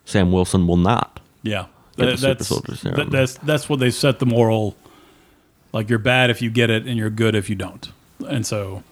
Sam 0.05 0.31
Wilson 0.31 0.67
will 0.67 0.77
not. 0.77 1.19
Yeah, 1.43 1.65
Get 1.97 2.05
the 2.05 2.05
That- 2.05 2.17
super 2.19 2.33
that's 2.35 2.47
soldier 2.47 2.75
serum. 2.75 2.95
that- 2.97 3.11
that's 3.11 3.33
that's 3.39 3.69
what 3.69 3.79
they 3.79 3.91
set 3.91 4.19
the 4.19 4.25
moral. 4.25 4.75
Like 5.73 5.89
you're 5.89 5.99
bad 5.99 6.29
if 6.29 6.41
you 6.41 6.49
get 6.49 6.69
it, 6.69 6.85
and 6.87 6.97
you're 6.97 7.09
good 7.09 7.35
if 7.35 7.49
you 7.49 7.55
don't. 7.55 7.91
And 8.27 8.45
so, 8.45 8.83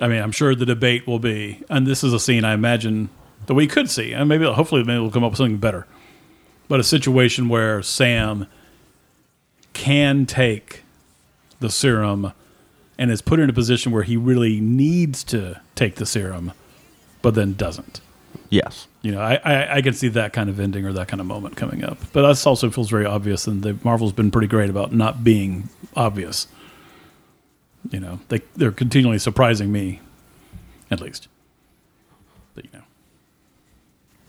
I 0.00 0.08
mean, 0.08 0.22
I'm 0.22 0.32
sure 0.32 0.54
the 0.54 0.66
debate 0.66 1.06
will 1.06 1.18
be, 1.18 1.62
and 1.68 1.86
this 1.86 2.02
is 2.02 2.12
a 2.12 2.20
scene 2.20 2.44
I 2.44 2.54
imagine 2.54 3.10
that 3.46 3.54
we 3.54 3.66
could 3.66 3.90
see, 3.90 4.12
and 4.12 4.28
maybe 4.28 4.44
hopefully 4.46 4.82
maybe 4.82 5.00
we'll 5.00 5.10
come 5.10 5.24
up 5.24 5.32
with 5.32 5.38
something 5.38 5.58
better. 5.58 5.86
But 6.68 6.80
a 6.80 6.84
situation 6.84 7.48
where 7.48 7.82
Sam 7.82 8.46
can 9.72 10.24
take 10.26 10.82
the 11.58 11.70
serum 11.70 12.32
and 12.98 13.10
is 13.10 13.22
put 13.22 13.40
in 13.40 13.50
a 13.50 13.52
position 13.52 13.92
where 13.92 14.02
he 14.02 14.16
really 14.16 14.60
needs 14.60 15.24
to 15.24 15.60
take 15.74 15.96
the 15.96 16.06
serum, 16.06 16.52
but 17.22 17.34
then 17.34 17.54
doesn't. 17.54 18.00
Yes. 18.48 18.86
You 19.02 19.12
know, 19.12 19.20
I, 19.20 19.40
I, 19.44 19.76
I 19.76 19.82
can 19.82 19.94
see 19.94 20.08
that 20.08 20.32
kind 20.32 20.50
of 20.50 20.60
ending 20.60 20.84
or 20.84 20.92
that 20.92 21.08
kind 21.08 21.20
of 21.20 21.26
moment 21.26 21.56
coming 21.56 21.84
up. 21.84 21.98
But 22.12 22.22
that 22.22 22.46
also 22.46 22.70
feels 22.70 22.90
very 22.90 23.06
obvious, 23.06 23.46
and 23.46 23.62
the 23.62 23.78
Marvel's 23.84 24.12
been 24.12 24.30
pretty 24.30 24.48
great 24.48 24.70
about 24.70 24.92
not 24.92 25.24
being 25.24 25.68
obvious. 25.96 26.46
You 27.90 28.00
know, 28.00 28.20
they 28.28 28.40
they're 28.56 28.70
continually 28.72 29.18
surprising 29.18 29.72
me, 29.72 30.00
at 30.90 31.00
least. 31.00 31.28
But 32.54 32.64
you 32.64 32.70
know, 32.72 32.84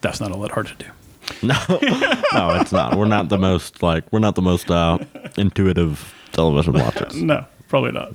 that's 0.01 0.19
not 0.21 0.31
all 0.31 0.39
that 0.41 0.51
hard 0.51 0.67
to 0.67 0.75
do. 0.75 0.85
No, 1.43 1.55
no, 1.69 2.57
it's 2.59 2.71
not. 2.71 2.97
We're 2.97 3.05
not 3.05 3.29
the 3.29 3.37
most 3.37 3.81
like 3.81 4.03
we're 4.11 4.19
not 4.19 4.35
the 4.35 4.41
most 4.41 4.69
uh, 4.69 4.97
intuitive 5.37 6.13
television 6.33 6.73
watchers. 6.73 7.15
No, 7.21 7.45
probably 7.67 7.91
not. 7.93 8.13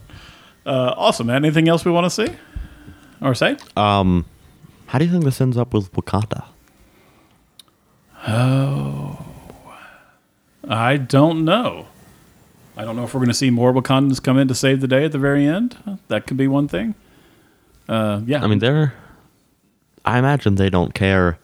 Uh, 0.67 0.93
awesome, 0.97 1.29
man. 1.29 1.45
Anything 1.45 1.69
else 1.69 1.85
we 1.85 1.91
want 1.91 2.05
to 2.05 2.11
see 2.11 2.29
or 3.23 3.35
say? 3.35 3.57
Um, 3.77 4.27
How 4.87 4.99
do 4.99 5.05
you 5.07 5.11
think 5.11 5.25
this 5.25 5.41
ends 5.41 5.57
up 5.57 5.73
with 5.73 5.93
Wakanda? 5.93 6.45
Oh, 8.29 9.25
I 10.69 10.97
don't 10.97 11.45
know. 11.45 11.87
I 12.77 12.85
don't 12.85 12.97
know 12.97 13.05
if 13.05 13.15
we're 13.15 13.21
going 13.21 13.29
to 13.29 13.35
see 13.35 13.51
more 13.51 13.73
Wakandans 13.73 14.23
come 14.23 14.39
in 14.39 14.49
to 14.49 14.55
save 14.55 14.81
the 14.81 14.89
day 14.89 15.05
at 15.05 15.13
the 15.13 15.19
very 15.19 15.47
end. 15.47 15.77
That 16.09 16.27
could 16.27 16.37
be 16.37 16.47
one 16.47 16.69
thing. 16.69 16.95
Uh, 17.89 18.21
yeah, 18.27 18.43
I 18.43 18.47
mean, 18.47 18.59
they're. 18.59 18.95
I 20.05 20.19
imagine 20.19 20.57
they 20.57 20.71
don't 20.71 20.95
care 20.95 21.39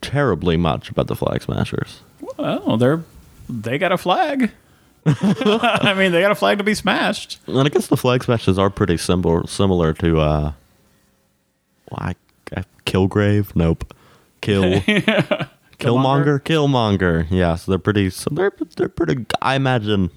terribly 0.00 0.56
much 0.56 0.90
about 0.90 1.08
the 1.08 1.16
Flag 1.16 1.42
Smashers. 1.42 2.00
Well, 2.36 2.76
they're 2.76 3.02
they 3.48 3.78
got 3.78 3.92
a 3.92 3.98
flag. 3.98 4.50
I 5.06 5.94
mean, 5.96 6.12
they 6.12 6.20
got 6.20 6.30
a 6.30 6.34
flag 6.34 6.58
to 6.58 6.64
be 6.64 6.74
smashed. 6.74 7.38
And 7.46 7.58
I 7.58 7.68
guess 7.68 7.86
the 7.86 7.96
Flag 7.96 8.24
Smashers 8.24 8.58
are 8.58 8.70
pretty 8.70 8.96
similar 8.96 9.46
similar 9.46 9.92
to 9.94 10.20
uh, 10.20 10.52
well, 11.90 11.98
I, 11.98 12.14
I, 12.56 12.64
Kilgrave. 12.86 13.56
Nope, 13.56 13.94
Kill. 14.40 14.82
Killmonger, 15.78 16.40
Killmonger. 16.40 17.26
Yeah, 17.30 17.54
so 17.54 17.72
they're 17.72 17.78
pretty. 17.78 18.10
So 18.10 18.30
they're 18.32 18.52
they're 18.76 18.88
pretty. 18.88 19.24
I 19.40 19.54
imagine 19.54 20.10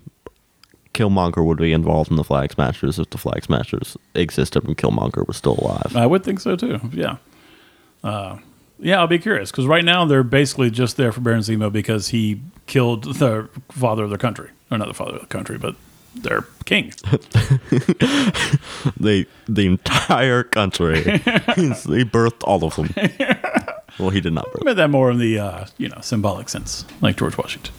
Killmonger 0.93 1.45
would 1.45 1.59
be 1.59 1.71
involved 1.71 2.09
in 2.11 2.17
the 2.17 2.23
Flag 2.23 2.51
Smashers 2.51 2.99
if 2.99 3.09
the 3.11 3.17
Flag 3.17 3.43
Smashers 3.43 3.95
existed 4.15 4.63
and 4.65 4.77
Killmonger 4.77 5.27
was 5.27 5.37
still 5.37 5.57
alive. 5.59 5.95
I 5.95 6.05
would 6.05 6.23
think 6.23 6.39
so 6.39 6.55
too. 6.55 6.79
Yeah. 6.91 7.17
Uh, 8.03 8.37
yeah, 8.79 8.99
I'll 8.99 9.07
be 9.07 9.19
curious 9.19 9.51
because 9.51 9.67
right 9.67 9.85
now 9.85 10.05
they're 10.05 10.23
basically 10.23 10.71
just 10.71 10.97
there 10.97 11.11
for 11.11 11.21
Baron 11.21 11.41
Zemo 11.41 11.71
because 11.71 12.09
he 12.09 12.41
killed 12.65 13.03
the 13.03 13.47
father 13.69 14.03
of 14.03 14.09
their 14.09 14.17
country, 14.17 14.49
or 14.71 14.77
not 14.77 14.87
the 14.87 14.93
father 14.93 15.15
of 15.15 15.21
the 15.21 15.27
country, 15.27 15.57
but 15.59 15.75
their 16.15 16.41
king. 16.65 16.91
the 18.99 19.27
the 19.47 19.65
entire 19.67 20.43
country. 20.43 21.03
He 21.55 22.03
birthed 22.05 22.43
all 22.43 22.63
of 22.63 22.75
them. 22.75 22.89
Well, 24.01 24.09
he 24.09 24.19
did 24.19 24.33
not. 24.33 24.47
I 24.59 24.63
meant 24.63 24.77
that 24.77 24.89
more 24.89 25.11
in 25.11 25.19
the 25.19 25.39
uh, 25.39 25.65
you 25.77 25.87
know 25.87 25.99
symbolic 26.01 26.49
sense, 26.49 26.85
like 27.01 27.17
George 27.17 27.37
Washington. 27.37 27.73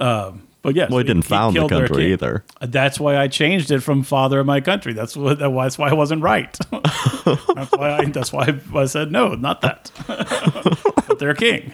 Um, 0.00 0.42
but 0.62 0.74
yes, 0.74 0.90
Well, 0.90 0.98
he 0.98 1.04
didn't 1.04 1.22
found 1.22 1.56
the 1.56 1.66
country 1.68 2.12
either. 2.12 2.44
That's 2.60 2.98
why 2.98 3.16
I 3.16 3.28
changed 3.28 3.70
it 3.70 3.80
from 3.80 4.02
"father 4.02 4.40
of 4.40 4.46
my 4.46 4.60
country." 4.60 4.92
That's 4.92 5.16
what. 5.16 5.38
That's 5.38 5.78
why 5.78 5.88
I 5.88 5.94
wasn't 5.94 6.22
right. 6.22 6.52
that's 6.72 7.72
why. 7.72 7.98
I, 7.98 8.04
that's 8.06 8.32
why 8.32 8.58
I 8.74 8.84
said 8.86 9.12
no, 9.12 9.34
not 9.34 9.60
that. 9.60 9.90
but 10.06 11.18
they're 11.20 11.34
king. 11.34 11.72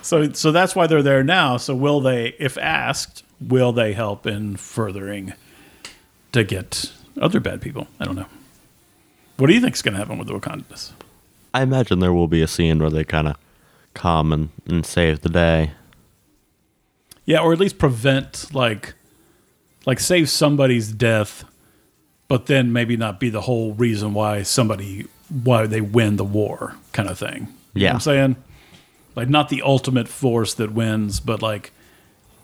so, 0.00 0.32
so 0.32 0.52
that's 0.52 0.76
why 0.76 0.86
they're 0.86 1.02
there 1.02 1.24
now. 1.24 1.56
So, 1.56 1.74
will 1.74 2.00
they, 2.00 2.34
if 2.38 2.56
asked, 2.56 3.24
will 3.40 3.72
they 3.72 3.92
help 3.92 4.26
in 4.26 4.56
furthering 4.56 5.32
to 6.32 6.44
get 6.44 6.92
other 7.20 7.40
bad 7.40 7.60
people? 7.60 7.88
I 7.98 8.04
don't 8.04 8.16
know. 8.16 8.26
What 9.38 9.48
do 9.48 9.54
you 9.54 9.60
think 9.60 9.74
is 9.74 9.82
going 9.82 9.94
to 9.94 9.98
happen 9.98 10.18
with 10.18 10.28
the 10.28 10.34
Wakandans? 10.34 10.92
I 11.54 11.62
imagine 11.62 11.98
there 12.00 12.12
will 12.12 12.28
be 12.28 12.42
a 12.42 12.48
scene 12.48 12.78
where 12.78 12.90
they 12.90 13.04
kind 13.04 13.28
of 13.28 13.36
come 13.94 14.32
and, 14.32 14.50
and 14.66 14.84
save 14.84 15.20
the 15.22 15.28
day. 15.28 15.72
Yeah, 17.24 17.40
or 17.40 17.52
at 17.52 17.58
least 17.60 17.78
prevent 17.78 18.54
like 18.54 18.94
like 19.86 20.00
save 20.00 20.28
somebody's 20.30 20.92
death, 20.92 21.44
but 22.26 22.46
then 22.46 22.72
maybe 22.72 22.96
not 22.96 23.20
be 23.20 23.30
the 23.30 23.42
whole 23.42 23.72
reason 23.74 24.12
why 24.14 24.42
somebody 24.42 25.06
why 25.28 25.66
they 25.66 25.80
win 25.80 26.16
the 26.16 26.24
war 26.24 26.74
kind 26.92 27.08
of 27.08 27.18
thing. 27.18 27.48
You 27.74 27.80
know 27.80 27.86
Yeah. 27.86 27.88
what 27.88 27.94
I'm 27.94 28.00
saying? 28.00 28.36
Like 29.16 29.28
not 29.28 29.48
the 29.48 29.62
ultimate 29.62 30.08
force 30.08 30.54
that 30.54 30.72
wins, 30.72 31.20
but 31.20 31.42
like 31.42 31.72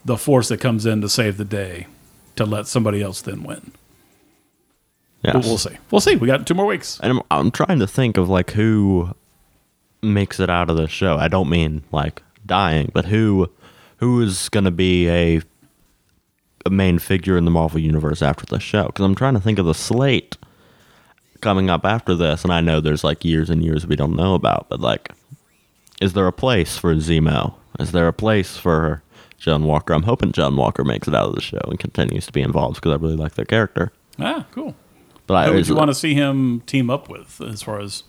the 0.04 0.16
force 0.18 0.48
that 0.48 0.60
comes 0.60 0.84
in 0.86 1.00
to 1.00 1.08
save 1.08 1.36
the 1.38 1.44
day 1.44 1.86
to 2.36 2.44
let 2.44 2.66
somebody 2.66 3.00
else 3.02 3.20
then 3.22 3.42
win. 3.42 3.72
Yeah, 5.24 5.32
But 5.32 5.44
we'll 5.44 5.58
see. 5.58 5.76
We'll 5.90 6.00
see. 6.00 6.16
We 6.16 6.26
got 6.26 6.46
two 6.46 6.54
more 6.54 6.66
weeks. 6.66 7.00
And 7.02 7.12
I'm, 7.12 7.22
I'm 7.30 7.50
trying 7.50 7.78
to 7.78 7.86
think 7.86 8.16
of 8.16 8.28
like 8.28 8.50
who 8.50 9.14
makes 10.02 10.38
it 10.38 10.50
out 10.50 10.68
of 10.68 10.76
the 10.76 10.86
show. 10.86 11.16
I 11.16 11.28
don't 11.28 11.48
mean 11.48 11.82
like 11.92 12.22
dying, 12.44 12.90
but 12.92 13.06
who 13.06 13.50
who 13.98 14.20
is 14.20 14.48
going 14.50 14.64
to 14.64 14.70
be 14.70 15.08
a 15.08 15.40
a 16.66 16.70
main 16.70 16.98
figure 16.98 17.36
in 17.36 17.44
the 17.44 17.50
Marvel 17.50 17.80
universe 17.80 18.22
after 18.22 18.44
the 18.46 18.60
show? 18.60 18.86
Because 18.86 19.04
I'm 19.04 19.14
trying 19.14 19.34
to 19.34 19.40
think 19.40 19.58
of 19.58 19.66
the 19.66 19.74
slate 19.74 20.36
coming 21.40 21.68
up 21.70 21.84
after 21.84 22.14
this, 22.14 22.42
and 22.44 22.52
I 22.52 22.60
know 22.60 22.80
there's 22.80 23.04
like 23.04 23.24
years 23.24 23.50
and 23.50 23.62
years 23.64 23.86
we 23.86 23.96
don't 23.96 24.16
know 24.16 24.34
about, 24.34 24.68
but 24.68 24.80
like, 24.80 25.10
is 26.00 26.12
there 26.12 26.26
a 26.26 26.32
place 26.32 26.76
for 26.76 26.94
Zemo? 26.96 27.54
Is 27.78 27.92
there 27.92 28.08
a 28.08 28.12
place 28.12 28.56
for 28.56 29.02
John 29.38 29.64
Walker? 29.64 29.94
I'm 29.94 30.04
hoping 30.04 30.32
John 30.32 30.56
Walker 30.56 30.84
makes 30.84 31.08
it 31.08 31.14
out 31.14 31.28
of 31.28 31.34
the 31.34 31.40
show 31.42 31.60
and 31.66 31.78
continues 31.78 32.26
to 32.26 32.32
be 32.32 32.40
involved 32.42 32.76
because 32.76 32.92
I 32.92 32.96
really 32.96 33.16
like 33.16 33.34
their 33.34 33.44
character. 33.44 33.92
Ah, 34.18 34.46
cool. 34.52 34.74
But 35.26 35.34
I 35.34 35.46
Who 35.46 35.54
would 35.54 35.68
you 35.68 35.74
want 35.74 35.90
to 35.90 35.94
see 35.94 36.14
him 36.14 36.60
team 36.66 36.90
up 36.90 37.08
with 37.08 37.40
as 37.40 37.62
far 37.62 37.80
as 37.80 38.04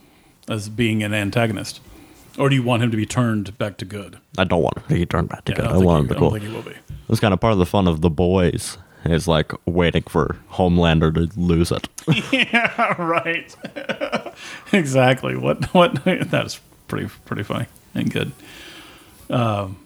as 0.48 0.70
being 0.70 1.04
an 1.04 1.14
antagonist? 1.14 1.82
Or 2.38 2.50
do 2.50 2.56
you 2.56 2.64
want 2.64 2.84
him 2.84 2.92
to 2.92 2.98
be 2.98 3.06
turned 3.06 3.58
back 3.58 3.78
to 3.78 3.86
good? 3.86 4.18
I 4.38 4.44
don't 4.44 4.62
want 4.62 4.78
him 4.78 4.84
to 4.90 4.94
be 4.96 5.06
turned 5.06 5.30
back 5.30 5.46
to 5.46 5.54
Yeah, 5.54 5.60
good. 5.60 5.66
I, 5.68 5.74
think 5.74 5.86
want 5.86 6.02
him 6.02 6.08
to 6.10 6.16
cool. 6.16 6.28
I 6.28 6.40
think 6.40 6.44
he 6.44 6.54
will 6.54 6.62
be. 6.64 6.76
It's 7.08 7.22
kind 7.22 7.34
of 7.34 7.40
part 7.40 7.54
of 7.54 7.60
the 7.60 7.66
fun 7.66 7.88
of 7.88 8.02
the 8.02 8.10
boys. 8.10 8.78
Is 9.06 9.28
like 9.28 9.52
waiting 9.68 10.02
for 10.04 10.36
Homelander 10.54 11.14
to 11.14 11.40
lose 11.40 11.72
it. 11.72 11.88
yeah, 12.34 13.00
right. 13.00 13.56
exactly. 14.74 15.36
What? 15.36 15.66
What? 15.76 16.04
That's 16.06 16.60
pretty 16.88 17.10
pretty 17.26 17.44
funny 17.44 17.68
and 17.94 18.12
good. 18.12 18.32
Um, 19.30 19.78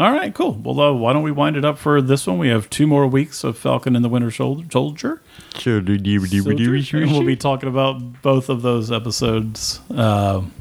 all 0.00 0.12
right, 0.12 0.32
cool. 0.32 0.52
Well, 0.54 0.80
uh, 0.80 0.92
why 0.94 1.12
don't 1.12 1.22
we 1.22 1.30
wind 1.30 1.56
it 1.56 1.64
up 1.64 1.76
for 1.76 2.00
this 2.00 2.26
one? 2.26 2.38
We 2.38 2.48
have 2.48 2.70
two 2.70 2.86
more 2.86 3.06
weeks 3.06 3.44
of 3.44 3.58
Falcon 3.58 3.94
and 3.94 4.02
the 4.02 4.08
Winter 4.08 4.30
Soldier. 4.30 4.66
Soldier. 4.72 5.20
Sure, 5.56 5.82
do 5.82 5.92
you 5.92 6.26
do 6.26 6.26
Soldier. 6.26 7.02
And 7.02 7.12
we'll 7.12 7.26
be 7.26 7.36
talking 7.36 7.68
about 7.68 8.22
both 8.22 8.48
of 8.48 8.62
those 8.62 8.90
episodes. 8.90 9.80
Um 9.94 10.52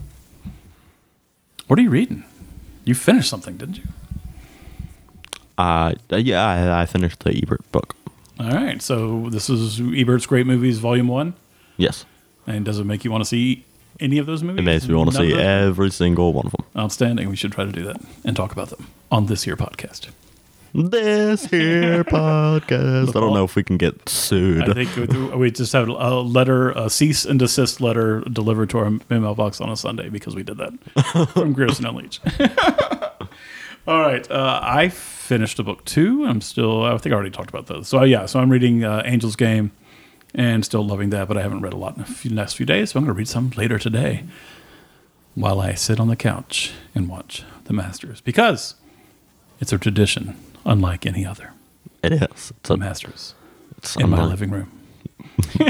what 1.68 1.80
are 1.80 1.82
you 1.84 1.90
reading? 1.90 2.26
You 2.84 2.96
finished 2.96 3.30
something, 3.30 3.56
didn't 3.56 3.78
you? 3.78 3.84
Uh, 5.58 5.94
yeah, 6.10 6.44
I, 6.44 6.82
I 6.82 6.86
finished 6.88 7.20
the 7.20 7.30
Ebert 7.30 7.72
book. 7.72 7.96
All 8.40 8.50
right. 8.50 8.82
So 8.82 9.30
this 9.30 9.50
is 9.50 9.80
Ebert's 9.80 10.26
Great 10.26 10.48
Movies, 10.48 10.80
Volume 10.80 11.08
One. 11.08 11.36
Yes, 11.78 12.06
And 12.48 12.66
does 12.66 12.80
it 12.80 12.86
make 12.86 13.06
you 13.06 13.12
want 13.12 13.22
to 13.22 13.28
see 13.28 13.66
any 14.00 14.18
of 14.18 14.26
those 14.26 14.42
movies? 14.42 14.60
it 14.60 14.64
makes 14.64 14.88
me 14.88 14.96
want 14.96 15.12
to 15.12 15.16
see 15.18 15.34
every 15.34 15.92
single 15.92 16.34
one 16.34 16.48
of 16.48 16.52
them. 16.54 16.66
Outstanding. 16.76 17.30
We 17.30 17.36
should 17.38 17.52
try 17.52 17.64
to 17.66 17.72
do 17.72 17.86
that 17.86 18.02
and 18.26 18.36
talk 18.36 18.52
about 18.52 18.70
them 18.70 18.88
on 19.12 19.26
this 19.28 19.44
here 19.44 19.56
podcast. 19.58 20.10
This 20.74 21.46
here 21.46 22.04
podcast. 22.06 23.10
I 23.10 23.20
don't 23.20 23.34
know 23.34 23.44
if 23.44 23.56
we 23.56 23.64
can 23.64 23.78
get 23.78 24.08
sued. 24.08 24.70
I 24.70 24.74
think 24.86 25.36
we- 25.36 25.50
just 25.52 25.74
have 25.74 25.88
a 25.90 26.20
letter, 26.20 26.70
a 26.72 26.90
cease 26.90 27.26
and 27.26 27.40
desist 27.40 27.82
letter 27.82 28.22
delivered 28.22 28.70
to 28.72 28.78
our 28.78 28.92
mailbox 29.10 29.62
on 29.62 29.70
a 29.70 29.76
Sunday 29.76 30.10
because 30.10 30.36
we 30.36 30.44
did 30.44 30.58
that 30.58 31.30
from 31.34 31.54
Grierson 31.54 31.88
and 31.88 31.98
Leach. 31.98 32.20
All 33.88 34.00
right, 34.02 34.30
uh, 34.30 34.60
I 34.62 34.90
finished 34.90 35.58
a 35.58 35.64
book 35.64 35.84
too. 35.86 36.26
I'm 36.26 36.42
still, 36.42 36.84
I 36.84 36.96
think 37.00 37.12
I 37.14 37.16
already 37.16 37.32
talked 37.32 37.50
about 37.50 37.66
those. 37.66 37.88
So 37.88 38.00
uh, 38.00 38.04
yeah, 38.04 38.28
so 38.28 38.40
I'm 38.40 38.52
reading 38.52 38.84
uh, 38.84 38.98
Angel's 39.04 39.36
Game 39.36 39.72
and 40.36 40.64
still 40.64 40.86
loving 40.86 41.10
that, 41.10 41.28
but 41.28 41.38
I 41.38 41.42
haven't 41.42 41.62
read 41.62 41.74
a 41.74 41.78
lot 41.78 41.96
in 41.98 42.04
the 42.04 42.08
few, 42.08 42.30
next 42.30 42.54
few 42.54 42.68
days. 42.68 42.92
So 42.92 43.00
I'm 43.00 43.06
going 43.06 43.16
to 43.16 43.18
read 43.18 43.28
some 43.28 43.50
later 43.58 43.80
today 43.80 44.26
while 45.34 45.60
I 45.60 45.74
sit 45.74 46.00
on 46.00 46.08
the 46.10 46.16
couch 46.16 46.74
and 46.94 47.10
watch 47.10 47.44
the 47.64 47.74
Masters 47.74 48.22
because 48.22 48.76
it's 49.60 49.74
a 49.74 49.78
tradition 49.78 50.36
unlike 50.66 51.06
any 51.06 51.26
other. 51.26 51.54
it 52.04 52.14
is. 52.14 52.52
It's, 52.60 52.70
a, 52.70 52.78
Masters 52.78 53.36
it's 53.78 53.96
in 53.96 54.10
my 54.10 54.24
living 54.26 54.52
room. 54.52 54.72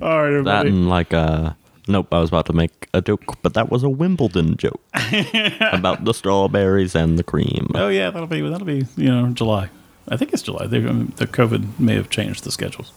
All 0.00 0.22
right, 0.22 0.28
everybody. 0.28 0.44
That 0.44 0.66
and 0.66 0.88
like 0.88 1.12
uh 1.14 1.52
nope, 1.88 2.08
I 2.12 2.18
was 2.18 2.28
about 2.30 2.46
to 2.46 2.52
make 2.52 2.88
a 2.94 3.00
joke, 3.00 3.40
but 3.42 3.54
that 3.54 3.70
was 3.70 3.82
a 3.82 3.88
Wimbledon 3.88 4.56
joke 4.56 4.80
about 5.72 6.04
the 6.04 6.12
strawberries 6.14 6.94
and 6.94 7.18
the 7.18 7.22
cream. 7.24 7.68
Oh 7.74 7.88
yeah, 7.88 8.10
that'll 8.10 8.26
be 8.26 8.40
that'll 8.40 8.66
be 8.66 8.86
you 8.96 9.08
know 9.08 9.28
July. 9.30 9.68
I 10.08 10.16
think 10.16 10.32
it's 10.32 10.42
July. 10.42 10.66
They, 10.66 10.78
I 10.78 10.80
mean, 10.80 11.12
the 11.16 11.26
COVID 11.26 11.78
may 11.78 11.94
have 11.94 12.10
changed 12.10 12.42
the 12.44 12.50
schedules. 12.50 12.92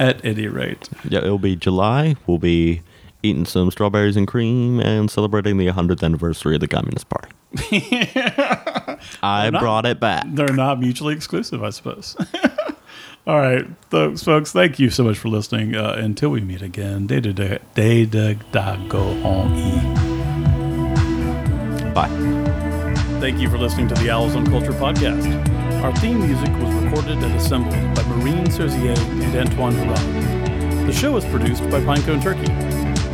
At 0.00 0.24
any 0.24 0.48
rate, 0.48 0.88
Yeah, 1.08 1.18
it'll 1.20 1.38
be 1.38 1.54
July. 1.54 2.16
We'll 2.26 2.38
be 2.38 2.82
eating 3.22 3.44
some 3.44 3.70
strawberries 3.70 4.16
and 4.16 4.26
cream 4.26 4.80
and 4.80 5.10
celebrating 5.10 5.58
the 5.58 5.68
100th 5.68 6.02
anniversary 6.02 6.54
of 6.56 6.60
the 6.60 6.66
Communist 6.68 7.06
Party. 7.08 7.30
I 9.22 9.50
not- 9.50 9.60
brought 9.60 9.86
it 9.86 10.00
back. 10.00 10.24
they're 10.28 10.48
not 10.52 10.80
mutually 10.80 11.14
exclusive, 11.14 11.62
I 11.62 11.70
suppose. 11.70 12.16
All 13.26 13.38
right, 13.38 13.64
folks, 13.90 14.22
folks, 14.22 14.52
thank 14.52 14.78
you 14.78 14.90
so 14.90 15.02
much 15.04 15.16
for 15.16 15.28
listening. 15.28 15.74
Uh, 15.74 15.94
until 15.98 16.28
we 16.28 16.42
meet 16.42 16.60
again, 16.60 17.06
day 17.06 17.20
to 17.22 17.32
day, 17.32 17.58
day 17.74 18.04
to 18.06 18.34
da 18.52 18.76
go 18.86 19.00
on 19.24 19.54
e. 19.54 19.80
Bye. 21.94 22.08
Thank 23.20 23.40
you 23.40 23.48
for 23.48 23.56
listening 23.56 23.88
to 23.88 23.94
the 23.94 24.10
Owls 24.10 24.34
on 24.36 24.44
Culture 24.46 24.72
podcast. 24.72 25.24
Our 25.82 25.94
theme 25.96 26.18
music 26.26 26.50
was 26.58 26.74
recorded 26.84 27.22
and 27.22 27.34
assembled 27.34 27.72
by 27.94 28.02
Marine 28.16 28.50
Serzier 28.50 28.98
and 28.98 29.34
Antoine 29.36 29.72
Varane. 29.72 30.86
The 30.86 30.92
show 30.92 31.16
is 31.16 31.24
produced 31.26 31.62
by 31.70 31.80
Pinecone 31.80 32.22
Turkey. 32.22 32.44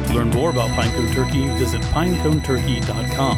To 0.09 0.15
learn 0.15 0.31
more 0.31 0.51
about 0.51 0.71
Pinecone 0.71 1.15
Turkey, 1.15 1.47
visit 1.59 1.81
pineconeturkey.com, 1.83 3.37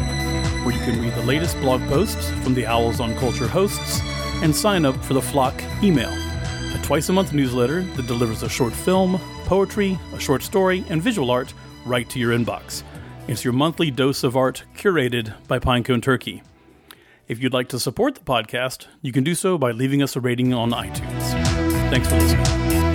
where 0.64 0.74
you 0.74 0.80
can 0.80 1.00
read 1.00 1.14
the 1.14 1.22
latest 1.22 1.58
blog 1.60 1.80
posts 1.88 2.30
from 2.42 2.54
the 2.54 2.66
Owls 2.66 3.00
on 3.00 3.14
Culture 3.16 3.48
hosts 3.48 4.00
and 4.42 4.54
sign 4.54 4.84
up 4.84 4.96
for 5.04 5.14
the 5.14 5.22
Flock 5.22 5.60
email, 5.82 6.10
a 6.10 6.80
twice 6.82 7.08
a 7.08 7.12
month 7.12 7.32
newsletter 7.32 7.82
that 7.82 8.06
delivers 8.06 8.42
a 8.42 8.48
short 8.48 8.72
film, 8.72 9.20
poetry, 9.44 9.98
a 10.12 10.20
short 10.20 10.42
story, 10.42 10.84
and 10.88 11.02
visual 11.02 11.30
art 11.30 11.52
right 11.84 12.08
to 12.10 12.18
your 12.18 12.36
inbox. 12.36 12.82
It's 13.28 13.44
your 13.44 13.52
monthly 13.52 13.90
dose 13.90 14.24
of 14.24 14.36
art 14.36 14.64
curated 14.76 15.34
by 15.46 15.58
Pinecone 15.58 16.02
Turkey. 16.02 16.42
If 17.28 17.42
you'd 17.42 17.52
like 17.52 17.68
to 17.68 17.78
support 17.78 18.14
the 18.14 18.20
podcast, 18.20 18.86
you 19.00 19.12
can 19.12 19.24
do 19.24 19.34
so 19.34 19.56
by 19.56 19.70
leaving 19.70 20.02
us 20.02 20.16
a 20.16 20.20
rating 20.20 20.52
on 20.52 20.70
iTunes. 20.70 21.30
Thanks 21.90 22.08
for 22.08 22.16
listening. 22.16 22.91